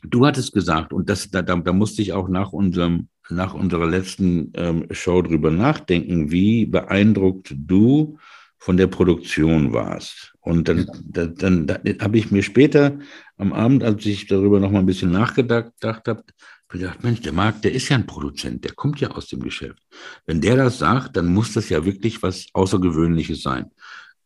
du 0.04 0.26
hattest 0.26 0.54
gesagt, 0.54 0.94
und 0.94 1.10
das, 1.10 1.30
da, 1.30 1.42
da 1.42 1.74
musste 1.74 2.02
ich 2.02 2.14
auch 2.14 2.30
nach 2.30 2.54
unserem 2.54 3.10
nach 3.32 3.54
unserer 3.54 3.88
letzten 3.88 4.52
ähm, 4.56 4.88
Show 4.92 5.22
drüber 5.22 5.52
nachdenken, 5.52 6.32
wie 6.32 6.66
beeindruckt 6.66 7.54
du 7.56 8.18
von 8.58 8.76
der 8.76 8.88
Produktion 8.88 9.72
warst. 9.72 10.34
Und 10.42 10.68
dann, 10.68 10.80
ja. 10.80 11.28
dann, 11.28 11.68
dann 11.68 11.80
habe 12.02 12.18
ich 12.18 12.32
mir 12.32 12.44
später 12.44 13.00
am 13.38 13.54
Abend, 13.54 13.84
als 13.84 14.06
ich 14.06 14.28
darüber 14.28 14.60
noch 14.60 14.72
mal 14.72 14.80
ein 14.80 14.86
bisschen 14.86 15.12
nachgedacht 15.12 15.74
habe, 15.82 16.24
gedacht, 16.68 17.04
Mensch, 17.04 17.22
der 17.22 17.34
Marc, 17.34 17.62
der 17.62 17.72
ist 17.72 17.90
ja 17.90 17.98
ein 17.98 18.06
Produzent, 18.06 18.64
der 18.64 18.74
kommt 18.74 19.00
ja 19.00 19.12
aus 19.12 19.28
dem 19.28 19.40
Geschäft. 19.40 19.82
Wenn 20.26 20.42
der 20.42 20.58
das 20.58 20.78
sagt, 20.80 21.16
dann 21.16 21.28
muss 21.28 21.54
das 21.54 21.70
ja 21.70 21.86
wirklich 21.86 22.22
was 22.22 22.48
Außergewöhnliches 22.54 23.42
sein. 23.42 23.72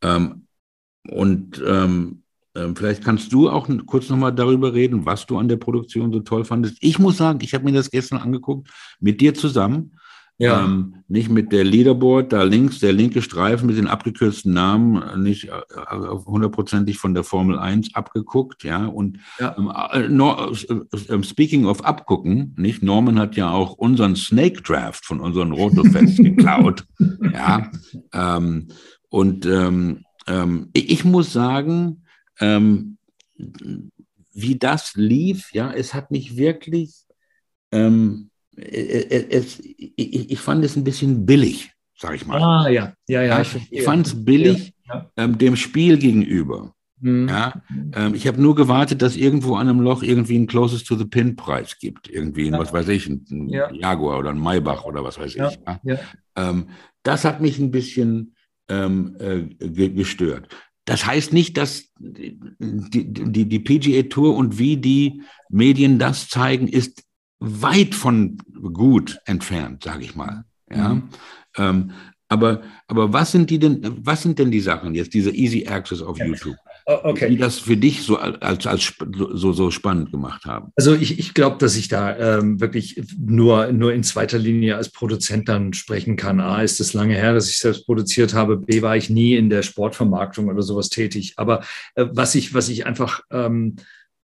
Ähm, 0.02 0.46
und 1.08 1.62
ähm, 1.64 2.23
vielleicht 2.74 3.04
kannst 3.04 3.32
du 3.32 3.48
auch 3.50 3.68
kurz 3.86 4.08
nochmal 4.08 4.32
darüber 4.32 4.74
reden, 4.74 5.06
was 5.06 5.26
du 5.26 5.38
an 5.38 5.48
der 5.48 5.56
Produktion 5.56 6.12
so 6.12 6.20
toll 6.20 6.44
fandest. 6.44 6.76
Ich 6.80 6.98
muss 6.98 7.16
sagen, 7.16 7.40
ich 7.42 7.54
habe 7.54 7.64
mir 7.64 7.72
das 7.72 7.90
gestern 7.90 8.18
angeguckt, 8.18 8.68
mit 9.00 9.20
dir 9.20 9.34
zusammen. 9.34 9.92
Ja. 10.36 10.64
Ähm, 10.64 10.96
nicht 11.06 11.30
mit 11.30 11.52
der 11.52 11.62
Leaderboard, 11.62 12.32
da 12.32 12.42
links, 12.42 12.80
der 12.80 12.92
linke 12.92 13.22
Streifen 13.22 13.68
mit 13.68 13.76
den 13.76 13.86
abgekürzten 13.86 14.52
Namen, 14.52 15.22
nicht 15.22 15.44
äh, 15.44 15.52
hundertprozentig 16.26 16.98
von 16.98 17.14
der 17.14 17.22
Formel 17.22 17.56
1 17.56 17.94
abgeguckt, 17.94 18.64
ja. 18.64 18.86
Und 18.86 19.18
ja. 19.38 19.54
Ähm, 19.56 19.72
äh, 19.92 20.08
no, 20.08 20.50
äh, 20.50 21.22
speaking 21.22 21.66
of 21.66 21.84
abgucken, 21.84 22.52
nicht? 22.58 22.82
Norman 22.82 23.20
hat 23.20 23.36
ja 23.36 23.50
auch 23.50 23.74
unseren 23.74 24.16
Snake 24.16 24.62
Draft 24.62 25.06
von 25.06 25.20
unseren 25.20 25.52
Rotofest 25.52 26.16
geklaut. 26.24 26.84
Ja. 27.32 27.70
Ähm, 28.12 28.68
und 29.08 29.46
ähm, 29.46 30.04
ähm, 30.26 30.70
ich 30.72 31.04
muss 31.04 31.32
sagen, 31.32 32.03
ähm, 32.40 32.98
wie 34.32 34.58
das 34.58 34.94
lief, 34.94 35.52
ja, 35.52 35.72
es 35.72 35.94
hat 35.94 36.10
mich 36.10 36.36
wirklich, 36.36 36.94
ähm, 37.72 38.30
es, 38.56 39.60
ich, 39.60 40.30
ich, 40.30 40.38
fand 40.38 40.64
es 40.64 40.76
ein 40.76 40.84
bisschen 40.84 41.26
billig, 41.26 41.72
sag 41.96 42.14
ich 42.14 42.26
mal. 42.26 42.40
Ah, 42.40 42.68
ja, 42.68 42.94
ja, 43.08 43.22
ja. 43.22 43.40
Ich, 43.40 43.56
ich 43.70 43.82
fand 43.82 44.06
es 44.06 44.24
billig 44.24 44.74
ja, 44.86 44.94
ja. 44.94 45.10
Ähm, 45.16 45.38
dem 45.38 45.56
Spiel 45.56 45.98
gegenüber. 45.98 46.74
Mhm. 47.00 47.28
Ja, 47.28 47.62
ähm, 47.94 48.14
ich 48.14 48.26
habe 48.26 48.40
nur 48.40 48.54
gewartet, 48.54 49.02
dass 49.02 49.16
irgendwo 49.16 49.56
an 49.56 49.68
einem 49.68 49.80
Loch 49.80 50.02
irgendwie 50.02 50.38
ein 50.38 50.46
Closest 50.46 50.86
to 50.86 50.96
the 50.96 51.04
Pin 51.04 51.36
Preis 51.36 51.78
gibt. 51.78 52.08
Irgendwie, 52.08 52.46
ein, 52.46 52.54
ja. 52.54 52.58
was 52.58 52.72
weiß 52.72 52.88
ich, 52.88 53.08
ein, 53.08 53.48
Jaguar 53.48 54.18
oder 54.18 54.30
ein 54.30 54.38
Maybach 54.38 54.84
oder 54.84 55.04
was 55.04 55.18
weiß 55.18 55.36
ich. 55.36 55.58
Ähm, 56.36 56.68
das 57.02 57.24
hat 57.24 57.40
mich 57.40 57.58
ein 57.58 57.70
bisschen 57.70 58.34
ähm, 58.68 59.16
äh, 59.18 59.88
gestört. 59.90 60.48
Das 60.84 61.06
heißt 61.06 61.32
nicht, 61.32 61.56
dass 61.56 61.90
die, 61.98 62.38
die, 62.38 63.48
die 63.48 63.58
PGA 63.58 64.02
Tour 64.08 64.36
und 64.36 64.58
wie 64.58 64.76
die 64.76 65.22
Medien 65.48 65.98
das 65.98 66.28
zeigen, 66.28 66.68
ist 66.68 67.04
weit 67.38 67.94
von 67.94 68.38
gut 68.72 69.18
entfernt, 69.24 69.84
sage 69.84 70.04
ich 70.04 70.14
mal. 70.14 70.44
Ja. 70.70 70.94
Mhm. 70.94 71.08
Ähm, 71.56 71.90
aber, 72.28 72.62
aber 72.86 73.12
was 73.12 73.32
sind 73.32 73.50
die 73.50 73.58
denn, 73.58 73.80
was 74.04 74.22
sind 74.22 74.38
denn 74.38 74.50
die 74.50 74.60
Sachen 74.60 74.94
jetzt, 74.94 75.14
diese 75.14 75.30
Easy 75.30 75.66
Access 75.66 76.02
auf 76.02 76.18
ja. 76.18 76.26
YouTube? 76.26 76.56
Oh, 76.86 76.98
okay. 77.04 77.30
die 77.30 77.38
das 77.38 77.60
für 77.60 77.78
dich 77.78 78.02
so 78.02 78.16
als, 78.16 78.66
als 78.66 78.92
so, 79.32 79.52
so 79.52 79.70
spannend 79.70 80.10
gemacht 80.10 80.44
haben? 80.44 80.70
Also 80.76 80.94
ich, 80.94 81.18
ich 81.18 81.32
glaube, 81.32 81.56
dass 81.58 81.76
ich 81.76 81.88
da 81.88 82.38
ähm, 82.38 82.60
wirklich 82.60 83.02
nur, 83.18 83.72
nur 83.72 83.94
in 83.94 84.02
zweiter 84.02 84.38
Linie 84.38 84.76
als 84.76 84.90
Produzent 84.90 85.48
dann 85.48 85.72
sprechen 85.72 86.16
kann. 86.16 86.40
A, 86.40 86.62
ist 86.62 86.80
es 86.80 86.92
lange 86.92 87.14
her, 87.14 87.32
dass 87.32 87.48
ich 87.48 87.58
selbst 87.58 87.86
produziert 87.86 88.34
habe. 88.34 88.58
B, 88.58 88.82
war 88.82 88.98
ich 88.98 89.08
nie 89.08 89.34
in 89.34 89.48
der 89.48 89.62
Sportvermarktung 89.62 90.48
oder 90.48 90.60
sowas 90.60 90.90
tätig. 90.90 91.34
Aber 91.36 91.64
äh, 91.94 92.06
was 92.10 92.34
ich, 92.34 92.52
was 92.52 92.68
ich 92.68 92.84
einfach, 92.84 93.22
ähm, 93.30 93.76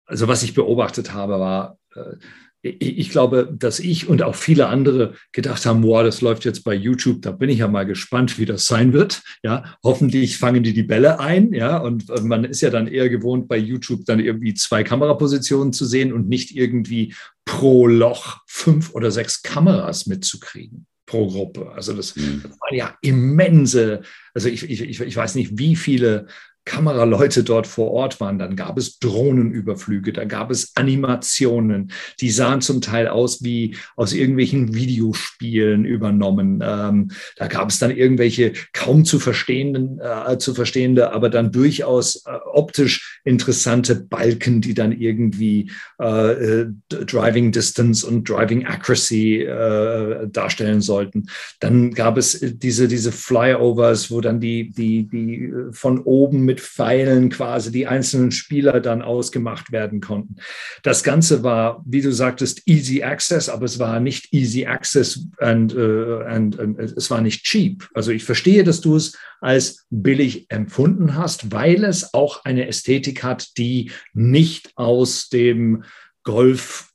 also 0.05 0.28
was 0.28 0.43
ich 0.43 0.53
beobachtet 0.53 1.14
habe, 1.14 1.39
war, 1.39 1.78
äh, 1.95 2.16
ich 2.62 3.10
glaube, 3.10 3.49
dass 3.57 3.80
ich 3.80 4.10
und 4.10 4.22
auch 4.22 4.36
viele 4.36 4.68
andere 4.68 5.14
gedacht 5.32 5.66
haben, 5.66 5.82
wow, 5.84 6.03
das 6.03 6.20
läuft 6.20 6.43
jetzt 6.43 6.64
bei 6.64 6.74
YouTube, 6.74 7.22
da 7.22 7.32
bin 7.32 7.49
ich 7.49 7.60
ja 7.60 7.68
mal 7.70 7.86
gespannt, 7.86 8.38
wie 8.38 8.45
das 8.45 8.66
sein 8.66 8.91
wird. 8.91 9.22
Ja, 9.43 9.76
hoffentlich 9.84 10.38
fangen 10.38 10.64
die 10.64 10.74
die 10.74 10.84
Bälle 10.84 11.20
ein. 11.20 11.53
Ja, 11.53 11.78
und 11.78 12.07
man 12.24 12.43
ist 12.43 12.62
ja 12.62 12.70
dann 12.70 12.88
eher 12.88 13.10
gewohnt, 13.10 13.47
bei 13.47 13.57
YouTube 13.57 14.05
dann 14.05 14.20
irgendwie 14.20 14.53
zwei 14.53 14.84
Kamerapositionen 14.84 15.72
zu 15.72 15.86
sehen 15.86 16.12
und 16.12 16.28
nicht 16.28 16.55
irgendwie 16.55 17.14
pro 17.45 17.88
Loch 17.88 18.41
fünf 18.45 18.93
oder 18.93 19.12
sechs 19.12 19.41
Kameras 19.41 20.05
mitzukriegen 20.05 20.86
pro 21.05 21.28
Gruppe. 21.28 21.72
Also 21.72 21.93
das, 21.93 22.16
mhm. 22.16 22.41
das 22.43 22.51
waren 22.51 22.76
ja 22.76 22.95
immense, 23.01 24.01
also 24.36 24.47
ich, 24.47 24.70
ich, 24.70 25.01
ich 25.01 25.16
weiß 25.16 25.36
nicht, 25.36 25.57
wie 25.57 25.76
viele 25.76 26.28
Kameraleute 26.66 27.43
dort 27.43 27.68
vor 27.68 27.91
Ort 27.91 28.20
waren. 28.20 28.38
Dann 28.38 28.55
gab 28.55 28.78
es 28.78 28.99
Drohnenüberflüge, 28.99 30.14
da 30.14 30.26
gab 30.26 30.51
es 30.51 30.72
Animationen, 30.76 31.91
die 32.22 32.30
sahen 32.30 32.62
zum 32.62 32.82
Teil 32.82 33.07
aus 33.07 33.43
wie 33.43 33.76
aus 33.95 34.14
irgendwelchen 34.14 34.76
Videospielen 34.76 35.86
übernommen. 35.86 36.62
Ähm, 36.64 37.12
da 37.38 37.47
gab 37.47 37.70
es 37.70 37.80
dann 37.80 37.91
irgendwelche 37.91 38.53
kaum 38.74 39.03
zu 39.03 39.20
verstehenden, 39.20 39.99
äh, 39.99 40.38
zu 40.38 40.53
verstehende, 40.53 41.12
aber 41.12 41.30
dann 41.30 41.51
durchaus 41.51 42.24
äh, 42.26 42.38
optisch 42.53 43.20
interessante 43.24 43.95
Balken, 43.95 44.62
die 44.62 44.74
dann 44.74 44.91
irgendwie 44.91 45.72
äh, 45.99 46.62
äh 46.62 46.68
Driving 46.89 47.51
Distance 47.51 48.05
und 48.05 48.30
Driving 48.30 48.66
Accuracy 48.66 49.41
äh, 49.43 50.28
darstellen 50.28 50.82
sollten. 50.82 51.28
Dann 51.60 51.93
gab 51.93 52.18
es 52.18 52.39
diese, 52.41 52.88
diese 52.88 53.12
Flyovers, 53.12 54.12
wo 54.12 54.22
dann 54.22 54.39
die, 54.39 54.70
die, 54.72 55.07
die 55.07 55.51
von 55.72 55.99
oben 55.99 56.45
mit 56.45 56.59
Pfeilen 56.60 57.30
quasi 57.30 57.72
die 57.72 57.88
einzelnen 57.88 58.32
Spieler 58.32 58.80
dann 58.80 59.01
ausgemacht 59.01 59.72
werden 59.72 60.01
konnten. 60.01 60.36
Das 60.84 61.03
Ganze 61.03 61.43
war, 61.43 61.84
wie 61.86 62.01
du 62.01 62.12
sagtest, 62.12 62.68
easy 62.68 63.03
access, 63.03 63.49
aber 63.49 63.66
es 63.66 63.80
war 63.80 63.99
nicht 63.99 64.34
easy 64.34 64.66
access 64.66 65.28
und, 65.39 65.76
uh, 65.76 66.20
and, 66.26 66.60
and, 66.60 66.80
es 66.80 67.10
war 67.10 67.22
nicht 67.22 67.43
cheap. 67.43 67.88
Also 67.93 68.12
ich 68.12 68.24
verstehe, 68.24 68.64
dass 68.64 68.82
du 68.82 68.95
es 68.95 69.18
als 69.41 69.86
billig 69.89 70.45
empfunden 70.49 71.16
hast, 71.16 71.51
weil 71.51 71.84
es 71.84 72.14
auch 72.14 72.43
eine 72.45 72.68
Ästhetik 72.68 73.24
hat, 73.24 73.57
die 73.57 73.91
nicht 74.14 74.72
aus 74.76 75.30
dem 75.30 75.84
Golf 76.24 76.89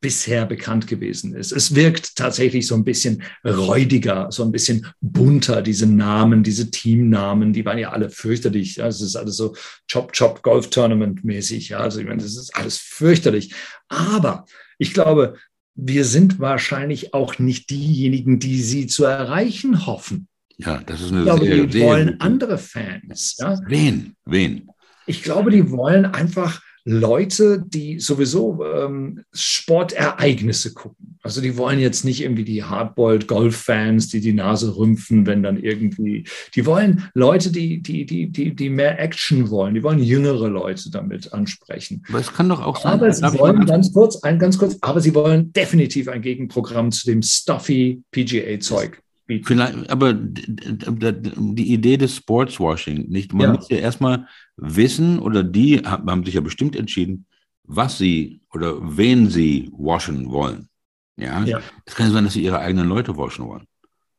bisher 0.00 0.46
bekannt 0.46 0.86
gewesen 0.86 1.34
ist. 1.34 1.52
Es 1.52 1.74
wirkt 1.74 2.16
tatsächlich 2.16 2.66
so 2.66 2.74
ein 2.74 2.84
bisschen 2.84 3.22
räudiger, 3.44 4.28
so 4.30 4.42
ein 4.42 4.52
bisschen 4.52 4.86
bunter, 5.00 5.62
diese 5.62 5.86
Namen, 5.86 6.42
diese 6.42 6.70
Teamnamen, 6.70 7.52
die 7.52 7.64
waren 7.64 7.78
ja 7.78 7.90
alle 7.90 8.10
fürchterlich. 8.10 8.76
Ja, 8.76 8.86
es 8.86 9.00
ist 9.00 9.16
alles 9.16 9.36
so 9.36 9.54
Chop 9.90 10.12
Chop 10.12 10.42
Golf 10.42 10.70
Tournament 10.70 11.24
mäßig. 11.24 11.70
Ja, 11.70 11.80
also 11.80 12.00
ich 12.00 12.06
meine, 12.06 12.22
das 12.22 12.36
ist 12.36 12.56
alles 12.56 12.78
fürchterlich. 12.78 13.54
Aber 13.88 14.46
ich 14.78 14.94
glaube, 14.94 15.34
wir 15.74 16.04
sind 16.04 16.38
wahrscheinlich 16.38 17.14
auch 17.14 17.38
nicht 17.38 17.70
diejenigen, 17.70 18.38
die 18.38 18.62
sie 18.62 18.86
zu 18.86 19.04
erreichen 19.04 19.86
hoffen. 19.86 20.28
Ja, 20.56 20.82
das 20.84 21.00
ist 21.00 21.10
eine 21.10 21.20
ich 21.20 21.24
glaube, 21.24 21.44
sehr, 21.44 21.66
die 21.66 21.72
sehr 21.72 21.86
wollen 21.86 22.20
andere 22.20 22.58
Fans. 22.58 23.36
Ja? 23.38 23.58
Wen? 23.66 24.16
Wen? 24.24 24.68
Ich 25.06 25.22
glaube, 25.22 25.50
die 25.50 25.70
wollen 25.70 26.04
einfach 26.04 26.62
Leute, 26.84 27.62
die 27.66 28.00
sowieso 28.00 28.64
ähm, 28.64 29.24
Sportereignisse 29.32 30.72
gucken. 30.74 31.18
Also 31.22 31.40
die 31.40 31.56
wollen 31.56 31.78
jetzt 31.78 32.04
nicht 32.04 32.22
irgendwie 32.22 32.44
die 32.44 32.64
Hardboiled-Golf-Fans, 32.64 34.08
die 34.08 34.20
die 34.20 34.32
Nase 34.32 34.76
rümpfen, 34.76 35.26
wenn 35.26 35.42
dann 35.42 35.58
irgendwie, 35.58 36.24
die 36.54 36.64
wollen 36.64 37.10
Leute, 37.14 37.52
die, 37.52 37.82
die, 37.82 38.06
die, 38.06 38.30
die, 38.30 38.54
die 38.54 38.70
mehr 38.70 38.98
Action 38.98 39.50
wollen, 39.50 39.74
die 39.74 39.82
wollen 39.82 40.02
jüngere 40.02 40.48
Leute 40.48 40.90
damit 40.90 41.32
ansprechen. 41.34 42.02
Aber 42.08 42.20
es 42.20 42.32
kann 42.32 42.48
doch 42.48 42.62
auch 42.62 42.80
sein. 42.80 42.94
Aber 42.94 43.12
sie 43.12 43.38
wollen 43.38 43.66
ganz 43.66 43.92
kurz, 43.92 44.22
ein 44.22 44.38
ganz 44.38 44.56
kurz, 44.56 44.78
aber 44.80 45.00
sie 45.00 45.14
wollen 45.14 45.52
definitiv 45.52 46.08
ein 46.08 46.22
Gegenprogramm 46.22 46.90
zu 46.90 47.06
dem 47.06 47.22
stuffy 47.22 48.02
PGA-Zeug. 48.12 49.02
Vielleicht, 49.44 49.90
aber 49.90 50.12
die 50.12 51.72
Idee 51.72 51.96
des 51.96 52.16
Sportswashing, 52.16 53.08
nicht? 53.08 53.32
Man 53.32 53.46
ja. 53.46 53.52
muss 53.54 53.68
ja 53.68 53.78
erstmal 53.78 54.26
wissen, 54.56 55.18
oder 55.18 55.42
die 55.42 55.78
haben 55.78 56.24
sich 56.24 56.34
ja 56.34 56.40
bestimmt 56.40 56.76
entschieden, 56.76 57.26
was 57.64 57.98
sie 57.98 58.40
oder 58.52 58.96
wen 58.96 59.30
sie 59.30 59.70
waschen 59.72 60.30
wollen. 60.30 60.68
Ja. 61.16 61.44
ja. 61.44 61.60
Es 61.84 61.94
kann 61.94 62.10
sein, 62.10 62.24
dass 62.24 62.32
sie 62.32 62.42
ihre 62.42 62.58
eigenen 62.58 62.88
Leute 62.88 63.16
waschen 63.16 63.46
wollen. 63.46 63.66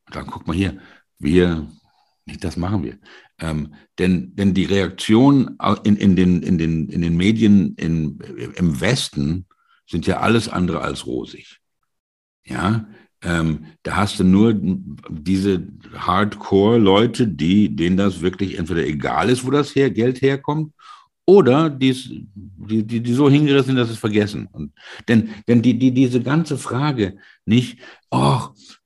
Und 0.06 0.16
dann 0.16 0.26
guck 0.26 0.46
mal 0.46 0.56
hier, 0.56 0.78
wir, 1.18 1.68
nicht 2.24 2.42
das 2.42 2.56
machen 2.56 2.82
wir. 2.82 2.98
Ähm, 3.38 3.74
denn, 3.98 4.34
denn 4.36 4.54
die 4.54 4.64
Reaktion 4.64 5.58
in, 5.84 5.96
in, 5.96 6.16
den, 6.16 6.42
in, 6.42 6.58
den, 6.58 6.88
in 6.88 7.02
den 7.02 7.16
Medien 7.16 7.74
in, 7.74 8.18
im 8.54 8.80
Westen 8.80 9.46
sind 9.86 10.06
ja 10.06 10.20
alles 10.20 10.48
andere 10.48 10.80
als 10.80 11.06
rosig. 11.06 11.58
Ja, 12.44 12.86
ähm, 13.22 13.66
da 13.82 13.96
hast 13.96 14.18
du 14.18 14.24
nur 14.24 14.54
diese 15.08 15.66
Hardcore-Leute, 15.94 17.28
die, 17.28 17.74
denen 17.74 17.96
das 17.96 18.20
wirklich 18.20 18.58
entweder 18.58 18.84
egal 18.86 19.30
ist, 19.30 19.46
wo 19.46 19.50
das 19.50 19.74
her, 19.74 19.90
Geld 19.90 20.22
herkommt, 20.22 20.72
oder 21.24 21.70
die's, 21.70 22.10
die, 22.34 22.82
die, 22.84 23.00
die 23.00 23.12
so 23.12 23.30
hingerissen 23.30 23.68
sind, 23.68 23.76
dass 23.76 23.88
sie 23.88 23.94
es 23.94 24.00
vergessen. 24.00 24.48
Und, 24.50 24.72
denn 25.08 25.30
denn 25.46 25.62
die, 25.62 25.78
die, 25.78 25.92
diese 25.92 26.20
ganze 26.20 26.58
Frage 26.58 27.16
nicht, 27.46 27.78
oh, 28.10 28.40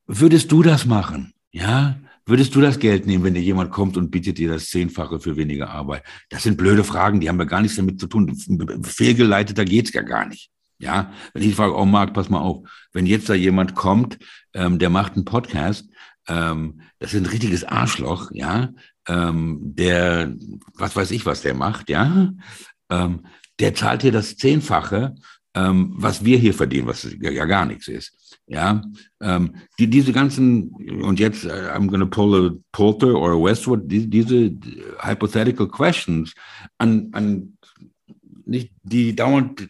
würdest 0.07 0.53
du 0.53 0.63
das 0.63 0.85
machen? 0.85 1.33
Ja, 1.51 1.99
würdest 2.27 2.55
du 2.55 2.61
das 2.61 2.79
Geld 2.79 3.07
nehmen, 3.07 3.25
wenn 3.25 3.35
dir 3.35 3.43
jemand 3.43 3.71
kommt 3.71 3.97
und 3.97 4.11
bietet 4.11 4.37
dir 4.37 4.51
das 4.51 4.69
Zehnfache 4.69 5.19
für 5.19 5.37
weniger 5.37 5.71
Arbeit? 5.71 6.03
Das 6.29 6.43
sind 6.43 6.59
blöde 6.59 6.85
Fragen, 6.85 7.21
die 7.21 7.29
haben 7.29 7.39
wir 7.39 7.47
gar 7.47 7.63
nichts 7.63 7.77
damit 7.77 7.99
zu 7.99 8.07
tun. 8.07 8.37
Fehlgeleiteter 8.83 9.65
geht's 9.65 9.93
ja 9.95 10.03
gar 10.03 10.27
nicht. 10.27 10.51
Ja, 10.79 11.13
wenn 11.33 11.43
ich 11.43 11.55
frage, 11.55 11.75
oh 11.75 11.87
Marc, 11.87 12.13
pass 12.13 12.29
mal 12.29 12.41
auf, 12.41 12.69
wenn 12.93 13.07
jetzt 13.07 13.29
da 13.29 13.35
jemand 13.35 13.75
kommt, 13.75 14.19
ähm, 14.53 14.79
der 14.79 14.91
macht 14.91 15.15
einen 15.15 15.25
Podcast, 15.25 15.89
ähm, 16.29 16.81
das 16.99 17.15
ist 17.15 17.21
ein 17.21 17.31
richtiges 17.31 17.65
Arschloch, 17.65 18.31
ja, 18.33 18.71
ähm, 19.09 19.59
der, 19.63 20.35
was 20.75 20.95
weiß 20.95 21.13
ich, 21.13 21.25
was 21.25 21.43
der 21.43 21.55
macht, 21.55 21.89
ja, 21.89 22.33
ähm, 22.91 23.27
der 23.59 23.75
zahlt 23.75 24.03
hier 24.03 24.13
das 24.13 24.37
Zehnfache, 24.37 25.15
ähm, 25.55 25.95
was 25.97 26.25
wir 26.25 26.39
hier 26.39 26.53
verdienen, 26.53 26.87
was 26.87 27.09
ja, 27.21 27.45
gar 27.47 27.65
nichts 27.65 27.89
ist. 27.89 28.13
Ja, 28.47 28.83
ähm, 29.21 29.57
die, 29.79 29.89
diese 29.89 30.13
ganzen, 30.13 30.71
und 31.03 31.19
jetzt, 31.19 31.47
uh, 31.47 31.49
I'm 31.49 31.91
to 31.99 32.07
pull 32.07 32.47
a 32.47 32.51
Porter 32.71 33.15
or 33.15 33.33
a 33.33 33.43
Westwood, 33.43 33.91
die, 33.91 34.09
diese 34.09 34.53
hypothetical 35.01 35.67
questions 35.67 36.33
an, 36.79 37.09
an 37.13 37.57
nicht, 38.45 38.71
die 38.85 39.17
dauernd 39.17 39.69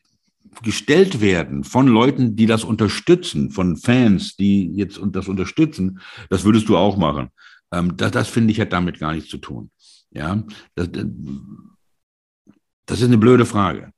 gestellt 0.63 1.21
werden 1.21 1.65
von 1.65 1.87
Leuten, 1.87 2.37
die 2.37 2.47
das 2.47 2.65
unterstützen, 2.65 3.51
von 3.51 3.77
Fans, 3.77 4.37
die 4.37 4.73
jetzt 4.75 5.01
das 5.07 5.29
unterstützen, 5.29 6.01
das 6.31 6.45
würdest 6.45 6.69
du 6.69 6.77
auch 6.77 6.97
machen. 6.97 7.29
Ähm, 7.73 7.97
das, 7.97 8.11
das 8.13 8.29
finde 8.29 8.53
ich 8.53 8.61
hat 8.61 8.73
damit 8.73 8.99
gar 8.99 9.13
nichts 9.13 9.31
zu 9.31 9.39
tun. 9.39 9.71
Ja, 10.11 10.43
das, 10.75 10.89
das 12.87 13.01
ist 13.01 13.07
eine 13.07 13.19
blöde 13.19 13.47
Frage. 13.47 13.93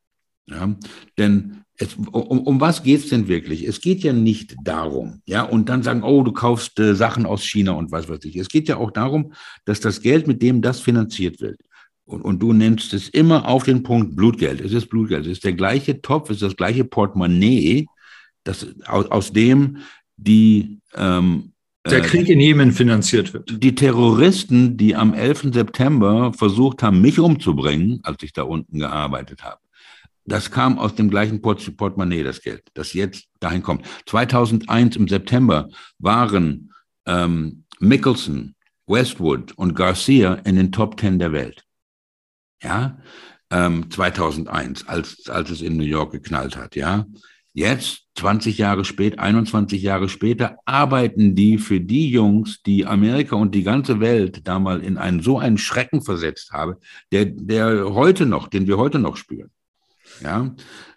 Ja, 0.46 0.74
denn 1.18 1.62
es, 1.76 1.94
um, 1.94 2.40
um 2.40 2.60
was 2.60 2.82
geht's 2.82 3.08
denn 3.08 3.28
wirklich? 3.28 3.66
Es 3.66 3.80
geht 3.80 4.02
ja 4.02 4.12
nicht 4.12 4.56
darum, 4.64 5.22
ja, 5.26 5.42
und 5.42 5.68
dann 5.68 5.82
sagen, 5.82 6.02
oh, 6.02 6.22
du 6.22 6.32
kaufst 6.32 6.78
äh, 6.80 6.94
Sachen 6.94 7.24
aus 7.24 7.44
China 7.44 7.72
und 7.72 7.92
was 7.92 8.08
weiß 8.08 8.24
ich. 8.24 8.36
Es 8.36 8.48
geht 8.48 8.66
ja 8.68 8.78
auch 8.78 8.90
darum, 8.90 9.32
dass 9.64 9.78
das 9.78 10.00
Geld, 10.00 10.26
mit 10.26 10.42
dem 10.42 10.60
das 10.60 10.80
finanziert 10.80 11.40
wird, 11.40 11.60
und, 12.08 12.22
und 12.22 12.40
du 12.40 12.52
nennst 12.52 12.94
es 12.94 13.08
immer 13.08 13.46
auf 13.46 13.64
den 13.64 13.82
Punkt 13.82 14.16
Blutgeld. 14.16 14.60
Es 14.60 14.72
ist 14.72 14.88
Blutgeld. 14.88 15.26
Es 15.26 15.32
ist 15.32 15.44
der 15.44 15.52
gleiche 15.52 16.00
Topf, 16.00 16.30
es 16.30 16.36
ist 16.36 16.42
das 16.42 16.56
gleiche 16.56 16.84
Portemonnaie, 16.84 17.86
das, 18.44 18.66
aus, 18.86 19.06
aus 19.10 19.32
dem 19.32 19.78
die 20.16 20.80
ähm, 20.94 21.52
der 21.86 21.98
äh, 21.98 22.02
Krieg 22.02 22.28
in 22.28 22.40
Jemen 22.40 22.72
finanziert 22.72 23.32
wird. 23.32 23.62
Die 23.62 23.74
Terroristen, 23.74 24.76
die 24.76 24.96
am 24.96 25.14
11. 25.14 25.50
September 25.52 26.32
versucht 26.32 26.82
haben, 26.82 27.00
mich 27.00 27.20
umzubringen, 27.20 28.00
als 28.02 28.22
ich 28.22 28.32
da 28.32 28.42
unten 28.42 28.80
gearbeitet 28.80 29.44
habe, 29.44 29.60
das 30.24 30.50
kam 30.50 30.78
aus 30.78 30.94
dem 30.94 31.08
gleichen 31.08 31.40
Port 31.40 31.76
Portemonnaie, 31.76 32.24
das 32.24 32.42
Geld, 32.42 32.62
das 32.74 32.92
jetzt 32.92 33.28
dahin 33.40 33.62
kommt. 33.62 33.86
2001 34.06 34.96
im 34.96 35.08
September 35.08 35.68
waren 35.98 36.72
ähm, 37.06 37.64
Mickelson, 37.78 38.54
Westwood 38.86 39.52
und 39.52 39.74
Garcia 39.74 40.34
in 40.44 40.56
den 40.56 40.72
Top 40.72 40.98
10 41.00 41.18
der 41.18 41.32
Welt 41.32 41.67
ja, 42.62 42.98
ähm, 43.50 43.90
2001, 43.90 44.88
als, 44.88 45.28
als 45.28 45.50
es 45.50 45.62
in 45.62 45.76
New 45.76 45.84
York 45.84 46.12
geknallt 46.12 46.56
hat, 46.56 46.76
ja. 46.76 47.06
Jetzt, 47.54 48.04
20 48.16 48.58
Jahre 48.58 48.84
später, 48.84 49.20
21 49.20 49.82
Jahre 49.82 50.08
später, 50.08 50.58
arbeiten 50.64 51.34
die 51.34 51.58
für 51.58 51.80
die 51.80 52.08
Jungs, 52.10 52.62
die 52.62 52.86
Amerika 52.86 53.36
und 53.36 53.54
die 53.54 53.64
ganze 53.64 54.00
Welt 54.00 54.46
damals 54.46 54.84
in 54.84 54.96
einen 54.96 55.22
so 55.22 55.38
einen 55.38 55.58
Schrecken 55.58 56.02
versetzt 56.02 56.52
habe, 56.52 56.78
der, 57.10 57.24
der 57.24 57.94
heute 57.94 58.26
noch, 58.26 58.48
den 58.48 58.66
wir 58.66 58.76
heute 58.76 58.98
noch 58.98 59.16
spüren. 59.16 59.50
Ja, 60.22 60.54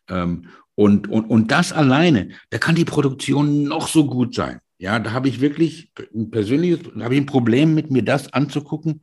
ähm, 0.07 0.47
und, 0.75 1.07
und, 1.09 1.25
und 1.25 1.51
das 1.51 1.73
alleine, 1.73 2.29
da 2.49 2.57
kann 2.57 2.75
die 2.75 2.85
Produktion 2.85 3.63
noch 3.63 3.87
so 3.87 4.05
gut 4.05 4.35
sein. 4.35 4.59
Ja, 4.77 4.99
da 4.99 5.11
habe 5.11 5.29
ich 5.29 5.41
wirklich 5.41 5.91
ein 6.13 6.31
persönliches, 6.31 6.79
da 6.95 7.05
habe 7.05 7.15
ich 7.15 7.21
ein 7.21 7.27
Problem 7.27 7.73
mit 7.73 7.91
mir 7.91 8.03
das 8.03 8.33
anzugucken 8.33 9.01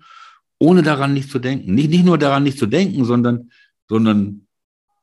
ohne 0.58 0.82
daran 0.82 1.14
nicht 1.14 1.30
zu 1.30 1.38
denken. 1.38 1.74
Nicht, 1.74 1.90
nicht 1.90 2.04
nur 2.04 2.18
daran 2.18 2.42
nicht 2.42 2.58
zu 2.58 2.66
denken, 2.66 3.04
sondern, 3.04 3.50
sondern 3.88 4.46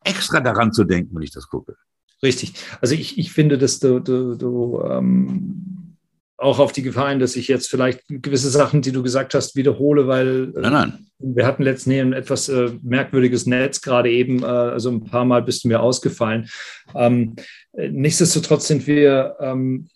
extra 0.04 0.40
daran 0.40 0.72
zu 0.72 0.84
denken, 0.84 1.16
wenn 1.16 1.24
ich 1.24 1.32
das 1.32 1.48
gucke. 1.48 1.76
Richtig. 2.24 2.54
Also 2.82 2.96
ich, 2.96 3.18
ich 3.18 3.32
finde, 3.32 3.58
dass 3.58 3.80
du, 3.80 4.00
du, 4.00 4.36
du 4.36 4.82
ähm, 4.82 5.96
auch 6.38 6.60
auf 6.60 6.72
die 6.72 6.82
Gefahr 6.82 7.10
hin, 7.10 7.20
dass 7.20 7.36
ich 7.36 7.48
jetzt 7.48 7.70
vielleicht 7.70 8.02
gewisse 8.08 8.50
Sachen, 8.50 8.82
die 8.82 8.92
du 8.92 9.04
gesagt 9.04 9.34
hast, 9.34 9.56
wiederhole, 9.56 10.08
weil 10.08 10.54
äh, 10.56 10.62
nein, 10.62 10.74
nein. 10.74 11.08
wir 11.20 11.46
hatten 11.46 11.64
letztens 11.64 11.96
ein 11.96 12.14
etwas 12.14 12.50
äh, 12.50 12.72
merkwürdiges 12.82 13.46
Netz 13.46 13.82
gerade 13.82 14.12
eben, 14.12 14.44
äh, 14.44 14.46
also 14.46 14.92
ein 14.92 15.06
paar 15.06 15.26
Mal 15.26 15.44
bist 15.44 15.64
du 15.64 15.70
mir 15.70 15.82
ausgefallen. 15.82 16.50
Ähm, 16.94 17.36
nichtsdestotrotz 17.74 18.68
sind 18.68 18.86
wir 18.88 19.36
ähm, 19.40 19.88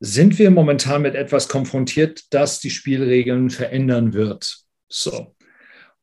sind 0.00 0.38
wir 0.38 0.50
momentan 0.50 1.02
mit 1.02 1.14
etwas 1.14 1.48
konfrontiert, 1.48 2.24
das 2.30 2.58
die 2.58 2.70
Spielregeln 2.70 3.50
verändern 3.50 4.14
wird. 4.14 4.64
So. 4.88 5.34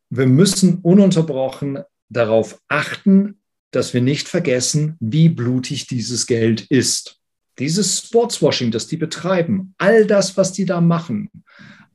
Wir 0.10 0.28
müssen 0.28 0.78
ununterbrochen 0.78 1.80
darauf 2.08 2.62
achten, 2.70 3.42
dass 3.72 3.94
wir 3.94 4.02
nicht 4.02 4.30
vergessen, 4.30 4.96
wie 5.00 5.30
blutig 5.30 5.88
dieses 5.88 6.28
Geld 6.28 6.62
ist. 6.62 7.20
Dieses 7.60 8.00
Sportswashing, 8.06 8.72
das 8.72 8.88
die 8.88 8.98
betreiben, 8.98 9.74
all 9.78 10.06
das, 10.06 10.38
was 10.38 10.54
die 10.54 10.66
da 10.66 10.80
machen, 10.80 11.30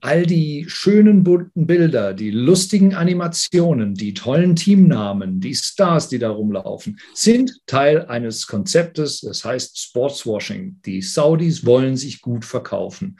all 0.03 0.27
die 0.27 0.65
schönen 0.69 1.23
bunten 1.23 1.67
Bilder, 1.67 2.13
die 2.13 2.33
lustigen 2.33 2.93
Animationen, 2.93 3.95
die 3.95 4.15
tollen 4.15 4.57
Teamnamen, 4.57 5.41
die 5.41 5.55
Stars, 5.55 6.09
die 6.09 6.19
da 6.19 6.31
rumlaufen, 6.31 6.99
sind 7.15 7.53
Teil 7.67 8.07
eines 8.07 8.49
Konzeptes, 8.49 9.21
das 9.21 9.45
heißt 9.45 9.79
Sportswashing. 9.79 10.81
Die 10.85 11.03
Saudis 11.03 11.65
wollen 11.65 11.97
sich 11.97 12.21
gut 12.21 12.45
verkaufen. 12.45 13.17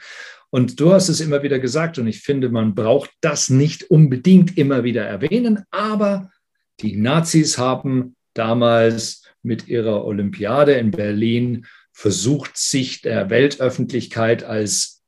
Und 0.49 0.79
du 0.81 0.91
hast 0.91 1.07
es 1.07 1.21
immer 1.21 1.41
wieder 1.41 1.57
gesagt, 1.57 1.97
und 1.99 2.07
ich 2.07 2.19
finde, 2.19 2.49
man 2.49 2.75
braucht 2.75 3.11
das 3.21 3.49
nicht 3.49 3.89
unbedingt 3.89 4.57
immer 4.57 4.83
wieder 4.83 5.05
erwähnen, 5.05 5.63
aber 5.71 6.31
die 6.81 6.97
Nazis 6.97 7.57
haben 7.57 8.17
damals 8.33 9.23
mit 9.41 9.69
ihrer 9.69 10.03
Olympiade 10.03 10.73
in 10.73 10.91
Berlin 10.91 11.65
versucht, 11.93 12.57
sich 12.57 13.01
der 13.01 13.29
Weltöffentlichkeit 13.29 14.43
als 14.43 15.01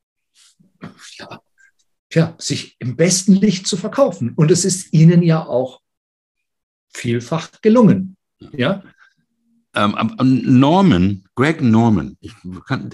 ja, 1.18 1.40
ja, 2.12 2.34
sich 2.38 2.76
im 2.78 2.96
besten 2.96 3.34
Licht 3.34 3.66
zu 3.66 3.76
verkaufen. 3.76 4.32
Und 4.36 4.50
es 4.50 4.64
ist 4.64 4.92
ihnen 4.92 5.22
ja 5.22 5.44
auch 5.44 5.80
vielfach 6.92 7.50
gelungen. 7.62 8.16
Ja. 8.52 8.82
Ähm, 9.74 10.14
Norman, 10.44 11.24
Greg 11.34 11.60
Norman, 11.60 12.16
kann, 12.66 12.90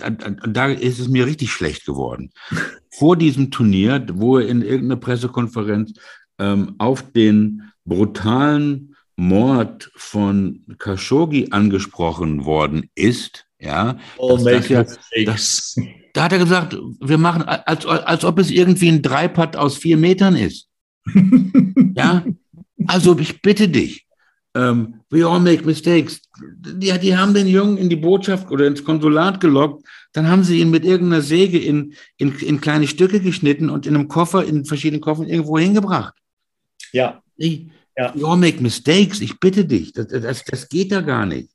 da 0.48 0.66
ist 0.66 0.98
es 0.98 1.08
mir 1.08 1.26
richtig 1.26 1.52
schlecht 1.52 1.86
geworden. 1.86 2.32
Vor 2.90 3.16
diesem 3.16 3.50
Turnier, 3.50 4.04
wo 4.14 4.38
er 4.38 4.48
in 4.48 4.62
irgendeiner 4.62 5.00
Pressekonferenz 5.00 5.92
ähm, 6.38 6.74
auf 6.78 7.12
den 7.12 7.70
brutalen 7.84 8.96
Mord 9.16 9.90
von 9.94 10.64
Khashoggi 10.78 11.48
angesprochen 11.50 12.44
worden 12.44 12.90
ist, 12.94 13.46
ja, 13.60 13.98
oh, 14.18 14.36
das, 14.36 14.44
das 14.44 14.68
ja 14.68 14.84
das, 15.24 15.76
da 16.12 16.24
hat 16.24 16.32
er 16.32 16.38
gesagt, 16.38 16.76
wir 17.00 17.18
machen, 17.18 17.42
als, 17.42 17.86
als 17.86 18.24
ob 18.24 18.38
es 18.38 18.50
irgendwie 18.50 18.88
ein 18.88 19.02
Dreipad 19.02 19.56
aus 19.56 19.76
vier 19.76 19.96
Metern 19.96 20.36
ist. 20.36 20.68
ja, 21.96 22.24
also 22.86 23.18
ich 23.18 23.40
bitte 23.42 23.68
dich. 23.68 24.06
Ähm, 24.54 25.00
we 25.08 25.26
all 25.26 25.40
make 25.40 25.64
mistakes. 25.64 26.20
Die, 26.40 26.92
die 26.98 27.16
haben 27.16 27.32
den 27.32 27.46
Jungen 27.46 27.78
in 27.78 27.88
die 27.88 27.96
Botschaft 27.96 28.50
oder 28.50 28.66
ins 28.66 28.84
Konsulat 28.84 29.40
gelockt, 29.40 29.86
dann 30.12 30.28
haben 30.28 30.44
sie 30.44 30.60
ihn 30.60 30.70
mit 30.70 30.84
irgendeiner 30.84 31.22
Säge 31.22 31.58
in, 31.58 31.94
in, 32.18 32.34
in 32.38 32.60
kleine 32.60 32.86
Stücke 32.86 33.20
geschnitten 33.20 33.70
und 33.70 33.86
in 33.86 33.94
einem 33.94 34.08
Koffer, 34.08 34.44
in 34.44 34.66
verschiedenen 34.66 35.00
Koffern 35.00 35.26
irgendwo 35.26 35.58
hingebracht. 35.58 36.14
Ja. 36.92 37.22
Ich, 37.36 37.68
ja. 37.96 38.14
We 38.14 38.26
all 38.26 38.36
make 38.36 38.62
mistakes. 38.62 39.20
Ich 39.20 39.40
bitte 39.40 39.64
dich. 39.64 39.92
Das, 39.94 40.08
das, 40.08 40.44
das 40.44 40.68
geht 40.68 40.92
da 40.92 41.00
gar 41.00 41.24
nicht. 41.24 41.50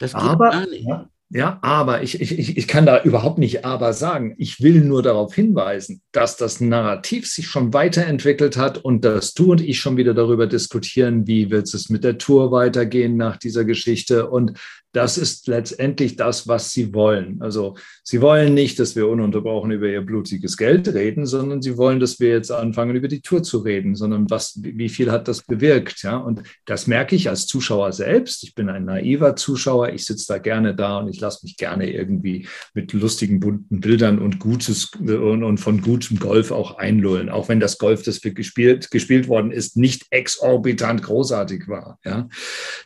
Das 0.00 0.12
geht 0.12 0.22
Aber, 0.22 0.50
gar 0.50 0.66
nicht. 0.66 0.86
Ja. 0.86 1.08
Ja, 1.32 1.60
aber 1.62 2.02
ich, 2.02 2.20
ich, 2.20 2.56
ich 2.56 2.66
kann 2.66 2.86
da 2.86 3.04
überhaupt 3.04 3.38
nicht 3.38 3.64
aber 3.64 3.92
sagen. 3.92 4.34
Ich 4.36 4.62
will 4.62 4.80
nur 4.80 5.00
darauf 5.00 5.32
hinweisen, 5.32 6.02
dass 6.10 6.36
das 6.36 6.60
Narrativ 6.60 7.28
sich 7.28 7.46
schon 7.46 7.72
weiterentwickelt 7.72 8.56
hat 8.56 8.78
und 8.78 9.04
dass 9.04 9.32
du 9.34 9.52
und 9.52 9.60
ich 9.60 9.78
schon 9.78 9.96
wieder 9.96 10.12
darüber 10.12 10.48
diskutieren, 10.48 11.28
wie 11.28 11.52
wird 11.52 11.72
es 11.72 11.88
mit 11.88 12.02
der 12.02 12.18
Tour 12.18 12.50
weitergehen 12.50 13.16
nach 13.16 13.36
dieser 13.36 13.64
Geschichte. 13.64 14.28
Und 14.28 14.58
das 14.92 15.18
ist 15.18 15.46
letztendlich 15.46 16.16
das, 16.16 16.48
was 16.48 16.72
sie 16.72 16.92
wollen. 16.92 17.40
Also 17.40 17.76
sie 18.02 18.20
wollen 18.20 18.54
nicht, 18.54 18.78
dass 18.80 18.96
wir 18.96 19.08
ununterbrochen 19.08 19.70
über 19.70 19.88
ihr 19.88 20.00
blutiges 20.00 20.56
Geld 20.56 20.88
reden, 20.88 21.26
sondern 21.26 21.62
sie 21.62 21.76
wollen, 21.76 22.00
dass 22.00 22.18
wir 22.18 22.30
jetzt 22.30 22.50
anfangen, 22.50 22.96
über 22.96 23.06
die 23.06 23.20
Tour 23.20 23.42
zu 23.42 23.58
reden, 23.58 23.94
sondern 23.94 24.28
was, 24.30 24.58
wie 24.60 24.88
viel 24.88 25.12
hat 25.12 25.28
das 25.28 25.42
bewirkt? 25.42 26.02
Ja, 26.02 26.16
und 26.16 26.42
das 26.64 26.88
merke 26.88 27.14
ich 27.14 27.28
als 27.28 27.46
Zuschauer 27.46 27.92
selbst. 27.92 28.42
Ich 28.42 28.54
bin 28.54 28.68
ein 28.68 28.84
naiver 28.84 29.36
Zuschauer. 29.36 29.90
Ich 29.90 30.04
sitze 30.04 30.26
da 30.26 30.38
gerne 30.38 30.74
da 30.74 30.98
und 30.98 31.08
ich 31.08 31.20
lasse 31.20 31.40
mich 31.44 31.56
gerne 31.56 31.92
irgendwie 31.92 32.48
mit 32.74 32.92
lustigen, 32.92 33.38
bunten 33.38 33.80
Bildern 33.80 34.18
und 34.18 34.40
gutes 34.40 34.90
und, 34.98 35.44
und 35.44 35.58
von 35.58 35.82
gutem 35.82 36.18
Golf 36.18 36.50
auch 36.50 36.78
einlullen. 36.78 37.28
Auch 37.28 37.48
wenn 37.48 37.60
das 37.60 37.78
Golf, 37.78 38.02
das 38.02 38.20
gespielt, 38.20 38.90
gespielt 38.90 39.28
worden 39.28 39.52
ist, 39.52 39.76
nicht 39.76 40.06
exorbitant 40.10 41.02
großartig 41.02 41.68
war. 41.68 41.98
Ja, 42.04 42.28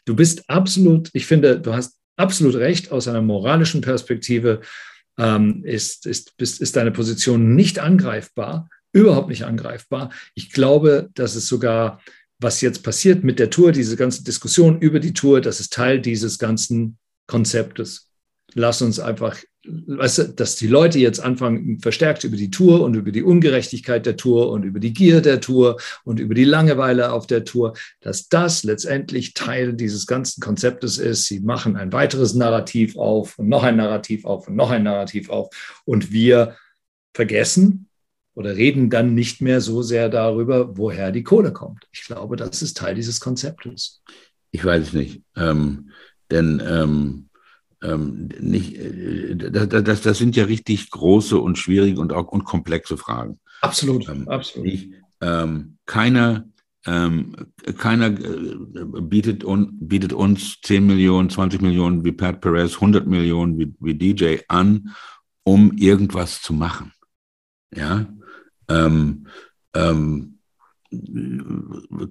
du 0.04 0.14
bist 0.14 0.50
absolut, 0.50 1.08
ich 1.14 1.26
finde, 1.26 1.60
du 1.60 1.72
hast 1.72 1.93
absolut 2.16 2.54
recht, 2.56 2.92
aus 2.92 3.08
einer 3.08 3.22
moralischen 3.22 3.80
Perspektive 3.80 4.60
ähm, 5.18 5.64
ist, 5.64 6.06
ist, 6.06 6.32
ist, 6.38 6.60
ist 6.60 6.76
deine 6.76 6.90
Position 6.90 7.54
nicht 7.54 7.78
angreifbar, 7.78 8.68
überhaupt 8.92 9.28
nicht 9.28 9.44
angreifbar. 9.44 10.10
Ich 10.34 10.52
glaube, 10.52 11.10
dass 11.14 11.34
es 11.34 11.46
sogar, 11.46 12.00
was 12.38 12.60
jetzt 12.60 12.82
passiert 12.82 13.24
mit 13.24 13.38
der 13.38 13.50
Tour, 13.50 13.72
diese 13.72 13.96
ganze 13.96 14.24
Diskussion 14.24 14.80
über 14.80 15.00
die 15.00 15.12
Tour, 15.12 15.40
das 15.40 15.60
ist 15.60 15.72
Teil 15.72 16.00
dieses 16.00 16.38
ganzen 16.38 16.98
Konzeptes. 17.26 18.10
Lass 18.54 18.82
uns 18.82 19.00
einfach 19.00 19.38
weißt 19.66 20.18
du, 20.18 20.28
dass 20.28 20.56
die 20.56 20.66
Leute 20.66 20.98
jetzt 20.98 21.20
anfangen, 21.20 21.80
verstärkt 21.80 22.24
über 22.24 22.36
die 22.36 22.50
Tour 22.50 22.82
und 22.82 22.94
über 22.94 23.12
die 23.12 23.22
Ungerechtigkeit 23.22 24.04
der 24.06 24.16
Tour 24.16 24.50
und 24.50 24.62
über 24.62 24.80
die 24.80 24.92
Gier 24.92 25.20
der 25.20 25.40
Tour 25.40 25.80
und 26.04 26.20
über 26.20 26.34
die 26.34 26.44
Langeweile 26.44 27.12
auf 27.12 27.26
der 27.26 27.44
Tour, 27.44 27.74
dass 28.00 28.28
das 28.28 28.62
letztendlich 28.64 29.34
Teil 29.34 29.72
dieses 29.72 30.06
ganzen 30.06 30.40
Konzeptes 30.40 30.98
ist. 30.98 31.26
Sie 31.26 31.40
machen 31.40 31.76
ein 31.76 31.92
weiteres 31.92 32.34
Narrativ 32.34 32.96
auf 32.96 33.38
und 33.38 33.48
noch 33.48 33.62
ein 33.62 33.76
Narrativ 33.76 34.24
auf 34.24 34.48
und 34.48 34.56
noch 34.56 34.70
ein 34.70 34.82
Narrativ 34.82 35.30
auf 35.30 35.82
und 35.84 36.12
wir 36.12 36.56
vergessen 37.14 37.88
oder 38.34 38.56
reden 38.56 38.90
dann 38.90 39.14
nicht 39.14 39.40
mehr 39.40 39.60
so 39.60 39.82
sehr 39.82 40.08
darüber, 40.08 40.76
woher 40.76 41.12
die 41.12 41.22
Kohle 41.22 41.52
kommt. 41.52 41.86
Ich 41.92 42.04
glaube, 42.04 42.36
das 42.36 42.62
ist 42.62 42.76
Teil 42.76 42.94
dieses 42.94 43.20
Konzeptes. 43.20 44.02
Ich 44.50 44.64
weiß 44.64 44.88
es 44.88 44.92
nicht, 44.92 45.22
ähm, 45.36 45.90
denn 46.30 46.62
ähm 46.66 47.28
ähm, 47.84 48.28
nicht, 48.40 48.76
äh, 48.76 49.36
das, 49.36 49.68
das, 49.68 50.02
das 50.02 50.18
sind 50.18 50.34
ja 50.36 50.44
richtig 50.44 50.90
große 50.90 51.38
und 51.38 51.58
schwierige 51.58 52.00
und 52.00 52.12
auch 52.12 52.28
und 52.28 52.44
komplexe 52.44 52.96
Fragen. 52.96 53.38
Absolut, 53.60 54.08
ähm, 54.08 54.28
absolut. 54.28 54.66
Ich, 54.66 54.90
ähm, 55.20 55.76
keiner 55.86 56.46
ähm, 56.86 57.34
keiner 57.78 58.08
äh, 58.08 58.56
bietet, 59.00 59.42
un, 59.44 59.78
bietet 59.80 60.12
uns 60.12 60.60
10 60.60 60.86
Millionen, 60.86 61.30
20 61.30 61.62
Millionen 61.62 62.04
wie 62.04 62.12
Pat 62.12 62.40
Perez, 62.40 62.74
100 62.74 63.06
Millionen 63.06 63.58
wie, 63.58 63.74
wie 63.80 63.94
DJ 63.94 64.38
an, 64.48 64.94
um 65.44 65.72
irgendwas 65.72 66.42
zu 66.42 66.52
machen. 66.52 66.92
Ja. 67.74 68.06
Ähm, 68.68 69.26
ähm, 69.74 70.38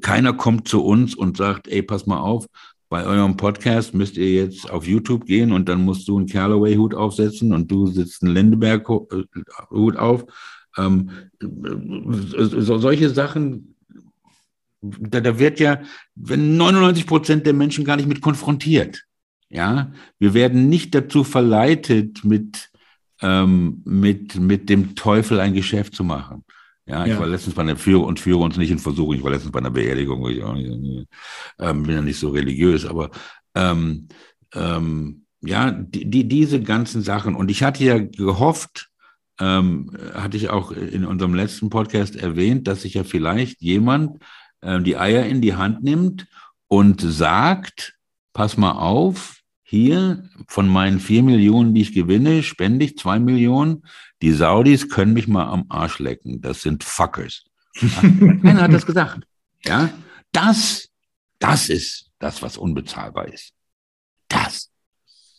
keiner 0.01 0.33
kommt 0.33 0.67
zu 0.67 0.83
uns 0.83 1.15
und 1.15 1.37
sagt, 1.37 1.67
ey, 1.67 1.83
pass 1.83 2.05
mal 2.05 2.19
auf, 2.19 2.47
bei 2.93 3.07
eurem 3.07 3.37
Podcast 3.37 3.95
müsst 3.95 4.17
ihr 4.17 4.31
jetzt 4.31 4.69
auf 4.69 4.85
YouTube 4.85 5.25
gehen 5.25 5.51
und 5.51 5.67
dann 5.67 5.81
musst 5.81 6.07
du 6.07 6.15
einen 6.15 6.27
Callaway-Hut 6.27 6.93
aufsetzen 6.93 7.51
und 7.51 7.71
du 7.71 7.87
sitzt 7.87 8.21
einen 8.21 8.35
Lindeberg-Hut 8.35 9.97
auf. 9.97 10.25
Ähm, 10.77 11.09
so, 11.39 12.77
solche 12.77 13.09
Sachen, 13.09 13.75
da, 14.79 15.21
da 15.21 15.39
wird 15.39 15.59
ja, 15.59 15.81
wenn 16.13 16.55
99 16.55 17.07
Prozent 17.07 17.47
der 17.47 17.53
Menschen 17.53 17.83
gar 17.83 17.95
nicht 17.95 18.07
mit 18.07 18.21
konfrontiert. 18.21 19.03
Ja, 19.49 19.91
wir 20.19 20.35
werden 20.35 20.69
nicht 20.69 20.93
dazu 20.93 21.23
verleitet, 21.23 22.23
mit, 22.23 22.69
ähm, 23.23 23.81
mit, 23.85 24.35
mit 24.35 24.69
dem 24.69 24.93
Teufel 24.93 25.39
ein 25.39 25.55
Geschäft 25.55 25.95
zu 25.95 26.03
machen. 26.03 26.43
Ja, 26.85 27.05
ich 27.05 27.13
ja. 27.13 27.19
war 27.19 27.27
letztens 27.27 27.55
bei 27.55 27.61
einer 27.61 27.77
Führung 27.77 28.05
und 28.05 28.19
führe 28.19 28.39
uns 28.39 28.57
nicht 28.57 28.71
in 28.71 28.79
Versuchung. 28.79 29.15
Ich 29.15 29.23
war 29.23 29.31
letztens 29.31 29.51
bei 29.51 29.59
einer 29.59 29.71
Beerdigung, 29.71 30.27
ich 30.29 30.43
auch 30.43 30.53
nicht, 30.53 31.07
ähm, 31.59 31.83
bin 31.83 31.95
ja 31.95 32.01
nicht 32.01 32.19
so 32.19 32.29
religiös, 32.29 32.85
aber 32.85 33.09
ähm, 33.55 34.07
ähm, 34.53 35.25
ja, 35.41 35.71
die, 35.71 36.09
die, 36.09 36.27
diese 36.27 36.61
ganzen 36.61 37.01
Sachen. 37.01 37.35
Und 37.35 37.49
ich 37.51 37.63
hatte 37.63 37.83
ja 37.83 37.99
gehofft, 37.99 38.89
ähm, 39.39 39.91
hatte 40.13 40.37
ich 40.37 40.49
auch 40.49 40.71
in 40.71 41.05
unserem 41.05 41.33
letzten 41.33 41.69
Podcast 41.69 42.15
erwähnt, 42.15 42.67
dass 42.67 42.81
sich 42.81 42.95
ja 42.95 43.03
vielleicht 43.03 43.61
jemand 43.61 44.21
äh, 44.61 44.81
die 44.81 44.97
Eier 44.97 45.25
in 45.25 45.41
die 45.41 45.55
Hand 45.55 45.83
nimmt 45.83 46.27
und 46.67 47.01
sagt, 47.01 47.95
pass 48.33 48.57
mal 48.57 48.71
auf, 48.71 49.42
hier 49.63 50.29
von 50.47 50.67
meinen 50.67 50.99
vier 50.99 51.23
Millionen, 51.23 51.73
die 51.73 51.81
ich 51.81 51.93
gewinne, 51.93 52.43
spende 52.43 52.85
ich 52.85 52.97
zwei 52.97 53.19
Millionen. 53.19 53.83
Die 54.21 54.31
Saudis 54.31 54.89
können 54.89 55.13
mich 55.13 55.27
mal 55.27 55.45
am 55.45 55.65
Arsch 55.69 55.99
lecken. 55.99 56.41
Das 56.41 56.61
sind 56.61 56.83
Fuckers. 56.83 57.45
Ja? 57.79 57.89
Keiner 58.41 58.61
hat 58.61 58.73
das 58.73 58.85
gesagt. 58.85 59.25
Ja, 59.65 59.89
das, 60.31 60.89
das 61.39 61.69
ist 61.69 62.11
das, 62.19 62.41
was 62.41 62.57
unbezahlbar 62.57 63.27
ist. 63.27 63.53
Das. 64.27 64.72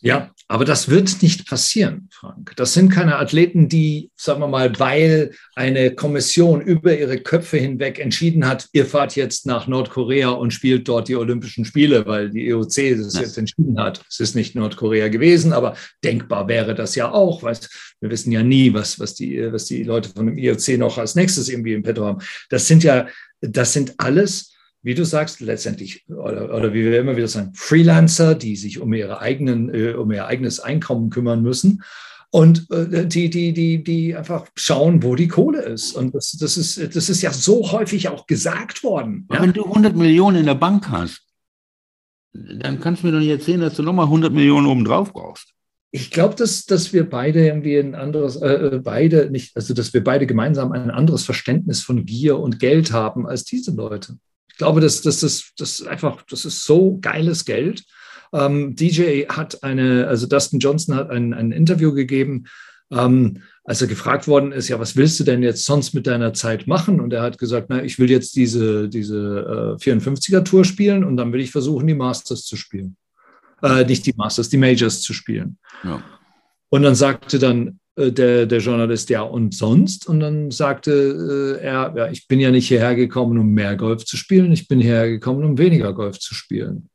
Ja, 0.05 0.29
aber 0.47 0.65
das 0.65 0.87
wird 0.87 1.23
nicht 1.23 1.47
passieren, 1.47 2.09
Frank. 2.11 2.53
Das 2.57 2.75
sind 2.75 2.89
keine 2.91 3.15
Athleten, 3.15 3.69
die, 3.69 4.11
sagen 4.15 4.39
wir 4.39 4.47
mal, 4.47 4.77
weil 4.77 5.31
eine 5.55 5.95
Kommission 5.95 6.61
über 6.61 6.95
ihre 6.95 7.17
Köpfe 7.17 7.57
hinweg 7.57 7.97
entschieden 7.97 8.47
hat, 8.47 8.67
ihr 8.71 8.85
fahrt 8.85 9.15
jetzt 9.15 9.47
nach 9.47 9.65
Nordkorea 9.65 10.29
und 10.29 10.53
spielt 10.53 10.87
dort 10.87 11.07
die 11.07 11.15
Olympischen 11.15 11.65
Spiele, 11.65 12.05
weil 12.05 12.29
die 12.29 12.47
EOC 12.49 12.97
das 12.97 13.19
jetzt 13.19 13.39
entschieden 13.39 13.79
hat. 13.79 14.03
Es 14.07 14.19
ist 14.19 14.35
nicht 14.35 14.53
Nordkorea 14.53 15.07
gewesen, 15.07 15.53
aber 15.53 15.75
denkbar 16.03 16.47
wäre 16.47 16.75
das 16.75 16.93
ja 16.93 17.11
auch. 17.11 17.41
Weil 17.41 17.57
wir 17.99 18.11
wissen 18.11 18.31
ja 18.31 18.43
nie, 18.43 18.71
was, 18.75 18.99
was, 18.99 19.15
die, 19.15 19.51
was 19.51 19.65
die 19.65 19.81
Leute 19.81 20.09
von 20.09 20.27
dem 20.27 20.37
EOC 20.37 20.77
noch 20.77 20.99
als 20.99 21.15
nächstes 21.15 21.49
irgendwie 21.49 21.73
im 21.73 21.81
Petro 21.81 22.05
haben. 22.05 22.21
Das 22.51 22.67
sind 22.67 22.83
ja, 22.83 23.07
das 23.41 23.73
sind 23.73 23.95
alles 23.97 24.54
wie 24.85 24.93
du 24.93 25.03
sagst, 25.03 25.41
letztendlich, 25.41 26.07
oder, 26.07 26.53
oder, 26.53 26.71
wie 26.71 26.85
wir 26.85 26.99
immer 26.99 27.17
wieder 27.17 27.27
sagen, 27.27 27.53
Freelancer, 27.55 28.35
die 28.35 28.55
sich 28.55 28.79
um, 28.79 28.93
ihre 28.93 29.19
eigenen, 29.19 29.73
äh, 29.73 29.93
um 29.93 30.11
ihr 30.11 30.27
eigenes 30.27 30.59
Einkommen 30.59 31.09
kümmern 31.09 31.41
müssen 31.41 31.83
und 32.29 32.69
äh, 32.69 33.07
die, 33.07 33.31
die, 33.31 33.51
die, 33.51 33.83
die 33.83 34.15
einfach 34.15 34.45
schauen, 34.55 35.01
wo 35.01 35.15
die 35.15 35.27
Kohle 35.27 35.63
ist. 35.63 35.93
Und 35.93 36.13
das, 36.13 36.33
das, 36.33 36.55
ist, 36.55 36.95
das 36.95 37.09
ist 37.09 37.23
ja 37.23 37.31
so 37.31 37.71
häufig 37.71 38.09
auch 38.09 38.27
gesagt 38.27 38.83
worden. 38.83 39.27
Ja? 39.31 39.41
Wenn 39.41 39.53
du 39.53 39.65
100 39.65 39.95
Millionen 39.95 40.37
in 40.37 40.45
der 40.45 40.53
Bank 40.53 40.87
hast, 40.89 41.23
dann 42.33 42.79
kannst 42.79 43.01
du 43.01 43.07
mir 43.07 43.13
doch 43.13 43.19
nicht 43.19 43.29
erzählen, 43.29 43.61
dass 43.61 43.73
du 43.73 43.81
nochmal 43.81 44.05
100 44.05 44.31
Millionen 44.31 44.67
obendrauf 44.67 45.13
brauchst. 45.13 45.47
Ich 45.89 46.11
glaube, 46.11 46.35
dass, 46.35 46.65
dass 46.65 46.93
wir 46.93 47.09
beide 47.09 47.43
irgendwie 47.43 47.77
ein 47.77 47.95
anderes, 47.95 48.35
äh, 48.35 48.49
äh, 48.49 48.79
beide 48.83 49.31
nicht, 49.31 49.55
also 49.55 49.73
dass 49.73 49.95
wir 49.95 50.03
beide 50.03 50.27
gemeinsam 50.27 50.73
ein 50.73 50.91
anderes 50.91 51.23
Verständnis 51.23 51.81
von 51.81 52.05
Gier 52.05 52.37
und 52.37 52.59
Geld 52.59 52.91
haben 52.91 53.25
als 53.25 53.45
diese 53.45 53.71
Leute. 53.71 54.17
Ich 54.55 54.59
glaube, 54.59 54.79
dass 54.79 55.01
das, 55.01 55.19
das, 55.19 55.51
das 55.57 55.85
einfach, 55.85 56.21
das 56.29 56.45
ist 56.45 56.63
so 56.63 56.97
geiles 57.01 57.43
Geld. 57.43 57.83
Ähm, 58.31 58.73
DJ 58.73 59.25
hat 59.27 59.63
eine, 59.63 60.07
also 60.07 60.27
Dustin 60.27 60.59
Johnson 60.59 60.95
hat 60.95 61.09
ein, 61.09 61.33
ein 61.33 61.51
Interview 61.51 61.93
gegeben, 61.93 62.45
ähm, 62.89 63.41
als 63.65 63.81
er 63.81 63.89
gefragt 63.89 64.29
worden 64.29 64.53
ist, 64.53 64.69
ja, 64.69 64.79
was 64.79 64.95
willst 64.95 65.19
du 65.19 65.25
denn 65.25 65.43
jetzt 65.43 65.65
sonst 65.65 65.93
mit 65.93 66.07
deiner 66.07 66.31
Zeit 66.31 66.67
machen? 66.67 67.01
Und 67.01 67.11
er 67.11 67.21
hat 67.21 67.37
gesagt, 67.37 67.67
na, 67.67 67.83
ich 67.83 67.99
will 67.99 68.09
jetzt 68.09 68.37
diese, 68.37 68.87
diese 68.87 69.75
äh, 69.77 69.83
54er-Tour 69.83 70.63
spielen 70.63 71.03
und 71.03 71.17
dann 71.17 71.33
will 71.33 71.41
ich 71.41 71.51
versuchen, 71.51 71.85
die 71.85 71.93
Masters 71.93 72.45
zu 72.45 72.55
spielen. 72.55 72.95
Äh, 73.61 73.83
nicht 73.83 74.05
die 74.05 74.13
Masters, 74.15 74.47
die 74.47 74.57
Majors 74.57 75.01
zu 75.01 75.11
spielen. 75.13 75.57
Ja. 75.83 76.01
Und 76.69 76.83
dann 76.83 76.95
sagte 76.95 77.39
dann 77.39 77.81
äh, 77.95 78.11
der, 78.11 78.45
der 78.45 78.59
Journalist, 78.59 79.09
ja, 79.09 79.21
und 79.21 79.53
sonst? 79.53 80.07
Und 80.07 80.19
dann 80.19 80.51
sagte 80.51 81.59
äh, 81.61 81.63
er, 81.63 81.93
ja, 81.95 82.09
ich 82.09 82.27
bin 82.27 82.39
ja 82.39 82.51
nicht 82.51 82.67
hierher 82.67 82.95
gekommen, 82.95 83.37
um 83.37 83.51
mehr 83.53 83.75
Golf 83.75 84.05
zu 84.05 84.17
spielen, 84.17 84.51
ich 84.51 84.67
bin 84.67 84.79
hierher 84.79 85.09
gekommen, 85.09 85.43
um 85.43 85.57
weniger 85.57 85.93
Golf 85.93 86.19
zu 86.19 86.33
spielen. 86.33 86.89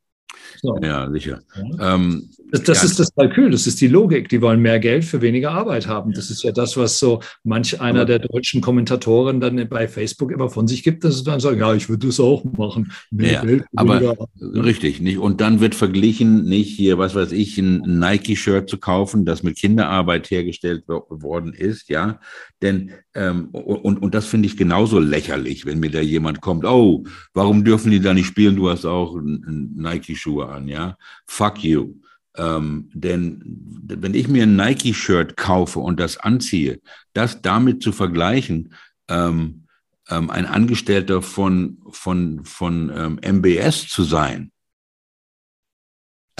So. 0.62 0.78
Ja, 0.82 1.10
sicher. 1.10 1.40
Ja. 1.56 1.94
Ähm, 1.94 2.28
das, 2.50 2.62
das 2.64 2.78
ja. 2.78 2.84
ist 2.84 2.98
das 2.98 3.14
Kalkül, 3.14 3.50
das 3.50 3.66
ist 3.66 3.80
die 3.80 3.88
Logik. 3.88 4.28
Die 4.28 4.42
wollen 4.42 4.60
mehr 4.60 4.78
Geld 4.78 5.04
für 5.04 5.20
weniger 5.22 5.52
Arbeit 5.52 5.86
haben. 5.86 6.12
Das 6.12 6.30
ist 6.30 6.42
ja 6.42 6.52
das, 6.52 6.76
was 6.76 6.98
so 6.98 7.20
manch 7.44 7.80
einer 7.80 8.04
der 8.04 8.18
deutschen 8.18 8.60
Kommentatoren 8.60 9.40
dann 9.40 9.68
bei 9.68 9.88
Facebook 9.88 10.32
immer 10.32 10.50
von 10.50 10.66
sich 10.66 10.82
gibt, 10.82 11.04
dass 11.04 11.18
sie 11.18 11.24
dann 11.24 11.40
sagen, 11.40 11.58
ja, 11.58 11.74
ich 11.74 11.88
würde 11.88 12.08
das 12.08 12.20
auch 12.20 12.44
machen. 12.44 12.92
Mehr 13.10 13.32
ja, 13.32 13.44
Geld, 13.44 13.64
aber 13.76 14.28
richtig, 14.40 15.00
nicht. 15.00 15.18
Und 15.18 15.40
dann 15.40 15.60
wird 15.60 15.74
verglichen, 15.74 16.44
nicht 16.44 16.74
hier, 16.74 16.98
was 16.98 17.14
weiß 17.14 17.32
ich, 17.32 17.56
ein 17.58 17.82
Nike-Shirt 17.98 18.68
zu 18.68 18.78
kaufen, 18.78 19.24
das 19.24 19.42
mit 19.42 19.56
Kinderarbeit 19.56 20.30
hergestellt 20.30 20.84
worden 20.88 21.52
ist, 21.52 21.88
ja. 21.88 22.20
Denn 22.62 22.90
ähm, 23.14 23.48
und, 23.50 24.02
und 24.02 24.14
das 24.14 24.26
finde 24.26 24.46
ich 24.46 24.56
genauso 24.56 25.00
lächerlich, 25.00 25.66
wenn 25.66 25.80
mir 25.80 25.90
da 25.90 26.00
jemand 26.00 26.40
kommt, 26.40 26.64
oh, 26.64 27.04
warum 27.34 27.64
dürfen 27.64 27.90
die 27.90 28.00
da 28.00 28.14
nicht 28.14 28.26
spielen? 28.26 28.54
Du 28.54 28.68
hast 28.68 28.84
auch 28.84 29.18
Nike-Schuhe 29.20 30.39
an, 30.48 30.68
ja. 30.68 30.96
Fuck 31.26 31.62
you. 31.62 31.94
Ähm, 32.36 32.90
denn 32.94 33.42
wenn 33.82 34.14
ich 34.14 34.28
mir 34.28 34.44
ein 34.44 34.56
Nike-Shirt 34.56 35.36
kaufe 35.36 35.80
und 35.80 35.98
das 35.98 36.16
anziehe, 36.16 36.80
das 37.12 37.42
damit 37.42 37.82
zu 37.82 37.92
vergleichen, 37.92 38.74
ähm, 39.08 39.66
ähm, 40.08 40.30
ein 40.30 40.46
Angestellter 40.46 41.22
von, 41.22 41.78
von, 41.90 42.44
von 42.44 42.92
ähm, 42.94 43.38
MBS 43.38 43.88
zu 43.88 44.04
sein, 44.04 44.52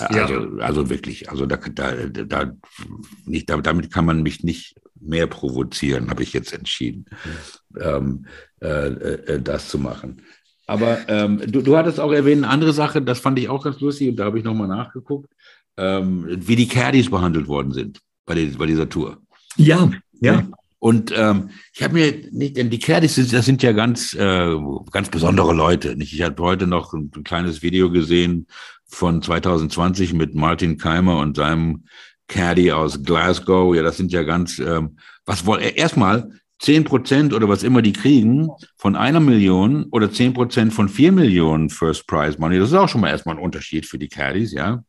also, 0.08 0.56
ja. 0.56 0.64
also 0.64 0.88
wirklich, 0.88 1.30
also 1.30 1.46
da, 1.46 1.56
da, 1.56 1.92
da 2.06 2.52
nicht, 3.26 3.50
damit 3.50 3.92
kann 3.92 4.04
man 4.04 4.22
mich 4.22 4.42
nicht 4.42 4.76
mehr 5.00 5.26
provozieren, 5.26 6.10
habe 6.10 6.22
ich 6.22 6.32
jetzt 6.32 6.52
entschieden, 6.52 7.06
ähm, 7.78 8.26
äh, 8.60 8.88
äh, 8.88 9.42
das 9.42 9.68
zu 9.68 9.78
machen. 9.78 10.22
Aber 10.70 10.98
ähm, 11.08 11.42
du, 11.48 11.62
du 11.62 11.76
hattest 11.76 11.98
auch 11.98 12.12
erwähnt, 12.12 12.44
eine 12.44 12.52
andere 12.52 12.72
Sache, 12.72 13.02
das 13.02 13.18
fand 13.18 13.40
ich 13.40 13.48
auch 13.48 13.64
ganz 13.64 13.80
lustig 13.80 14.08
und 14.08 14.16
da 14.16 14.26
habe 14.26 14.38
ich 14.38 14.44
nochmal 14.44 14.68
nachgeguckt, 14.68 15.28
ähm, 15.76 16.24
wie 16.28 16.54
die 16.54 16.68
Caddies 16.68 17.10
behandelt 17.10 17.48
worden 17.48 17.72
sind 17.72 17.98
bei, 18.24 18.36
die, 18.36 18.46
bei 18.46 18.66
dieser 18.66 18.88
Tour. 18.88 19.18
Ja, 19.56 19.90
ja. 20.20 20.46
Und 20.78 21.12
ähm, 21.16 21.50
ich 21.74 21.82
habe 21.82 21.94
mir 21.94 22.14
nicht, 22.30 22.56
denn 22.56 22.70
die 22.70 22.78
Caddies, 22.78 23.16
das 23.16 23.44
sind 23.44 23.64
ja 23.64 23.72
ganz, 23.72 24.14
äh, 24.14 24.56
ganz 24.92 25.08
besondere 25.10 25.52
Leute. 25.54 25.96
Nicht? 25.96 26.12
Ich 26.12 26.22
habe 26.22 26.40
heute 26.40 26.68
noch 26.68 26.94
ein, 26.94 27.10
ein, 27.16 27.24
kleines 27.24 27.62
Video 27.62 27.90
gesehen 27.90 28.46
von 28.86 29.22
2020 29.22 30.12
mit 30.12 30.36
Martin 30.36 30.78
Keimer 30.78 31.18
und 31.18 31.36
seinem 31.36 31.82
Caddy 32.28 32.70
aus 32.70 33.02
Glasgow. 33.02 33.74
Ja, 33.74 33.82
das 33.82 33.96
sind 33.96 34.12
ja 34.12 34.22
ganz, 34.22 34.60
ähm, 34.60 34.98
was 35.26 35.44
wollen, 35.46 35.62
erstmal 35.62 36.30
zehn 36.60 36.84
Prozent 36.84 37.32
oder 37.32 37.48
was 37.48 37.62
immer 37.62 37.82
die 37.82 37.92
kriegen 37.92 38.50
von 38.76 38.94
einer 38.94 39.20
Million 39.20 39.86
oder 39.90 40.12
zehn 40.12 40.32
Prozent 40.32 40.72
von 40.72 40.88
vier 40.88 41.10
Millionen 41.10 41.70
First 41.70 42.06
Prize 42.06 42.38
Money. 42.38 42.58
Das 42.58 42.68
ist 42.68 42.74
auch 42.74 42.88
schon 42.88 43.00
mal 43.00 43.08
erstmal 43.08 43.36
ein 43.36 43.42
Unterschied 43.42 43.86
für 43.86 43.98
die 43.98 44.08
Caddies, 44.08 44.52
ja. 44.52 44.84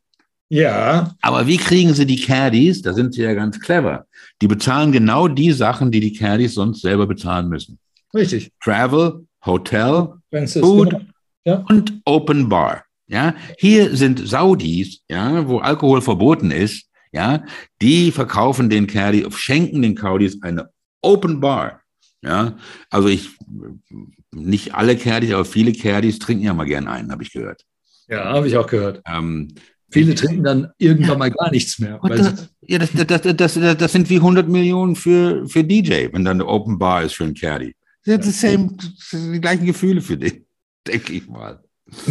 Ja. 0.50 1.16
Aber 1.22 1.48
wie 1.48 1.56
kriegen 1.56 1.94
sie 1.94 2.06
die 2.06 2.20
Caddies? 2.20 2.82
Da 2.82 2.94
sind 2.94 3.14
sie 3.14 3.22
ja 3.22 3.34
ganz 3.34 3.58
clever. 3.60 4.06
Die 4.42 4.48
bezahlen 4.48 4.92
genau 4.92 5.30
die 5.30 5.54
Sachen, 5.54 5.92
die 5.92 6.02
die 6.02 6.14
Caddies 6.14 6.56
sonst 6.56 6.82
selber 6.82 7.08
bezahlen 7.08 7.48
müssen. 7.48 7.80
Richtig. 8.14 8.52
Travel, 8.62 9.26
Hotel, 9.46 10.10
Francis, 10.30 10.62
Food 10.62 10.90
genau. 10.90 11.06
ja. 11.46 11.66
und 11.70 12.02
Open 12.04 12.50
Bar. 12.50 12.84
Ja, 13.08 13.34
hier 13.58 13.96
sind 13.96 14.26
Saudis, 14.26 15.02
ja, 15.10 15.48
wo 15.48 15.60
Alkohol 15.60 16.02
verboten 16.02 16.52
ist, 16.52 16.86
ja, 17.14 17.44
die 17.82 18.12
verkaufen 18.12 18.70
den 18.70 18.88
Caddies, 18.88 19.34
schenken 19.38 19.82
den 19.82 19.96
Caddies 19.96 20.42
eine 20.42 20.70
Open 21.02 21.40
Bar. 21.40 21.82
Ja, 22.24 22.58
also 22.90 23.08
ich, 23.08 23.30
nicht 24.32 24.76
alle 24.76 24.96
Caddies, 24.96 25.34
aber 25.34 25.46
viele 25.46 25.74
Caddies 25.74 26.20
trinken 26.20 26.44
ja 26.44 26.54
mal 26.54 26.66
gern 26.66 26.88
einen, 26.88 27.12
habe 27.12 27.24
ich 27.24 27.32
gehört. 27.32 27.66
Ja, 28.08 28.26
habe 28.26 28.48
ich 28.48 28.58
auch 28.58 28.68
gehört. 28.68 29.02
Ähm, 29.08 29.56
Viele 29.92 30.16
trinken 30.16 30.44
dann 30.44 30.72
irgendwann 30.78 31.20
mal 31.20 31.32
gar 31.32 31.52
nichts 31.52 31.78
mehr. 31.78 32.00
Das, 32.02 32.50
ja, 32.62 32.80
das, 32.80 33.22
das, 33.36 33.54
das 33.78 33.92
sind 33.92 34.10
wie 34.10 34.18
100 34.18 34.48
Millionen 34.48 34.96
für, 34.96 35.46
für 35.50 35.66
DJ, 35.66 36.08
wenn 36.14 36.24
dann 36.24 36.40
eine 36.40 36.48
Open 36.48 36.80
Bar 36.80 37.04
ist 37.04 37.16
für 37.16 37.26
einen 37.26 37.34
Caddy. 37.34 37.76
Das 38.06 38.40
sind 38.40 38.94
die 39.12 39.42
gleichen 39.42 39.66
Gefühle 39.66 40.02
für 40.02 40.18
den, 40.18 40.46
denke 40.88 41.14
ich 41.14 41.28
mal. 41.28 41.62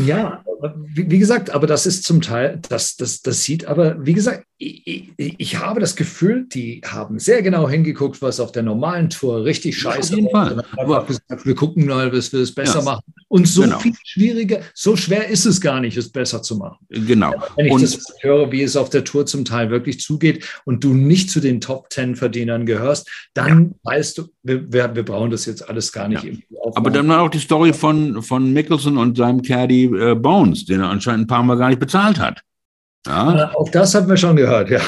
Ja, 0.04 0.44
wie, 0.76 1.10
wie, 1.10 1.18
gesagt, 1.18 1.50
aber 1.50 1.66
das 1.66 1.86
ist 1.86 2.04
zum 2.04 2.20
Teil, 2.20 2.60
das, 2.68 2.96
das, 2.96 3.22
das 3.22 3.44
sieht 3.44 3.64
aber, 3.64 4.04
wie 4.04 4.12
gesagt, 4.12 4.44
ich, 4.62 5.14
ich, 5.16 5.58
habe 5.58 5.80
das 5.80 5.96
Gefühl, 5.96 6.46
die 6.46 6.82
haben 6.84 7.18
sehr 7.18 7.40
genau 7.40 7.66
hingeguckt, 7.66 8.20
was 8.20 8.40
auf 8.40 8.52
der 8.52 8.62
normalen 8.62 9.08
Tour 9.08 9.42
richtig 9.44 9.78
scheiße 9.78 10.20
ist. 10.20 10.34
Aber 10.34 11.06
gesagt, 11.06 11.46
wir 11.46 11.54
gucken 11.54 11.86
mal, 11.86 12.12
was 12.12 12.30
wir 12.30 12.40
es 12.40 12.54
besser 12.54 12.80
ja. 12.80 12.84
machen. 12.84 13.02
Und 13.28 13.48
so 13.48 13.62
genau. 13.62 13.78
viel 13.78 13.94
schwieriger, 14.04 14.60
so 14.74 14.96
schwer 14.96 15.28
ist 15.28 15.46
es 15.46 15.62
gar 15.62 15.80
nicht, 15.80 15.96
es 15.96 16.12
besser 16.12 16.42
zu 16.42 16.56
machen. 16.56 16.76
Genau. 16.90 17.32
Wenn 17.56 17.66
ich 17.66 17.72
und 17.72 17.82
das 17.82 18.04
höre, 18.20 18.52
wie 18.52 18.62
es 18.62 18.76
auf 18.76 18.90
der 18.90 19.04
Tour 19.04 19.24
zum 19.24 19.46
Teil 19.46 19.70
wirklich 19.70 20.00
zugeht 20.00 20.44
und 20.66 20.84
du 20.84 20.92
nicht 20.92 21.30
zu 21.30 21.40
den 21.40 21.62
Top 21.62 21.88
Ten 21.88 22.14
Verdienern 22.14 22.66
gehörst, 22.66 23.08
dann 23.32 23.74
ja. 23.84 23.92
weißt 23.92 24.18
du, 24.18 24.28
wir, 24.42 24.70
wir, 24.72 24.88
brauchen 24.88 25.30
das 25.30 25.46
jetzt 25.46 25.66
alles 25.66 25.90
gar 25.90 26.08
nicht. 26.08 26.22
Ja. 26.22 26.32
Aber 26.74 26.90
dann 26.90 27.08
war 27.08 27.22
auch 27.22 27.30
die 27.30 27.38
Story 27.38 27.72
von, 27.72 28.22
von 28.22 28.52
Mickelson 28.52 28.98
und 28.98 29.16
seinem 29.16 29.40
Caddy 29.40 29.84
äh, 29.84 30.14
Bones, 30.14 30.66
den 30.66 30.80
er 30.80 30.90
anscheinend 30.90 31.24
ein 31.24 31.26
paar 31.28 31.42
Mal 31.42 31.56
gar 31.56 31.70
nicht 31.70 31.80
bezahlt 31.80 32.18
hat. 32.18 32.42
Ja. 33.06 33.50
Auch 33.54 33.70
das 33.70 33.94
haben 33.94 34.08
wir 34.08 34.16
schon 34.18 34.36
gehört, 34.36 34.68
ja. 34.68 34.80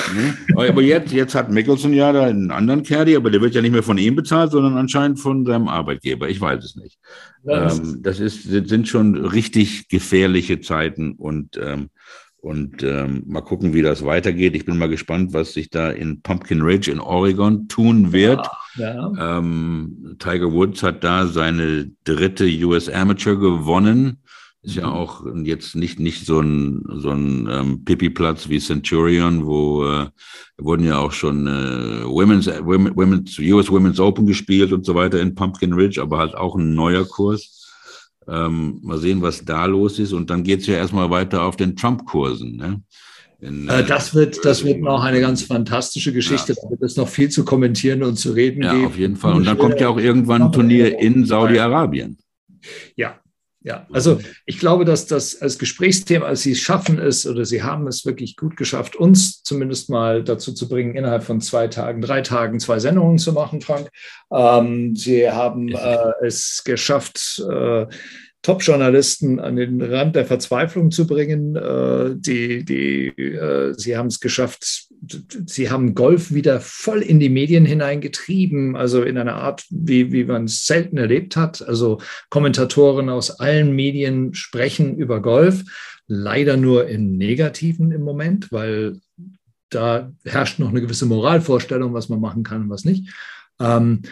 Aber 0.55 0.83
jetzt, 0.83 1.13
jetzt 1.13 1.35
hat 1.35 1.51
Mickelson 1.51 1.95
ja 1.95 2.13
da 2.13 2.25
einen 2.25 2.51
anderen 2.51 2.83
Caddy, 2.83 3.17
aber 3.17 3.31
der 3.31 3.41
wird 3.41 3.55
ja 3.55 3.63
nicht 3.63 3.73
mehr 3.73 3.83
von 3.83 3.97
ihm 3.97 4.17
bezahlt, 4.17 4.51
sondern 4.51 4.77
anscheinend 4.77 5.19
von 5.19 5.47
seinem 5.47 5.69
Arbeitgeber. 5.69 6.29
Ich 6.29 6.41
weiß 6.41 6.63
es 6.63 6.77
nicht. 6.77 6.99
Das, 7.43 7.79
ähm, 7.79 8.01
das 8.03 8.21
ist, 8.21 8.43
sind 8.43 8.87
schon 8.87 9.17
richtig 9.17 9.89
gefährliche 9.89 10.61
Zeiten 10.61 11.13
und, 11.13 11.57
ähm, 11.57 11.89
und 12.43 12.83
ähm, 12.83 13.23
mal 13.27 13.41
gucken, 13.41 13.73
wie 13.73 13.83
das 13.83 14.05
weitergeht. 14.05 14.57
Ich 14.57 14.67
bin 14.67 14.77
mal 14.77 14.89
gespannt, 14.91 15.33
was 15.33 15.55
sich 15.55 15.71
da 15.71 15.91
in 15.91 16.21
Pumpkin 16.21 16.61
Ridge 16.61 16.91
in 16.91 17.01
Oregon 17.01 17.67
tun 17.69 18.13
wird. 18.13 18.47
Ja, 18.77 18.95
ja. 18.95 19.39
Ähm, 19.39 20.17
Tiger 20.19 20.53
Woods 20.53 20.83
hat 20.83 21.03
da 21.03 21.27
seine 21.27 21.91
dritte 22.05 22.45
US 22.67 22.91
Amateur 22.91 23.37
gewonnen. 23.37 24.19
Ist 24.65 24.77
ja 24.77 24.87
auch 24.87 25.25
jetzt 25.43 25.75
nicht, 25.75 25.99
nicht 25.99 26.25
so 26.25 26.39
ein, 26.39 26.85
so 26.95 27.11
ein 27.11 27.49
ähm, 27.51 27.85
Pipi-Platz 27.85 28.49
wie 28.49 28.61
Centurion, 28.61 29.45
wo 29.45 29.85
äh, 29.85 30.07
wurden 30.57 30.85
ja 30.85 30.99
auch 30.99 31.11
schon 31.11 31.49
äh, 31.49 32.05
Women's, 32.05 32.47
Women's, 32.47 33.37
US 33.41 33.69
Women's 33.69 33.99
Open 33.99 34.25
gespielt 34.25 34.73
und 34.73 34.87
so 34.87 34.95
weiter 34.95 35.21
in 35.21 35.35
Pumpkin 35.35 35.73
Ridge, 35.73 36.01
aber 36.01 36.19
halt 36.19 36.37
auch 36.37 36.55
ein 36.55 36.75
neuer 36.75 37.05
Kurs. 37.05 37.59
Ähm, 38.29 38.79
mal 38.83 38.99
sehen, 38.99 39.21
was 39.21 39.45
da 39.45 39.67
los 39.67 39.99
ist. 39.99 40.13
Und 40.13 40.31
dann 40.31 40.45
geht's 40.45 40.69
ja 40.69 40.75
erstmal 40.75 41.11
weiter 41.11 41.43
auf 41.43 41.57
den 41.57 41.75
Trump-Kursen. 41.75 42.57
Ne? 42.57 42.83
In, 43.41 43.69
äh, 43.69 43.85
das 43.85 44.15
wird, 44.15 44.45
das 44.45 44.65
wird 44.65 44.81
noch 44.81 45.03
eine 45.03 45.21
ganz 45.21 45.43
fantastische 45.43 46.13
Geschichte. 46.13 46.53
Ja. 46.53 46.59
Da 46.63 46.71
wird 46.71 46.83
es 46.83 46.97
noch 46.97 47.09
viel 47.09 47.31
zu 47.31 47.45
kommentieren 47.45 48.05
und 48.05 48.17
zu 48.17 48.31
reden 48.31 48.63
ja, 48.63 48.75
geben. 48.75 48.87
auf 48.87 48.97
jeden 48.97 49.17
Fall. 49.17 49.35
Und 49.35 49.45
dann 49.45 49.59
kommt 49.59 49.81
ja 49.81 49.89
auch 49.89 49.99
irgendwann 49.99 50.43
ein 50.43 50.53
Turnier 50.53 51.01
in 51.01 51.25
Saudi-Arabien. 51.25 52.17
Ja, 52.95 53.19
ja, 53.65 53.87
also 53.93 54.21
ich 54.45 54.59
glaube, 54.59 54.85
dass 54.85 55.07
das 55.07 55.41
als 55.41 55.59
Gesprächsthema, 55.59 56.27
als 56.27 56.43
Sie 56.43 56.53
es 56.53 56.61
schaffen 56.61 56.99
es 56.99 57.27
oder 57.27 57.45
Sie 57.45 57.63
haben 57.63 57.87
es 57.87 58.05
wirklich 58.05 58.37
gut 58.37 58.57
geschafft, 58.57 58.97
uns 58.97 59.43
zumindest 59.43 59.89
mal 59.89 60.25
dazu 60.25 60.53
zu 60.53 60.69
bringen, 60.69 60.97
innerhalb 60.97 61.23
von 61.23 61.41
zwei 61.41 61.69
Tagen, 61.69 62.01
drei 62.01 62.23
Tagen 62.23 62.59
zwei 62.59 62.81
Sendungen 62.81 63.19
zu 63.19 63.33
machen, 63.33 63.61
Frank. 63.61 63.89
Ähm, 64.33 64.97
Sie 64.97 65.31
haben 65.31 65.69
äh, 65.69 66.13
es 66.23 66.63
geschafft, 66.65 67.41
äh, 67.49 67.87
Top-Journalisten 68.43 69.39
an 69.39 69.55
den 69.55 69.81
Rand 69.81 70.17
der 70.17 70.27
Verzweiflung 70.27 70.91
zu 70.91 71.07
bringen. 71.07 71.55
Äh, 71.55 72.17
die, 72.17 72.65
die, 72.65 73.07
äh, 73.09 73.73
sie 73.77 73.97
haben 73.97 74.09
es 74.09 74.19
geschafft, 74.19 74.89
sie 75.47 75.71
haben 75.71 75.95
Golf 75.95 76.35
wieder 76.35 76.61
voll 76.61 77.03
in 77.03 77.21
die 77.21 77.29
Medien 77.29 77.65
hineingetrieben, 77.65 78.75
also 78.77 79.03
in 79.03 79.17
einer 79.17 79.37
Art, 79.37 79.65
wie, 79.71 80.13
wie 80.13 80.25
man 80.25 80.45
es 80.45 80.67
selten 80.67 80.99
erlebt 80.99 81.37
hat. 81.37 81.67
Also 81.67 82.01
Kommentatoren 82.31 83.09
aus 83.09 83.31
allen 83.39 83.73
Medien 83.77 84.35
sprechen 84.35 84.97
über 84.97 85.23
Golf, 85.23 85.63
leider 86.09 86.57
nur 86.57 86.89
in 86.89 87.17
negativen 87.17 87.93
im 87.93 88.03
Moment, 88.03 88.51
weil 88.51 89.01
da 89.71 90.13
herrscht 90.25 90.59
noch 90.59 90.71
eine 90.71 90.81
gewisse 90.81 91.07
Moralvorstellung, 91.07 91.95
was 91.95 92.09
man 92.09 92.21
machen 92.21 92.43
kann 92.43 92.63
und 92.63 92.71
was 92.71 92.85
nicht. 92.85 93.09
Ähm, 93.61 94.03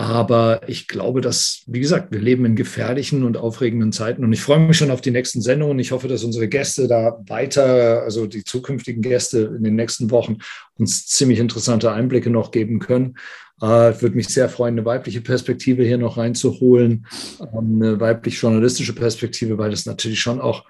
aber 0.00 0.62
ich 0.66 0.88
glaube, 0.88 1.20
dass, 1.20 1.62
wie 1.66 1.78
gesagt, 1.78 2.10
wir 2.10 2.20
leben 2.20 2.46
in 2.46 2.56
gefährlichen 2.56 3.22
und 3.22 3.36
aufregenden 3.36 3.92
Zeiten 3.92 4.24
und 4.24 4.32
ich 4.32 4.40
freue 4.40 4.58
mich 4.58 4.78
schon 4.78 4.90
auf 4.90 5.02
die 5.02 5.10
nächsten 5.10 5.42
Sendungen. 5.42 5.78
Ich 5.78 5.92
hoffe, 5.92 6.08
dass 6.08 6.24
unsere 6.24 6.48
Gäste 6.48 6.88
da 6.88 7.20
weiter, 7.26 8.00
also 8.02 8.26
die 8.26 8.42
zukünftigen 8.42 9.02
Gäste 9.02 9.52
in 9.58 9.62
den 9.62 9.76
nächsten 9.76 10.10
Wochen 10.10 10.38
uns 10.78 11.06
ziemlich 11.06 11.38
interessante 11.38 11.92
Einblicke 11.92 12.30
noch 12.30 12.50
geben 12.50 12.78
können. 12.78 13.18
Äh, 13.60 13.66
würde 13.66 14.16
mich 14.16 14.28
sehr 14.28 14.48
freuen, 14.48 14.72
eine 14.72 14.86
weibliche 14.86 15.20
Perspektive 15.20 15.84
hier 15.84 15.98
noch 15.98 16.16
reinzuholen, 16.16 17.06
ähm, 17.52 17.82
eine 17.82 18.00
weiblich-journalistische 18.00 18.94
Perspektive, 18.94 19.58
weil 19.58 19.70
das 19.70 19.84
natürlich 19.84 20.20
schon 20.20 20.40
auch 20.40 20.64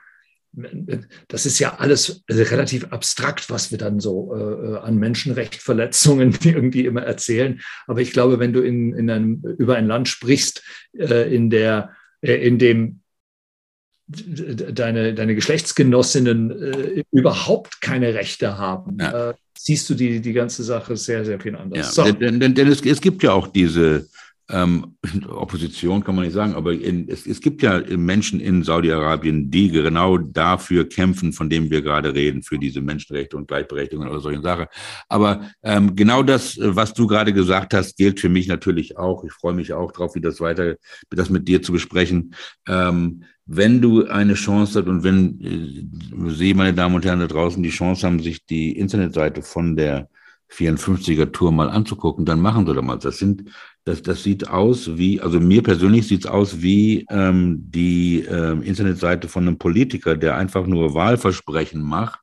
das 1.29 1.47
ist 1.47 1.59
ja 1.59 1.77
alles 1.77 2.25
relativ 2.29 2.87
abstrakt, 2.87 3.51
was 3.51 3.71
wir 3.71 3.79
dann 3.79 4.01
so 4.01 4.35
äh, 4.35 4.79
an 4.79 4.97
Menschenrechtsverletzungen 4.97 6.37
irgendwie 6.45 6.87
immer 6.87 7.03
erzählen. 7.03 7.61
Aber 7.87 8.01
ich 8.01 8.13
glaube, 8.13 8.39
wenn 8.39 8.53
du 8.53 8.61
in, 8.61 8.93
in 8.95 9.11
einem, 9.11 9.43
über 9.59 9.77
ein 9.77 9.87
Land 9.87 10.09
sprichst, 10.09 10.63
äh, 10.99 11.35
in, 11.35 11.51
der, 11.51 11.91
äh, 12.21 12.35
in 12.35 12.59
dem 12.59 13.01
deine, 14.09 15.15
deine 15.15 15.37
Geschlechtsgenossinnen 15.37 16.51
äh, 16.51 17.05
überhaupt 17.13 17.81
keine 17.81 18.15
Rechte 18.15 18.59
haben, 18.59 18.99
ja. 19.01 19.31
Äh, 19.31 19.35
siehst 19.57 19.89
du 19.91 19.95
die, 19.95 20.21
die 20.21 20.33
ganze 20.33 20.65
Sache 20.65 20.97
sehr, 20.97 21.25
sehr 21.25 21.39
viel 21.39 21.55
anders. 21.55 21.95
Ja, 21.97 22.07
so. 22.07 22.13
denn, 22.13 22.41
denn, 22.41 22.55
denn 22.55 22.69
es, 22.69 22.81
es 22.81 23.01
gibt 23.01 23.23
ja 23.23 23.33
auch 23.33 23.47
diese 23.47 24.09
ähm, 24.51 24.97
Opposition 25.29 26.05
kann 26.05 26.15
man 26.15 26.25
nicht 26.25 26.35
sagen, 26.35 26.55
aber 26.55 26.73
in, 26.73 27.09
es, 27.09 27.27
es, 27.27 27.41
gibt 27.41 27.63
ja 27.63 27.83
Menschen 27.97 28.41
in 28.41 28.63
Saudi-Arabien, 28.63 29.51
die 29.51 29.71
genau 29.71 30.19
dafür 30.19 30.89
kämpfen, 30.89 31.33
von 31.33 31.49
dem 31.49 31.71
wir 31.71 31.83
gerade 31.83 32.15
reden, 32.15 32.43
für 32.43 32.59
diese 32.59 32.81
Menschenrechte 32.81 33.37
und 33.37 33.49
Gleichberechtigung 33.49 34.07
oder 34.07 34.21
solche 34.21 34.43
Sachen. 34.43 34.67
Aber 35.09 35.51
ähm, 35.63 35.95
genau 35.97 36.23
das, 36.23 36.59
was 36.61 36.95
du 36.95 37.07
gerade 37.07 37.33
gesagt 37.33 37.75
hast, 37.75 37.97
gilt 37.97 38.21
für 38.21 38.29
mich 38.29 38.49
natürlich 38.49 38.99
auch. 38.99 39.25
Ich 39.25 39.33
freue 39.33 39.55
mich 39.55 39.73
auch 39.73 39.93
darauf, 39.93 40.15
wie 40.15 40.21
das 40.21 40.41
weiter, 40.41 40.77
das 41.11 41.31
mit 41.31 41.49
dir 41.49 41.63
zu 41.63 41.73
besprechen. 41.73 42.35
Ähm, 42.69 43.25
wenn 43.47 43.81
du 43.81 44.07
eine 44.07 44.35
Chance 44.35 44.79
hast 44.79 44.89
und 44.89 45.03
wenn 45.03 45.41
äh, 45.41 46.31
Sie, 46.31 46.55
meine 46.55 46.73
Damen 46.75 46.95
und 46.95 47.05
Herren 47.05 47.21
da 47.21 47.27
draußen, 47.27 47.63
die 47.63 47.71
Chance 47.71 48.07
haben, 48.07 48.21
sich 48.21 48.47
die 48.47 48.77
Internetseite 48.77 49.43
von 49.43 49.77
der 49.77 50.09
54er 50.53 51.33
Tour 51.33 51.53
mal 51.53 51.71
anzugucken, 51.71 52.25
dann 52.25 52.41
machen 52.41 52.67
Sie 52.67 52.75
doch 52.75 52.83
mal. 52.83 52.97
Das 52.97 53.19
sind 53.19 53.51
das, 53.85 54.03
das 54.03 54.22
sieht 54.22 54.49
aus 54.49 54.99
wie, 54.99 55.20
also 55.20 55.41
mir 55.41 55.62
persönlich 55.62 56.07
sieht 56.07 56.24
es 56.24 56.31
aus 56.31 56.61
wie 56.61 57.07
ähm, 57.11 57.64
die 57.70 58.20
ähm, 58.20 58.62
Internetseite 58.62 59.28
von 59.28 59.47
einem 59.47 59.59
Politiker, 59.59 60.16
der 60.16 60.37
einfach 60.37 60.66
nur 60.66 60.95
Wahlversprechen 60.95 61.83
macht 61.83 62.20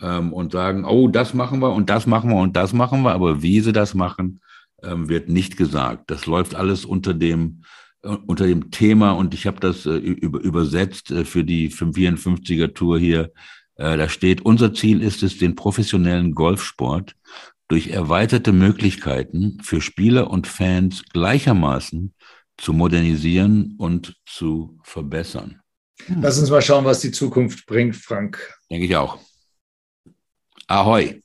ähm, 0.00 0.32
und 0.32 0.52
sagen, 0.52 0.84
oh, 0.84 1.08
das 1.08 1.34
machen 1.34 1.60
wir 1.60 1.72
und 1.72 1.90
das 1.90 2.06
machen 2.06 2.30
wir 2.30 2.36
und 2.36 2.56
das 2.56 2.72
machen 2.72 3.02
wir, 3.02 3.12
aber 3.12 3.42
wie 3.42 3.60
sie 3.60 3.72
das 3.72 3.94
machen, 3.94 4.40
ähm, 4.82 5.08
wird 5.08 5.28
nicht 5.28 5.56
gesagt. 5.56 6.10
Das 6.10 6.26
läuft 6.26 6.54
alles 6.54 6.84
unter 6.84 7.12
dem, 7.14 7.62
äh, 8.02 8.08
unter 8.08 8.46
dem 8.46 8.70
Thema 8.70 9.12
und 9.12 9.34
ich 9.34 9.46
habe 9.46 9.60
das 9.60 9.84
äh, 9.86 9.96
über, 9.96 10.40
übersetzt 10.40 11.10
äh, 11.10 11.24
für 11.24 11.44
die 11.44 11.70
54er 11.70 12.72
Tour 12.72 12.98
hier. 12.98 13.32
Äh, 13.76 13.98
da 13.98 14.08
steht, 14.08 14.40
unser 14.42 14.72
Ziel 14.72 15.02
ist 15.02 15.22
es, 15.22 15.38
den 15.38 15.54
professionellen 15.54 16.32
Golfsport 16.32 17.14
durch 17.68 17.88
erweiterte 17.88 18.52
Möglichkeiten 18.52 19.58
für 19.62 19.80
Spieler 19.80 20.30
und 20.30 20.46
Fans 20.46 21.04
gleichermaßen 21.12 22.14
zu 22.56 22.72
modernisieren 22.72 23.74
und 23.78 24.16
zu 24.24 24.78
verbessern. 24.82 25.60
Hm. 26.06 26.22
Lass 26.22 26.38
uns 26.38 26.50
mal 26.50 26.62
schauen, 26.62 26.84
was 26.84 27.00
die 27.00 27.10
Zukunft 27.10 27.66
bringt, 27.66 27.96
Frank. 27.96 28.54
Denke 28.70 28.86
ich 28.86 28.96
auch. 28.96 29.18
Ahoi. 30.66 31.22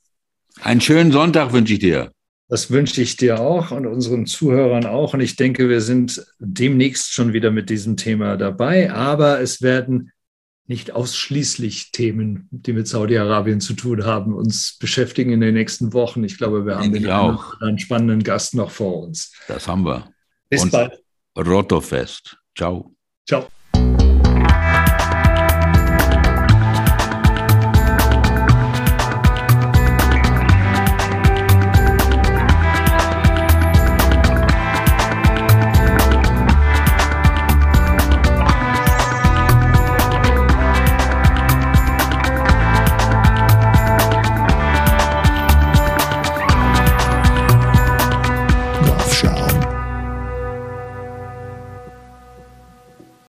Einen 0.60 0.80
schönen 0.80 1.12
Sonntag 1.12 1.52
wünsche 1.52 1.74
ich 1.74 1.80
dir. 1.80 2.12
Das 2.48 2.70
wünsche 2.70 3.00
ich 3.00 3.16
dir 3.16 3.40
auch 3.40 3.70
und 3.70 3.86
unseren 3.86 4.26
Zuhörern 4.26 4.84
auch. 4.84 5.14
Und 5.14 5.20
ich 5.20 5.36
denke, 5.36 5.68
wir 5.70 5.80
sind 5.80 6.24
demnächst 6.38 7.12
schon 7.12 7.32
wieder 7.32 7.50
mit 7.50 7.70
diesem 7.70 7.96
Thema 7.96 8.36
dabei. 8.36 8.92
Aber 8.92 9.40
es 9.40 9.62
werden 9.62 10.11
nicht 10.72 10.92
ausschließlich 10.92 11.92
Themen, 11.92 12.48
die 12.50 12.72
mit 12.72 12.88
Saudi-Arabien 12.88 13.60
zu 13.60 13.74
tun 13.74 14.06
haben, 14.06 14.32
uns 14.32 14.78
beschäftigen 14.80 15.30
in 15.30 15.42
den 15.42 15.52
nächsten 15.52 15.92
Wochen. 15.92 16.24
Ich 16.24 16.38
glaube, 16.38 16.64
wir 16.64 16.78
haben 16.78 16.94
den 16.94 17.10
auch. 17.10 17.60
einen 17.60 17.78
spannenden 17.78 18.22
Gast 18.22 18.54
noch 18.54 18.70
vor 18.70 19.02
uns. 19.02 19.34
Das 19.48 19.68
haben 19.68 19.84
wir. 19.84 20.10
Bis 20.48 20.62
Und 20.62 20.72
bald. 20.72 20.98
Rottofest. 21.36 22.38
Ciao. 22.56 22.94
Ciao. 23.28 23.48